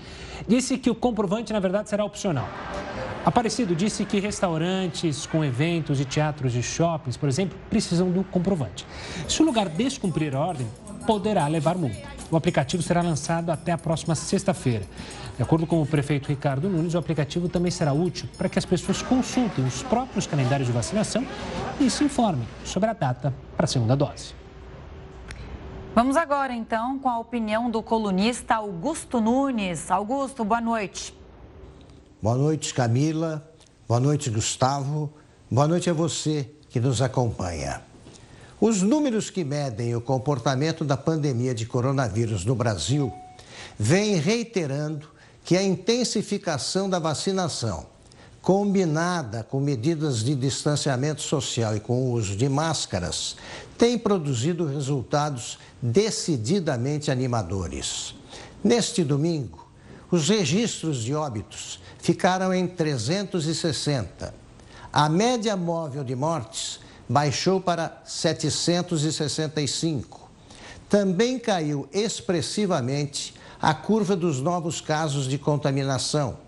disse 0.46 0.76
que 0.76 0.90
o 0.90 0.94
comprovante, 0.94 1.54
na 1.54 1.58
verdade, 1.58 1.88
será 1.88 2.04
opcional. 2.04 2.46
Aparecido 3.24 3.74
disse 3.74 4.04
que 4.04 4.20
restaurantes 4.20 5.24
com 5.24 5.42
eventos 5.42 5.98
e 5.98 6.04
teatros 6.04 6.54
e 6.54 6.62
shoppings, 6.62 7.16
por 7.16 7.30
exemplo, 7.30 7.56
precisam 7.70 8.10
do 8.10 8.22
comprovante. 8.24 8.86
Se 9.26 9.40
o 9.40 9.46
lugar 9.46 9.70
descumprir 9.70 10.36
a 10.36 10.40
ordem, 10.40 10.66
poderá 11.06 11.46
levar 11.46 11.78
multa. 11.78 12.17
O 12.30 12.36
aplicativo 12.36 12.82
será 12.82 13.00
lançado 13.00 13.50
até 13.50 13.72
a 13.72 13.78
próxima 13.78 14.14
sexta-feira. 14.14 14.84
De 15.36 15.42
acordo 15.42 15.66
com 15.66 15.80
o 15.80 15.86
prefeito 15.86 16.28
Ricardo 16.28 16.68
Nunes, 16.68 16.94
o 16.94 16.98
aplicativo 16.98 17.48
também 17.48 17.70
será 17.70 17.92
útil 17.92 18.28
para 18.36 18.48
que 18.48 18.58
as 18.58 18.64
pessoas 18.64 19.00
consultem 19.00 19.64
os 19.64 19.82
próprios 19.82 20.26
calendários 20.26 20.66
de 20.66 20.72
vacinação 20.72 21.26
e 21.80 21.88
se 21.88 22.04
informem 22.04 22.46
sobre 22.64 22.90
a 22.90 22.92
data 22.92 23.32
para 23.56 23.64
a 23.64 23.68
segunda 23.68 23.96
dose. 23.96 24.34
Vamos 25.94 26.16
agora, 26.16 26.52
então, 26.52 26.98
com 26.98 27.08
a 27.08 27.18
opinião 27.18 27.70
do 27.70 27.82
colunista 27.82 28.56
Augusto 28.56 29.20
Nunes. 29.20 29.90
Augusto, 29.90 30.44
boa 30.44 30.60
noite. 30.60 31.16
Boa 32.22 32.36
noite, 32.36 32.74
Camila. 32.74 33.48
Boa 33.88 33.98
noite, 33.98 34.28
Gustavo. 34.28 35.12
Boa 35.50 35.66
noite 35.66 35.88
a 35.88 35.94
você 35.94 36.50
que 36.68 36.78
nos 36.78 37.00
acompanha. 37.00 37.87
Os 38.60 38.82
números 38.82 39.30
que 39.30 39.44
medem 39.44 39.94
o 39.94 40.00
comportamento 40.00 40.84
da 40.84 40.96
pandemia 40.96 41.54
de 41.54 41.64
coronavírus 41.64 42.44
no 42.44 42.56
Brasil 42.56 43.12
vêm 43.78 44.16
reiterando 44.16 45.06
que 45.44 45.56
a 45.56 45.62
intensificação 45.62 46.90
da 46.90 46.98
vacinação, 46.98 47.86
combinada 48.42 49.44
com 49.44 49.60
medidas 49.60 50.24
de 50.24 50.34
distanciamento 50.34 51.22
social 51.22 51.76
e 51.76 51.80
com 51.80 52.02
o 52.02 52.12
uso 52.12 52.34
de 52.34 52.48
máscaras, 52.48 53.36
tem 53.78 53.96
produzido 53.96 54.66
resultados 54.66 55.56
decididamente 55.80 57.12
animadores. 57.12 58.16
Neste 58.64 59.04
domingo, 59.04 59.68
os 60.10 60.28
registros 60.28 61.04
de 61.04 61.14
óbitos 61.14 61.78
ficaram 62.00 62.52
em 62.52 62.66
360. 62.66 64.34
A 64.92 65.08
média 65.08 65.56
móvel 65.56 66.02
de 66.02 66.16
mortes 66.16 66.80
baixou 67.08 67.60
para 67.60 68.00
765. 68.04 70.28
Também 70.88 71.38
caiu 71.38 71.88
expressivamente 71.92 73.34
a 73.60 73.74
curva 73.74 74.14
dos 74.14 74.40
novos 74.40 74.80
casos 74.80 75.28
de 75.28 75.38
contaminação. 75.38 76.38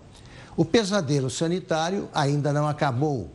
O 0.55 0.63
pesadelo 0.63 1.29
sanitário 1.29 2.09
ainda 2.13 2.53
não 2.53 2.67
acabou, 2.67 3.29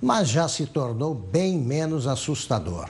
mas 0.00 0.28
já 0.28 0.48
se 0.48 0.66
tornou 0.66 1.14
bem 1.14 1.58
menos 1.58 2.06
assustador. 2.06 2.88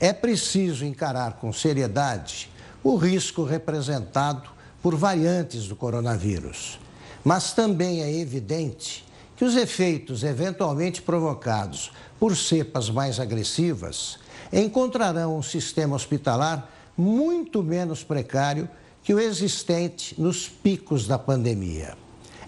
É 0.00 0.12
preciso 0.12 0.84
encarar 0.84 1.34
com 1.34 1.52
seriedade 1.52 2.50
o 2.82 2.96
risco 2.96 3.44
representado 3.44 4.50
por 4.82 4.94
variantes 4.94 5.68
do 5.68 5.76
coronavírus. 5.76 6.78
Mas 7.24 7.52
também 7.52 8.02
é 8.02 8.12
evidente 8.12 9.05
que 9.36 9.44
os 9.44 9.54
efeitos 9.54 10.24
eventualmente 10.24 11.02
provocados 11.02 11.92
por 12.18 12.36
cepas 12.36 12.88
mais 12.88 13.20
agressivas 13.20 14.18
encontrarão 14.52 15.36
um 15.36 15.42
sistema 15.42 15.94
hospitalar 15.94 16.70
muito 16.96 17.62
menos 17.62 18.02
precário 18.02 18.68
que 19.02 19.12
o 19.12 19.20
existente 19.20 20.20
nos 20.20 20.48
picos 20.48 21.06
da 21.06 21.18
pandemia. 21.18 21.96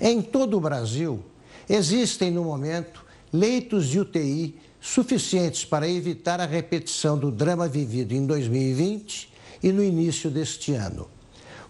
Em 0.00 0.22
todo 0.22 0.56
o 0.56 0.60
Brasil, 0.60 1.22
existem 1.68 2.30
no 2.30 2.44
momento 2.44 3.04
leitos 3.32 3.88
de 3.88 4.00
UTI 4.00 4.58
suficientes 4.80 5.64
para 5.64 5.88
evitar 5.88 6.40
a 6.40 6.46
repetição 6.46 7.18
do 7.18 7.30
drama 7.30 7.68
vivido 7.68 8.12
em 8.12 8.24
2020 8.24 9.32
e 9.62 9.72
no 9.72 9.82
início 9.82 10.30
deste 10.30 10.72
ano. 10.72 11.08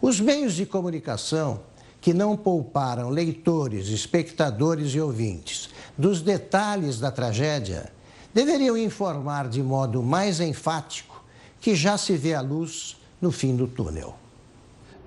Os 0.01 0.21
meios 0.21 0.55
de 0.55 0.65
comunicação 0.65 1.61
que 2.01 2.15
não 2.15 2.37
pouparam 2.37 3.11
leitores, 3.11 3.89
espectadores 3.89 4.95
e 4.95 5.01
ouvintes 5.01 5.69
dos 5.99 6.23
detalhes 6.23 7.01
da 7.01 7.11
tragédia 7.11 7.93
deveriam 8.33 8.77
informar 8.77 9.49
de 9.49 9.63
modo 9.63 10.03
mais 10.03 10.41
enfático 10.41 11.25
que 11.61 11.75
já 11.75 11.99
se 11.99 12.17
vê 12.17 12.35
a 12.35 12.41
luz 12.41 12.97
no 13.21 13.33
fim 13.33 13.57
do 13.57 13.67
túnel. 13.67 14.15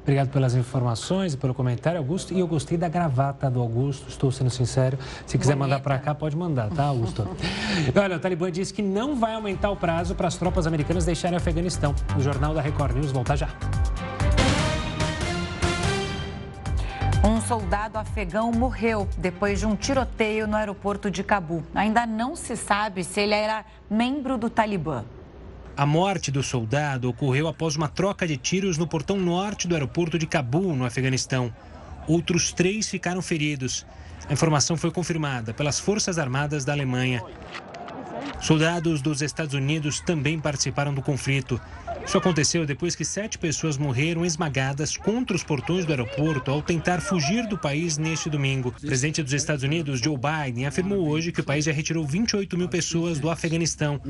Obrigado 0.01 0.29
pelas 0.29 0.55
informações 0.55 1.35
e 1.35 1.37
pelo 1.37 1.53
comentário, 1.53 1.99
Augusto. 1.99 2.33
E 2.33 2.39
eu 2.39 2.47
gostei 2.47 2.75
da 2.75 2.89
gravata 2.89 3.49
do 3.49 3.61
Augusto, 3.61 4.09
estou 4.09 4.31
sendo 4.31 4.49
sincero. 4.49 4.97
Se 5.27 5.37
quiser 5.37 5.53
Bonita. 5.53 5.75
mandar 5.75 5.79
para 5.83 5.99
cá, 5.99 6.15
pode 6.15 6.35
mandar, 6.35 6.71
tá, 6.71 6.85
Augusto? 6.85 7.27
Olha, 7.95 8.17
o 8.17 8.19
Talibã 8.19 8.51
disse 8.51 8.73
que 8.73 8.81
não 8.81 9.15
vai 9.15 9.35
aumentar 9.35 9.69
o 9.69 9.75
prazo 9.75 10.15
para 10.15 10.27
as 10.27 10.35
tropas 10.35 10.65
americanas 10.65 11.05
deixarem 11.05 11.37
o 11.37 11.37
Afeganistão. 11.37 11.93
O 12.17 12.21
Jornal 12.21 12.53
da 12.53 12.61
Record 12.61 12.95
News 12.95 13.11
volta 13.11 13.37
já. 13.37 13.49
Soldado 17.51 17.97
afegão 17.97 18.49
morreu 18.49 19.09
depois 19.17 19.59
de 19.59 19.65
um 19.65 19.75
tiroteio 19.75 20.47
no 20.47 20.55
aeroporto 20.55 21.11
de 21.11 21.21
Cabu. 21.21 21.61
Ainda 21.75 22.05
não 22.05 22.33
se 22.33 22.55
sabe 22.55 23.03
se 23.03 23.19
ele 23.19 23.33
era 23.33 23.65
membro 23.89 24.37
do 24.37 24.49
Talibã. 24.49 25.03
A 25.75 25.85
morte 25.85 26.31
do 26.31 26.41
soldado 26.41 27.09
ocorreu 27.09 27.49
após 27.49 27.75
uma 27.75 27.89
troca 27.89 28.25
de 28.25 28.37
tiros 28.37 28.77
no 28.77 28.87
portão 28.87 29.17
norte 29.17 29.67
do 29.67 29.75
aeroporto 29.75 30.17
de 30.17 30.25
Cabul, 30.25 30.73
no 30.77 30.85
Afeganistão. 30.85 31.53
Outros 32.07 32.53
três 32.53 32.87
ficaram 32.87 33.21
feridos. 33.21 33.85
A 34.29 34.31
informação 34.31 34.77
foi 34.77 34.89
confirmada 34.89 35.53
pelas 35.53 35.77
Forças 35.77 36.17
Armadas 36.17 36.63
da 36.63 36.71
Alemanha. 36.71 37.21
Soldados 38.41 39.01
dos 39.01 39.21
Estados 39.21 39.53
Unidos 39.53 39.99
também 39.99 40.39
participaram 40.39 40.93
do 40.93 41.01
conflito. 41.01 41.59
Isso 42.05 42.17
aconteceu 42.17 42.65
depois 42.65 42.95
que 42.95 43.05
sete 43.05 43.37
pessoas 43.37 43.77
morreram 43.77 44.25
esmagadas 44.25 44.97
contra 44.97 45.35
os 45.35 45.43
portões 45.43 45.85
do 45.85 45.91
aeroporto 45.91 46.49
ao 46.49 46.61
tentar 46.61 46.99
fugir 46.99 47.47
do 47.47 47.57
país 47.57 47.97
neste 47.97 48.29
domingo. 48.29 48.69
O 48.69 48.81
presidente 48.81 49.21
dos 49.21 49.33
Estados 49.33 49.63
Unidos, 49.63 49.99
Joe 49.99 50.17
Biden, 50.17 50.65
afirmou 50.65 51.07
hoje 51.07 51.31
que 51.31 51.41
o 51.41 51.43
país 51.43 51.65
já 51.65 51.71
retirou 51.71 52.05
28 52.05 52.57
mil 52.57 52.67
pessoas 52.67 53.19
do 53.19 53.29
Afeganistão. 53.29 54.01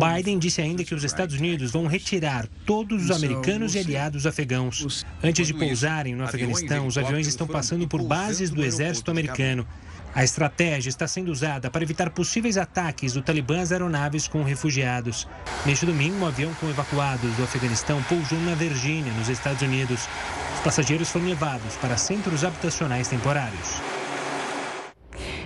Biden 0.00 0.38
disse 0.38 0.62
ainda 0.62 0.84
que 0.84 0.94
os 0.94 1.04
Estados 1.04 1.36
Unidos 1.36 1.70
vão 1.70 1.86
retirar 1.86 2.48
todos 2.64 3.04
os 3.04 3.10
americanos 3.10 3.74
e 3.74 3.78
aliados 3.78 4.26
afegãos. 4.26 5.04
Antes 5.22 5.46
de 5.46 5.54
pousarem 5.54 6.14
no 6.14 6.24
Afeganistão, 6.24 6.86
os 6.86 6.96
aviões 6.96 7.26
estão 7.26 7.46
passando 7.46 7.86
por 7.86 8.02
bases 8.02 8.50
do 8.50 8.64
exército 8.64 9.10
americano. 9.10 9.66
A 10.14 10.22
estratégia 10.22 10.88
está 10.88 11.08
sendo 11.08 11.32
usada 11.32 11.68
para 11.68 11.82
evitar 11.82 12.08
possíveis 12.10 12.56
ataques 12.56 13.14
do 13.14 13.22
Talibã 13.22 13.60
às 13.60 13.72
aeronaves 13.72 14.28
com 14.28 14.44
refugiados. 14.44 15.26
Neste 15.66 15.84
domingo, 15.84 16.16
um 16.16 16.26
avião 16.26 16.54
com 16.54 16.70
evacuados 16.70 17.34
do 17.34 17.42
Afeganistão 17.42 18.00
pousou 18.04 18.38
na 18.40 18.54
Virgínia, 18.54 19.12
nos 19.14 19.28
Estados 19.28 19.62
Unidos. 19.62 20.08
Os 20.54 20.60
passageiros 20.60 21.10
foram 21.10 21.26
levados 21.26 21.74
para 21.76 21.96
centros 21.96 22.44
habitacionais 22.44 23.08
temporários. 23.08 23.93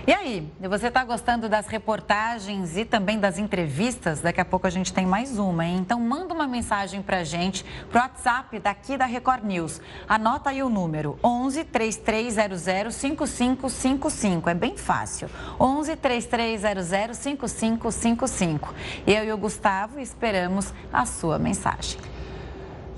E 0.09 0.13
aí, 0.15 0.51
você 0.59 0.89
está 0.89 1.05
gostando 1.05 1.51
das 1.51 1.67
reportagens 1.67 2.79
e 2.79 2.87
também 2.87 3.19
das 3.19 3.37
entrevistas? 3.37 4.23
Daqui 4.23 4.41
a 4.41 4.45
pouco 4.47 4.67
a 4.67 4.71
gente 4.71 4.91
tem 4.91 5.05
mais 5.05 5.39
uma, 5.39 5.67
hein? 5.67 5.77
Então 5.81 6.01
manda 6.01 6.33
uma 6.33 6.49
mensagem 6.49 7.03
para 7.03 7.19
a 7.19 7.25
gente 7.25 7.63
pro 7.91 8.01
WhatsApp 8.01 8.59
daqui 8.59 8.97
da 8.97 9.05
Record 9.05 9.45
News. 9.45 9.83
Anota 10.09 10.49
aí 10.49 10.63
o 10.63 10.71
número 10.71 11.19
11 11.23 11.63
3300 11.63 12.95
5555. 12.95 14.49
É 14.49 14.55
bem 14.55 14.79
fácil. 14.79 15.29
11 15.61 15.95
3300 15.97 17.19
5555. 17.19 18.75
Eu 19.07 19.25
e 19.25 19.31
o 19.31 19.37
Gustavo 19.37 20.01
esperamos 20.01 20.73
a 20.91 21.05
sua 21.05 21.39
mensagem. 21.39 22.01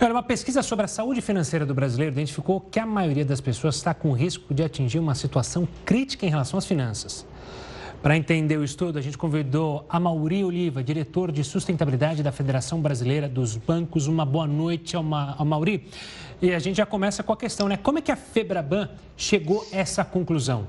Olha, 0.03 0.13
uma 0.13 0.23
pesquisa 0.23 0.63
sobre 0.63 0.87
a 0.87 0.89
saúde 0.89 1.21
financeira 1.21 1.67
do 1.67 1.75
brasileiro 1.75 2.15
identificou 2.15 2.59
que 2.59 2.81
a 2.81 2.87
maioria 2.87 3.23
das 3.23 3.39
pessoas 3.39 3.77
está 3.77 3.93
com 3.93 4.13
risco 4.13 4.55
de 4.55 4.63
atingir 4.63 4.99
uma 4.99 5.15
situação 5.15 5.69
crítica 5.85 6.25
em 6.25 6.31
relação 6.31 6.59
às 6.59 6.65
finanças. 6.65 7.27
Para 8.03 8.17
entender 8.17 8.57
o 8.57 8.65
estudo, 8.65 8.99
a 8.99 9.03
gente 9.03 9.19
convidou 9.19 9.85
a 9.91 10.01
Mauri 10.01 10.43
Oliva, 10.43 10.83
diretor 10.83 11.31
de 11.31 11.45
sustentabilidade 11.45 12.23
da 12.23 12.33
Federação 12.33 12.81
Brasileira 12.81 13.29
dos 13.29 13.59
Bancos. 13.59 14.07
Uma 14.07 14.25
boa 14.25 14.47
noite 14.47 14.97
ao, 14.97 15.03
Ma 15.03 15.35
ao 15.37 15.45
Mauri. 15.45 15.87
E 16.41 16.55
a 16.55 16.59
gente 16.59 16.79
já 16.79 16.87
começa 16.87 17.23
com 17.23 17.35
a 17.35 17.37
questão, 17.37 17.69
né? 17.69 17.77
Como 17.77 17.99
é 17.99 18.01
que 18.01 18.11
a 18.11 18.17
Febraban 18.17 18.89
chegou 19.19 19.67
a 19.71 19.77
essa 19.77 20.03
conclusão? 20.03 20.67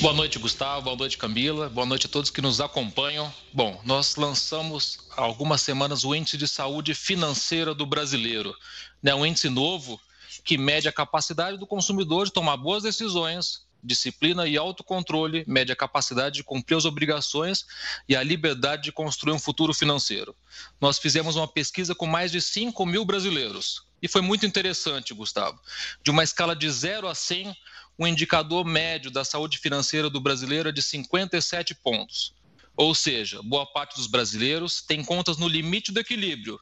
Boa 0.00 0.14
noite, 0.14 0.38
Gustavo. 0.38 0.82
Boa 0.82 0.96
noite, 0.96 1.18
Camila. 1.18 1.68
Boa 1.68 1.84
noite 1.84 2.06
a 2.06 2.08
todos 2.08 2.30
que 2.30 2.40
nos 2.40 2.60
acompanham. 2.60 3.34
Bom, 3.52 3.80
nós 3.84 4.14
lançamos 4.14 5.00
há 5.16 5.22
algumas 5.22 5.60
semanas 5.60 6.04
o 6.04 6.14
Índice 6.14 6.36
de 6.36 6.46
Saúde 6.46 6.94
Financeira 6.94 7.74
do 7.74 7.84
Brasileiro. 7.84 8.54
Né? 9.02 9.12
Um 9.12 9.26
índice 9.26 9.48
novo 9.48 10.00
que 10.44 10.56
mede 10.56 10.88
a 10.88 10.92
capacidade 10.92 11.58
do 11.58 11.66
consumidor 11.66 12.26
de 12.26 12.32
tomar 12.32 12.56
boas 12.56 12.84
decisões, 12.84 13.66
disciplina 13.82 14.46
e 14.46 14.56
autocontrole, 14.56 15.44
mede 15.48 15.72
a 15.72 15.76
capacidade 15.76 16.36
de 16.36 16.44
cumprir 16.44 16.76
as 16.76 16.84
obrigações 16.84 17.66
e 18.08 18.14
a 18.14 18.22
liberdade 18.22 18.84
de 18.84 18.92
construir 18.92 19.32
um 19.32 19.38
futuro 19.38 19.74
financeiro. 19.74 20.32
Nós 20.80 21.00
fizemos 21.00 21.34
uma 21.34 21.48
pesquisa 21.48 21.92
com 21.92 22.06
mais 22.06 22.30
de 22.30 22.40
5 22.40 22.86
mil 22.86 23.04
brasileiros. 23.04 23.82
E 24.00 24.06
foi 24.06 24.20
muito 24.20 24.46
interessante, 24.46 25.12
Gustavo. 25.12 25.60
De 26.04 26.10
uma 26.10 26.22
escala 26.22 26.54
de 26.54 26.70
0 26.70 27.08
a 27.08 27.14
100, 27.16 27.56
o 27.98 28.06
indicador 28.06 28.64
médio 28.64 29.10
da 29.10 29.24
saúde 29.24 29.58
financeira 29.58 30.08
do 30.08 30.20
brasileiro 30.20 30.68
é 30.68 30.72
de 30.72 30.80
57 30.80 31.74
pontos. 31.74 32.32
Ou 32.76 32.94
seja, 32.94 33.42
boa 33.42 33.66
parte 33.66 33.96
dos 33.96 34.06
brasileiros 34.06 34.80
tem 34.80 35.04
contas 35.04 35.36
no 35.36 35.48
limite 35.48 35.90
do 35.90 35.98
equilíbrio, 35.98 36.60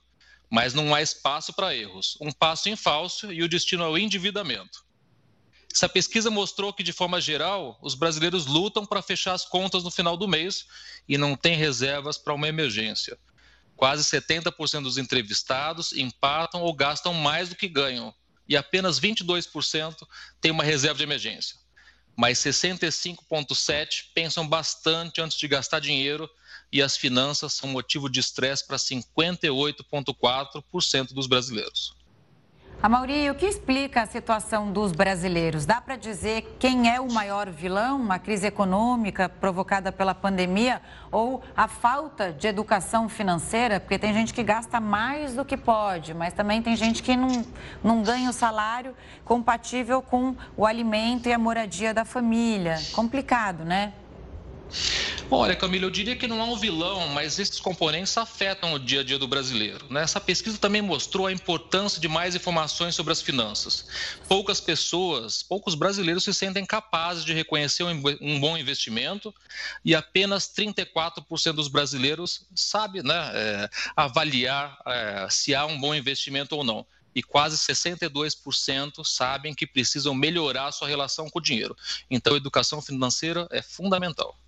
mas 0.51 0.73
não 0.73 0.95
há 0.95 1.03
espaço 1.03 1.53
para 1.53 1.77
erros. 1.77 2.17
Um 2.23 2.33
passo 2.33 2.71
em 2.71 2.75
falso 2.75 3.31
e 3.31 3.43
o 3.43 3.49
destino 3.49 3.85
é 3.85 3.89
o 3.89 3.99
endividamento. 3.99 4.87
Essa 5.71 5.91
pesquisa 5.91 6.31
mostrou 6.31 6.73
que, 6.73 6.83
de 6.83 6.91
forma 6.91 7.21
geral, 7.21 7.79
os 7.83 7.95
brasileiros 7.95 8.47
lutam 8.47 8.87
para 8.87 9.03
fechar 9.03 9.35
as 9.35 9.45
contas 9.45 9.85
no 9.85 9.91
final 9.91 10.17
do 10.17 10.27
mês 10.27 10.65
e 11.07 11.19
não 11.19 11.37
têm 11.37 11.55
reservas 11.55 12.17
para 12.17 12.33
uma 12.33 12.49
emergência. 12.49 13.19
Quase 13.77 14.03
70% 14.05 14.85
dos 14.85 14.97
entrevistados 14.97 15.93
empatam 15.93 16.63
ou 16.63 16.73
gastam 16.73 17.13
mais 17.13 17.51
do 17.51 17.57
que 17.57 17.69
ganham, 17.69 18.15
e 18.49 18.57
apenas 18.57 19.01
22% 19.01 19.97
têm 20.41 20.51
uma 20.51 20.65
reserva 20.65 20.99
de 20.99 21.05
emergência. 21.05 21.57
Mas 22.17 22.39
65,7% 22.39 24.05
pensam 24.15 24.49
bastante 24.49 25.21
antes 25.21 25.37
de 25.37 25.47
gastar 25.47 25.81
dinheiro 25.81 26.27
e 26.73 26.81
as 26.81 26.97
finanças 26.97 27.53
são 27.53 27.69
motivo 27.69 28.09
de 28.09 28.21
estresse 28.21 28.67
para 28.67 28.79
58,4% 28.79 31.13
dos 31.13 31.27
brasileiros. 31.27 31.95
A 32.87 32.89
Mauri, 32.89 33.29
o 33.29 33.35
que 33.35 33.47
explica 33.47 34.03
a 34.03 34.07
situação 34.07 34.71
dos 34.71 34.93
brasileiros? 34.93 35.67
Dá 35.67 35.81
para 35.81 35.97
dizer 35.97 36.57
quem 36.57 36.89
é 36.89 37.01
o 37.01 37.13
maior 37.13 37.51
vilão? 37.51 38.13
A 38.13 38.17
crise 38.17 38.47
econômica 38.47 39.29
provocada 39.29 39.91
pela 39.91 40.15
pandemia 40.15 40.81
ou 41.11 41.43
a 41.57 41.67
falta 41.67 42.33
de 42.33 42.47
educação 42.47 43.09
financeira? 43.09 43.81
Porque 43.81 43.99
tem 43.99 44.15
gente 44.15 44.33
que 44.33 44.41
gasta 44.41 44.79
mais 44.79 45.35
do 45.35 45.45
que 45.45 45.57
pode, 45.57 46.15
mas 46.15 46.33
também 46.33 46.63
tem 46.63 46.77
gente 46.77 47.03
que 47.03 47.17
não, 47.17 47.45
não 47.83 48.05
ganha 48.05 48.31
o 48.31 48.33
salário 48.33 48.95
compatível 49.25 50.01
com 50.01 50.37
o 50.57 50.65
alimento 50.65 51.29
e 51.29 51.33
a 51.33 51.39
moradia 51.41 51.93
da 51.93 52.05
família. 52.05 52.77
Complicado, 52.93 53.65
né? 53.65 53.95
Olha, 55.29 55.57
Camila, 55.57 55.87
eu 55.87 55.91
diria 55.91 56.15
que 56.15 56.29
não 56.29 56.41
é 56.41 56.45
um 56.45 56.57
vilão, 56.57 57.09
mas 57.09 57.41
esses 57.41 57.59
componentes 57.59 58.17
afetam 58.17 58.75
o 58.75 58.79
dia 58.79 59.01
a 59.01 59.03
dia 59.05 59.19
do 59.19 59.27
brasileiro. 59.27 59.85
Né? 59.91 60.03
Essa 60.03 60.21
pesquisa 60.21 60.57
também 60.57 60.81
mostrou 60.81 61.27
a 61.27 61.33
importância 61.33 62.01
de 62.01 62.07
mais 62.07 62.37
informações 62.37 62.95
sobre 62.95 63.13
as 63.13 63.21
finanças. 63.21 63.87
Poucas 64.29 64.61
pessoas, 64.61 65.43
poucos 65.43 65.75
brasileiros 65.75 66.23
se 66.23 66.33
sentem 66.33 66.65
capazes 66.65 67.25
de 67.25 67.35
reconhecer 67.35 67.83
um 67.83 68.41
bom 68.41 68.57
investimento 68.57 69.35
e 69.85 69.97
apenas 69.97 70.45
34% 70.47 71.53
dos 71.55 71.67
brasileiros 71.67 72.47
sabe 72.55 73.03
né, 73.03 73.31
é, 73.35 73.71
avaliar 73.97 74.79
é, 74.87 75.27
se 75.29 75.57
há 75.57 75.67
um 75.67 75.81
bom 75.81 75.93
investimento 75.93 76.55
ou 76.55 76.63
não 76.63 76.87
e 77.17 77.23
quase 77.23 77.57
62% 77.57 79.05
sabem 79.05 79.55
que 79.55 79.67
precisam 79.67 80.15
melhorar 80.15 80.71
sua 80.71 80.87
relação 80.87 81.29
com 81.29 81.41
o 81.41 81.43
dinheiro. 81.43 81.75
Então, 82.11 82.37
educação 82.37 82.81
financeira 82.81 83.49
é 83.51 83.63
fundamental. 83.63 84.39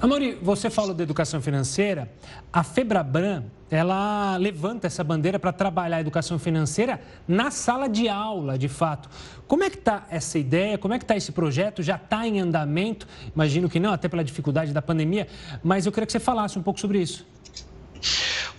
Amori, 0.00 0.38
você 0.40 0.70
falou 0.70 0.94
da 0.94 1.02
educação 1.02 1.42
financeira. 1.42 2.08
A 2.52 2.62
Febraban, 2.62 3.44
ela 3.68 4.36
levanta 4.36 4.86
essa 4.86 5.02
bandeira 5.02 5.40
para 5.40 5.52
trabalhar 5.52 5.96
a 5.96 6.00
educação 6.00 6.38
financeira 6.38 7.00
na 7.26 7.50
sala 7.50 7.88
de 7.88 8.08
aula, 8.08 8.56
de 8.56 8.68
fato. 8.68 9.10
Como 9.48 9.64
é 9.64 9.70
que 9.70 9.76
está 9.76 10.06
essa 10.08 10.38
ideia? 10.38 10.78
Como 10.78 10.94
é 10.94 10.98
que 10.98 11.04
está 11.04 11.16
esse 11.16 11.32
projeto? 11.32 11.82
Já 11.82 11.96
está 11.96 12.26
em 12.28 12.38
andamento? 12.38 13.08
Imagino 13.34 13.68
que 13.68 13.80
não, 13.80 13.92
até 13.92 14.08
pela 14.08 14.22
dificuldade 14.22 14.72
da 14.72 14.80
pandemia. 14.80 15.26
Mas 15.64 15.84
eu 15.84 15.90
queria 15.90 16.06
que 16.06 16.12
você 16.12 16.20
falasse 16.20 16.56
um 16.56 16.62
pouco 16.62 16.78
sobre 16.78 17.00
isso. 17.00 17.26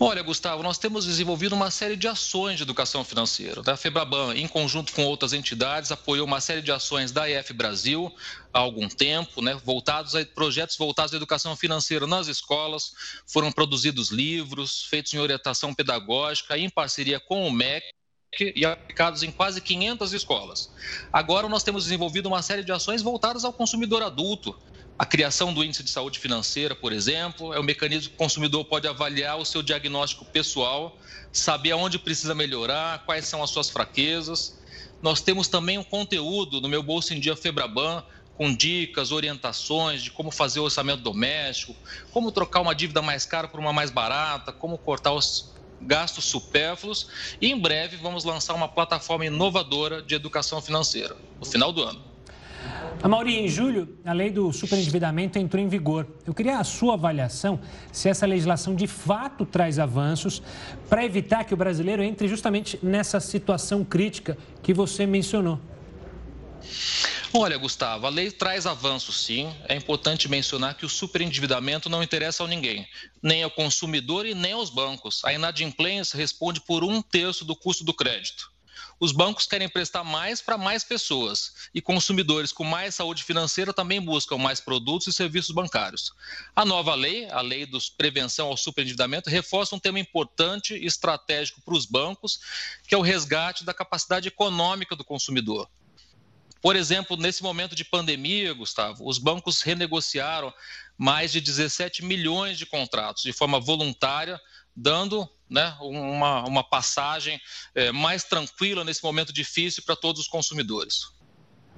Olha, 0.02 0.24
Gustavo, 0.24 0.64
nós 0.64 0.78
temos 0.78 1.06
desenvolvido 1.06 1.54
uma 1.54 1.70
série 1.70 1.98
de 1.98 2.08
ações 2.08 2.56
de 2.56 2.64
educação 2.64 3.04
financeira. 3.04 3.62
A 3.68 3.76
Febraban, 3.76 4.34
em 4.34 4.48
conjunto 4.48 4.94
com 4.94 5.04
outras 5.04 5.34
entidades, 5.34 5.92
apoiou 5.92 6.26
uma 6.26 6.40
série 6.40 6.62
de 6.62 6.72
ações 6.72 7.12
da 7.12 7.30
IF 7.30 7.52
Brasil 7.52 8.10
há 8.54 8.60
algum 8.60 8.88
tempo, 8.88 9.42
né, 9.42 9.60
voltados 9.62 10.16
a 10.16 10.26
projetos 10.26 10.78
voltados 10.78 11.14
à 11.14 11.18
educação 11.18 11.54
financeira 11.54 12.08
nas 12.08 12.28
escolas. 12.28 12.94
Foram 13.28 13.52
produzidos 13.52 14.10
livros, 14.10 14.84
feitos 14.84 15.14
em 15.14 15.20
orientação 15.20 15.74
pedagógica, 15.74 16.58
em 16.58 16.70
parceria 16.70 17.20
com 17.20 17.46
o 17.46 17.52
MEC 17.52 17.86
e 18.56 18.64
aplicados 18.64 19.22
em 19.22 19.32
quase 19.32 19.60
500 19.60 20.14
escolas. 20.14 20.72
Agora 21.12 21.50
nós 21.50 21.64
temos 21.64 21.84
desenvolvido 21.84 22.28
uma 22.28 22.42
série 22.42 22.64
de 22.64 22.72
ações 22.72 23.02
voltadas 23.02 23.44
ao 23.44 23.52
consumidor 23.52 24.02
adulto, 24.02 24.58
a 25.00 25.06
criação 25.06 25.54
do 25.54 25.64
índice 25.64 25.82
de 25.82 25.90
saúde 25.90 26.20
financeira, 26.20 26.76
por 26.76 26.92
exemplo, 26.92 27.54
é 27.54 27.60
um 27.60 27.64
mecanismo 27.64 28.10
que 28.10 28.16
o 28.16 28.18
consumidor 28.18 28.66
pode 28.66 28.86
avaliar 28.86 29.38
o 29.38 29.46
seu 29.46 29.64
diagnóstico 29.64 30.26
pessoal, 30.26 30.98
saber 31.32 31.72
aonde 31.72 31.98
precisa 31.98 32.36
melhorar, 32.36 33.06
quais 33.06 33.26
são 33.26 33.42
as 33.42 33.50
suas 33.50 33.70
fraquezas. 33.70 34.60
Nós 35.02 35.22
temos 35.22 35.48
também 35.48 35.78
um 35.78 35.86
conteúdo 35.86 36.60
no 36.60 36.68
meu 36.68 36.84
Bolso 36.84 37.14
em 37.14 37.20
Dia 37.22 37.34
Febraban, 37.38 38.04
com 38.36 38.54
dicas, 38.54 39.14
orientações 39.14 40.04
de 40.04 40.12
como 40.12 40.32
fazer 40.32 40.60
o 40.60 40.64
orçamento 40.64 41.02
doméstico, 41.02 41.74
como 42.12 42.30
trocar 42.30 42.60
uma 42.60 42.76
dívida 42.76 43.02
mais 43.02 43.26
cara 43.26 43.48
por 43.48 43.62
uma 43.62 43.72
mais 43.72 43.90
barata, 43.90 44.52
como 44.52 44.78
cortar 44.78 45.14
os 45.14 45.54
gastos 45.80 46.26
supérfluos. 46.26 47.08
E 47.40 47.50
em 47.50 47.58
breve 47.58 47.96
vamos 47.96 48.26
lançar 48.26 48.54
uma 48.54 48.68
plataforma 48.68 49.26
inovadora 49.26 50.02
de 50.02 50.14
educação 50.14 50.62
financeira, 50.62 51.16
no 51.40 51.46
final 51.46 51.72
do 51.72 51.84
ano. 51.84 52.09
A 53.02 53.08
Mauri, 53.08 53.38
em 53.38 53.48
julho, 53.48 53.98
a 54.04 54.12
lei 54.12 54.30
do 54.30 54.52
superendividamento 54.52 55.40
entrou 55.40 55.64
em 55.64 55.70
vigor. 55.70 56.06
Eu 56.28 56.34
queria 56.34 56.60
a 56.60 56.66
sua 56.66 56.96
avaliação 56.96 57.58
se 57.94 58.10
essa 58.10 58.26
legislação 58.26 58.76
de 58.76 58.88
fato 58.88 59.46
traz 59.46 59.80
avanços 59.80 60.42
para 60.90 61.06
evitar 61.06 61.46
que 61.46 61.54
o 61.54 61.58
brasileiro 61.58 62.04
entre 62.04 62.28
justamente 62.28 62.78
nessa 62.84 63.22
situação 63.22 63.86
crítica 63.86 64.38
que 64.62 64.74
você 64.74 65.06
mencionou. 65.06 65.62
Olha, 67.34 67.58
Gustavo, 67.58 68.06
a 68.06 68.10
lei 68.10 68.32
traz 68.32 68.66
avanços, 68.66 69.24
sim. 69.24 69.50
É 69.70 69.76
importante 69.76 70.28
mencionar 70.28 70.76
que 70.76 70.86
o 70.86 70.90
superendividamento 70.90 71.88
não 71.88 72.04
interessa 72.04 72.44
a 72.44 72.48
ninguém, 72.48 72.86
nem 73.24 73.44
ao 73.44 73.52
consumidor 73.52 74.26
e 74.26 74.36
nem 74.36 74.52
aos 74.52 74.70
bancos. 74.70 75.24
A 75.24 75.32
inadimplência 75.32 76.18
responde 76.18 76.60
por 76.60 76.84
um 76.84 77.02
terço 77.02 77.46
do 77.46 77.56
custo 77.56 77.86
do 77.86 77.94
crédito 77.94 78.52
os 79.00 79.12
bancos 79.12 79.48
querem 79.48 79.68
emprestar 79.68 80.04
mais 80.04 80.42
para 80.42 80.58
mais 80.58 80.84
pessoas 80.84 81.54
e 81.74 81.82
consumidores 81.82 82.52
com 82.52 82.64
mais 82.64 82.96
saúde 82.96 83.24
financeira 83.24 83.74
também 83.74 84.02
buscam 84.02 84.38
mais 84.38 84.60
produtos 84.60 85.08
e 85.08 85.14
serviços 85.14 85.52
bancários. 85.52 86.12
A 86.56 86.66
nova 86.66 86.94
lei, 86.96 87.30
a 87.30 87.42
lei 87.42 87.66
dos 87.66 87.90
prevenção 87.90 88.48
ao 88.48 88.58
superendividamento, 88.58 89.30
reforça 89.30 89.76
um 89.76 89.80
tema 89.80 90.00
importante 90.00 90.74
e 90.74 90.86
estratégico 90.86 91.62
para 91.62 91.74
os 91.74 91.86
bancos, 91.86 92.40
que 92.88 92.94
é 92.94 92.98
o 92.98 93.02
resgate 93.02 93.64
da 93.64 93.74
capacidade 93.74 94.28
econômica 94.28 94.96
do 94.96 95.04
consumidor. 95.04 95.70
Por 96.62 96.76
exemplo, 96.76 97.16
nesse 97.16 97.42
momento 97.42 97.74
de 97.74 97.86
pandemia, 97.86 98.54
Gustavo, 98.54 99.08
os 99.08 99.18
bancos 99.18 99.62
renegociaram 99.62 100.54
mais 100.98 101.32
de 101.32 101.40
17 101.40 102.04
milhões 102.04 102.58
de 102.58 102.66
contratos 102.66 103.24
de 103.24 103.32
forma 103.32 103.60
voluntária, 103.60 104.40
dando 104.80 105.28
né, 105.50 105.76
uma, 105.82 106.48
uma 106.48 106.64
passagem 106.64 107.40
é, 107.76 107.92
mais 107.92 108.24
tranquila 108.24 108.84
nesse 108.84 109.04
momento 109.04 109.34
difícil 109.34 109.84
para 109.86 109.96
todos 109.96 110.22
os 110.22 110.28
consumidores. 110.28 111.12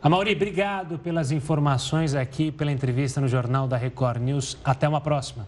Amauri, 0.02 0.34
obrigado 0.34 1.00
pelas 1.00 1.32
informações 1.32 2.16
aqui, 2.16 2.52
pela 2.52 2.72
entrevista 2.72 3.22
no 3.22 3.28
Jornal 3.28 3.68
da 3.68 3.78
Record 3.78 4.22
News. 4.22 4.58
Até 4.64 4.88
uma 4.88 5.00
próxima. 5.00 5.48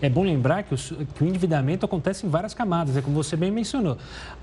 É 0.00 0.08
bom 0.08 0.24
lembrar 0.24 0.64
que 0.64 0.74
o, 0.74 0.76
que 0.76 1.22
o, 1.22 1.26
endividamento 1.26 1.86
acontece 1.86 2.26
em 2.26 2.28
várias 2.28 2.52
camadas, 2.52 2.96
é 2.96 3.02
como 3.02 3.14
você 3.14 3.36
bem 3.36 3.52
mencionou. 3.52 3.96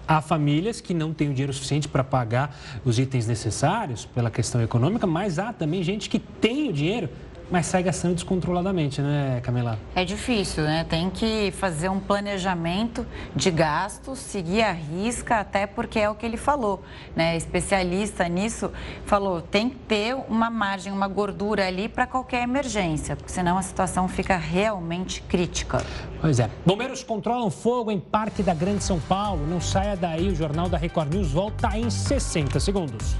Há 0.07 0.21
famílias 0.21 0.79
que 0.79 0.93
não 0.93 1.13
têm 1.13 1.29
o 1.29 1.33
dinheiro 1.33 1.51
suficiente 1.51 1.85
para 1.85 2.01
pagar 2.01 2.57
os 2.85 2.97
itens 2.97 3.27
necessários 3.27 4.05
pela 4.05 4.31
questão 4.31 4.61
econômica, 4.61 5.05
mas 5.05 5.37
há 5.37 5.51
também 5.51 5.83
gente 5.83 6.09
que 6.09 6.17
tem 6.17 6.69
o 6.69 6.73
dinheiro 6.73 7.09
mas 7.51 7.65
sai 7.65 7.83
gastando 7.83 8.13
descontroladamente, 8.15 9.01
né, 9.01 9.39
Camila? 9.41 9.77
É 9.95 10.05
difícil, 10.05 10.63
né? 10.63 10.85
Tem 10.87 11.09
que 11.09 11.51
fazer 11.51 11.89
um 11.89 11.99
planejamento 11.99 13.05
de 13.35 13.51
gastos, 13.51 14.19
seguir 14.19 14.63
a 14.63 14.71
risca, 14.71 15.39
até 15.39 15.65
porque 15.65 15.99
é 15.99 16.09
o 16.09 16.15
que 16.15 16.25
ele 16.25 16.37
falou, 16.37 16.83
né? 17.15 17.35
Especialista 17.35 18.27
nisso 18.27 18.71
falou, 19.05 19.41
tem 19.41 19.69
que 19.69 19.75
ter 19.75 20.15
uma 20.27 20.49
margem, 20.49 20.91
uma 20.91 21.07
gordura 21.07 21.67
ali 21.67 21.89
para 21.89 22.05
qualquer 22.05 22.43
emergência, 22.43 23.15
porque 23.15 23.31
senão 23.31 23.57
a 23.57 23.61
situação 23.61 24.07
fica 24.07 24.37
realmente 24.37 25.21
crítica. 25.21 25.83
Pois 26.21 26.39
é. 26.39 26.49
Bombeiros 26.65 27.03
controlam 27.03 27.49
fogo 27.49 27.91
em 27.91 27.99
Parque 27.99 28.43
da 28.43 28.53
Grande 28.53 28.83
São 28.83 28.99
Paulo. 28.99 29.45
Não 29.47 29.61
saia 29.61 29.95
daí, 29.95 30.29
o 30.29 30.35
Jornal 30.35 30.69
da 30.69 30.77
Record 30.77 31.13
News 31.13 31.31
volta 31.31 31.77
em 31.77 31.89
60 31.89 32.59
segundos. 32.59 33.15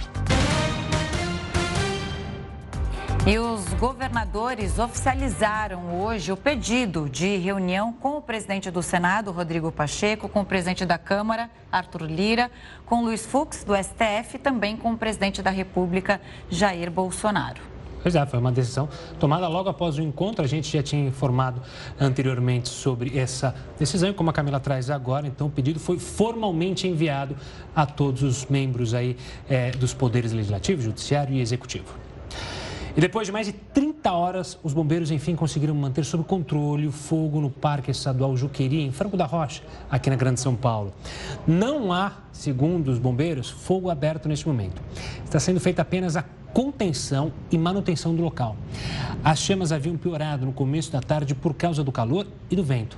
E 3.28 3.38
os 3.38 3.74
governadores 3.74 4.80
oficializaram 4.80 6.02
hoje 6.02 6.32
o 6.32 6.38
pedido 6.38 7.08
de 7.10 7.38
reunião 7.38 7.92
com 7.92 8.18
o 8.18 8.22
presidente 8.22 8.72
do 8.72 8.82
Senado, 8.82 9.32
Rodrigo 9.32 9.72
Pacheco, 9.72 10.30
com 10.30 10.42
o 10.42 10.46
presidente 10.46 10.86
da 10.86 10.98
Câmara, 10.98 11.50
Arthur 11.72 12.04
Lira, 12.04 12.50
com 12.86 13.04
Luiz 13.04 13.26
Fux, 13.26 13.64
do 13.64 13.76
STF, 13.76 14.36
e 14.36 14.40
também 14.40 14.78
com 14.78 14.94
o 14.94 14.98
presidente 14.98 15.42
da 15.42 15.52
República, 15.52 16.20
Jair 16.50 16.90
Bolsonaro. 16.90 17.62
Pois 18.02 18.16
é, 18.16 18.26
foi 18.26 18.40
uma 18.40 18.52
decisão 18.52 18.88
tomada 19.20 19.48
logo 19.50 19.70
após 19.70 19.98
o 19.98 20.02
encontro. 20.02 20.44
A 20.44 20.48
gente 20.48 20.72
já 20.72 20.82
tinha 20.82 21.06
informado 21.06 21.62
anteriormente 22.00 22.70
sobre 22.70 23.20
essa 23.20 23.54
decisão, 23.78 24.10
e 24.10 24.14
como 24.14 24.30
a 24.30 24.34
Camila 24.34 24.62
traz 24.62 24.90
agora, 24.90 25.28
então 25.28 25.48
o 25.48 25.52
pedido 25.52 25.80
foi 25.80 26.00
formalmente 26.00 26.88
enviado 26.88 27.36
a 27.76 27.86
todos 27.86 28.24
os 28.24 28.46
membros 28.46 28.94
aí 28.94 29.18
é, 29.50 29.72
dos 29.72 29.94
poderes 29.94 30.32
legislativo, 30.32 30.82
judiciário 30.82 31.36
e 31.36 31.42
executivo. 31.42 32.09
E 32.96 33.02
depois 33.02 33.28
de 33.28 33.32
mais 33.32 33.46
de 33.46 33.54
30 33.54 34.12
horas, 34.12 34.58
os 34.64 34.74
bombeiros 34.74 35.12
enfim 35.12 35.36
conseguiram 35.36 35.76
manter 35.76 36.04
sob 36.04 36.24
controle 36.24 36.88
o 36.88 36.92
fogo 36.92 37.40
no 37.40 37.50
Parque 37.50 37.92
Estadual 37.92 38.36
Juqueri, 38.36 38.82
em 38.82 38.92
Franco 38.92 39.16
da 39.16 39.26
Rocha, 39.26 39.62
aqui 39.90 40.10
na 40.10 40.16
Grande 40.16 40.40
São 40.40 40.56
Paulo. 40.56 40.94
Não 41.48 41.94
há, 41.94 42.14
segundo 42.32 42.90
os 42.90 42.98
bombeiros, 42.98 43.50
fogo 43.50 43.90
aberto 43.90 44.28
neste 44.28 44.48
momento. 44.48 44.82
Está 45.24 45.40
sendo 45.40 45.60
feita 45.60 45.82
apenas 45.82 46.18
a 46.18 46.26
contenção 46.54 47.32
e 47.52 47.58
manutenção 47.58 48.16
do 48.16 48.24
local. 48.24 48.56
As 49.24 49.40
chamas 49.40 49.72
haviam 49.72 49.96
piorado 49.96 50.46
no 50.46 50.52
começo 50.52 50.92
da 50.92 51.00
tarde 51.00 51.36
por 51.36 51.54
causa 51.54 51.84
do 51.84 51.92
calor 51.92 52.26
e 52.50 52.56
do 52.56 52.64
vento. 52.64 52.98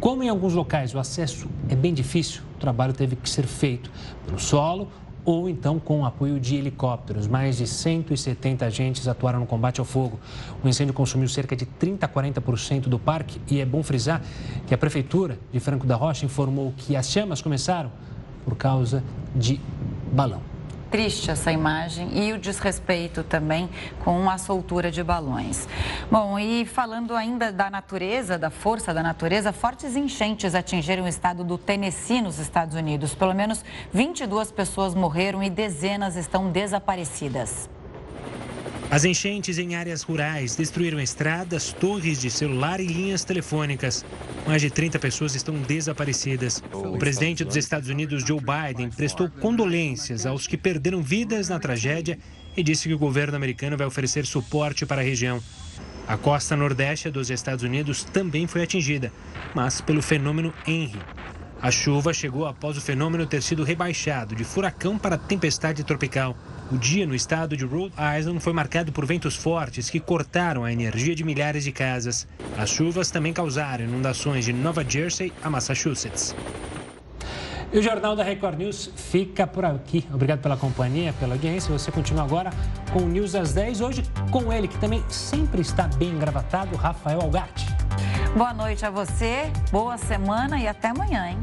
Como 0.00 0.22
em 0.22 0.28
alguns 0.28 0.54
locais 0.54 0.94
o 0.94 0.98
acesso 0.98 1.48
é 1.68 1.74
bem 1.74 1.92
difícil, 1.92 2.42
o 2.56 2.58
trabalho 2.58 2.92
teve 2.92 3.16
que 3.16 3.28
ser 3.28 3.46
feito 3.46 3.90
pelo 4.24 4.38
solo 4.38 4.88
ou 5.26 5.48
então 5.48 5.78
com 5.78 6.02
o 6.02 6.06
apoio 6.06 6.40
de 6.40 6.54
helicópteros. 6.56 7.26
Mais 7.26 7.58
de 7.58 7.66
170 7.66 8.64
agentes 8.64 9.08
atuaram 9.08 9.40
no 9.40 9.46
combate 9.46 9.80
ao 9.80 9.84
fogo. 9.84 10.18
O 10.64 10.68
incêndio 10.68 10.94
consumiu 10.94 11.28
cerca 11.28 11.56
de 11.56 11.66
30 11.66 12.06
a 12.06 12.08
40% 12.08 12.82
do 12.82 12.98
parque 12.98 13.40
e 13.50 13.60
é 13.60 13.66
bom 13.66 13.82
frisar 13.82 14.22
que 14.66 14.72
a 14.72 14.78
Prefeitura 14.78 15.38
de 15.52 15.58
Franco 15.60 15.86
da 15.86 15.96
Rocha 15.96 16.24
informou 16.24 16.72
que 16.76 16.94
as 16.94 17.10
chamas 17.10 17.42
começaram 17.42 17.90
por 18.44 18.56
causa 18.56 19.02
de 19.34 19.60
balão 20.12 20.55
triste 20.90 21.30
essa 21.30 21.52
imagem 21.52 22.10
e 22.12 22.32
o 22.32 22.38
desrespeito 22.38 23.22
também 23.22 23.68
com 24.04 24.28
a 24.30 24.38
soltura 24.38 24.90
de 24.90 25.02
balões. 25.02 25.68
Bom, 26.10 26.38
e 26.38 26.64
falando 26.64 27.14
ainda 27.14 27.52
da 27.52 27.68
natureza, 27.68 28.38
da 28.38 28.50
força 28.50 28.94
da 28.94 29.02
natureza, 29.02 29.52
fortes 29.52 29.96
enchentes 29.96 30.54
atingiram 30.54 31.04
o 31.04 31.08
estado 31.08 31.44
do 31.44 31.58
Tennessee, 31.58 32.22
nos 32.22 32.38
Estados 32.38 32.74
Unidos. 32.74 33.14
Pelo 33.14 33.34
menos 33.34 33.64
22 33.92 34.50
pessoas 34.50 34.94
morreram 34.94 35.42
e 35.42 35.50
dezenas 35.50 36.16
estão 36.16 36.50
desaparecidas. 36.50 37.68
As 38.88 39.04
enchentes 39.04 39.58
em 39.58 39.74
áreas 39.74 40.02
rurais 40.02 40.54
destruíram 40.54 41.00
estradas, 41.00 41.72
torres 41.72 42.20
de 42.20 42.30
celular 42.30 42.78
e 42.78 42.86
linhas 42.86 43.24
telefônicas. 43.24 44.04
Mais 44.46 44.62
de 44.62 44.70
30 44.70 44.98
pessoas 45.00 45.34
estão 45.34 45.56
desaparecidas. 45.56 46.62
O 46.72 46.96
presidente 46.96 47.44
dos 47.44 47.56
Estados 47.56 47.88
Unidos, 47.88 48.24
Joe 48.24 48.40
Biden, 48.40 48.90
prestou 48.90 49.28
condolências 49.28 50.24
aos 50.24 50.46
que 50.46 50.56
perderam 50.56 51.02
vidas 51.02 51.48
na 51.48 51.58
tragédia 51.58 52.16
e 52.56 52.62
disse 52.62 52.88
que 52.88 52.94
o 52.94 52.98
governo 52.98 53.36
americano 53.36 53.76
vai 53.76 53.86
oferecer 53.86 54.24
suporte 54.24 54.86
para 54.86 55.02
a 55.02 55.04
região. 55.04 55.42
A 56.06 56.16
costa 56.16 56.54
nordeste 56.54 57.10
dos 57.10 57.28
Estados 57.28 57.64
Unidos 57.64 58.04
também 58.04 58.46
foi 58.46 58.62
atingida, 58.62 59.12
mas 59.52 59.80
pelo 59.80 60.00
fenômeno 60.00 60.54
Henry. 60.64 61.00
A 61.60 61.70
chuva 61.72 62.14
chegou 62.14 62.46
após 62.46 62.76
o 62.76 62.80
fenômeno 62.80 63.26
ter 63.26 63.42
sido 63.42 63.64
rebaixado 63.64 64.36
de 64.36 64.44
furacão 64.44 64.96
para 64.96 65.18
tempestade 65.18 65.82
tropical. 65.82 66.36
O 66.70 66.76
dia 66.76 67.06
no 67.06 67.14
estado 67.14 67.56
de 67.56 67.64
Rhode 67.64 67.94
Island 68.18 68.40
foi 68.40 68.52
marcado 68.52 68.90
por 68.90 69.06
ventos 69.06 69.36
fortes 69.36 69.88
que 69.88 70.00
cortaram 70.00 70.64
a 70.64 70.72
energia 70.72 71.14
de 71.14 71.22
milhares 71.22 71.62
de 71.62 71.70
casas. 71.70 72.26
As 72.58 72.70
chuvas 72.70 73.08
também 73.08 73.32
causaram 73.32 73.84
inundações 73.84 74.44
de 74.44 74.52
Nova 74.52 74.84
Jersey 74.84 75.32
a 75.44 75.48
Massachusetts. 75.48 76.34
E 77.72 77.78
o 77.78 77.82
Jornal 77.82 78.16
da 78.16 78.24
Record 78.24 78.58
News 78.58 78.90
fica 78.96 79.46
por 79.46 79.64
aqui. 79.64 80.04
Obrigado 80.12 80.40
pela 80.40 80.56
companhia, 80.56 81.12
pela 81.20 81.34
audiência. 81.34 81.70
Você 81.72 81.92
continua 81.92 82.24
agora 82.24 82.50
com 82.92 83.00
o 83.00 83.08
News 83.08 83.36
às 83.36 83.52
10. 83.52 83.80
Hoje 83.80 84.02
com 84.32 84.52
ele, 84.52 84.66
que 84.66 84.78
também 84.78 85.04
sempre 85.08 85.60
está 85.60 85.86
bem 85.86 86.08
engravatado, 86.08 86.74
Rafael 86.74 87.20
Algatti. 87.20 87.64
Boa 88.36 88.52
noite 88.52 88.84
a 88.84 88.90
você, 88.90 89.52
boa 89.70 89.96
semana 89.96 90.58
e 90.58 90.66
até 90.66 90.88
amanhã, 90.88 91.28
hein? 91.28 91.38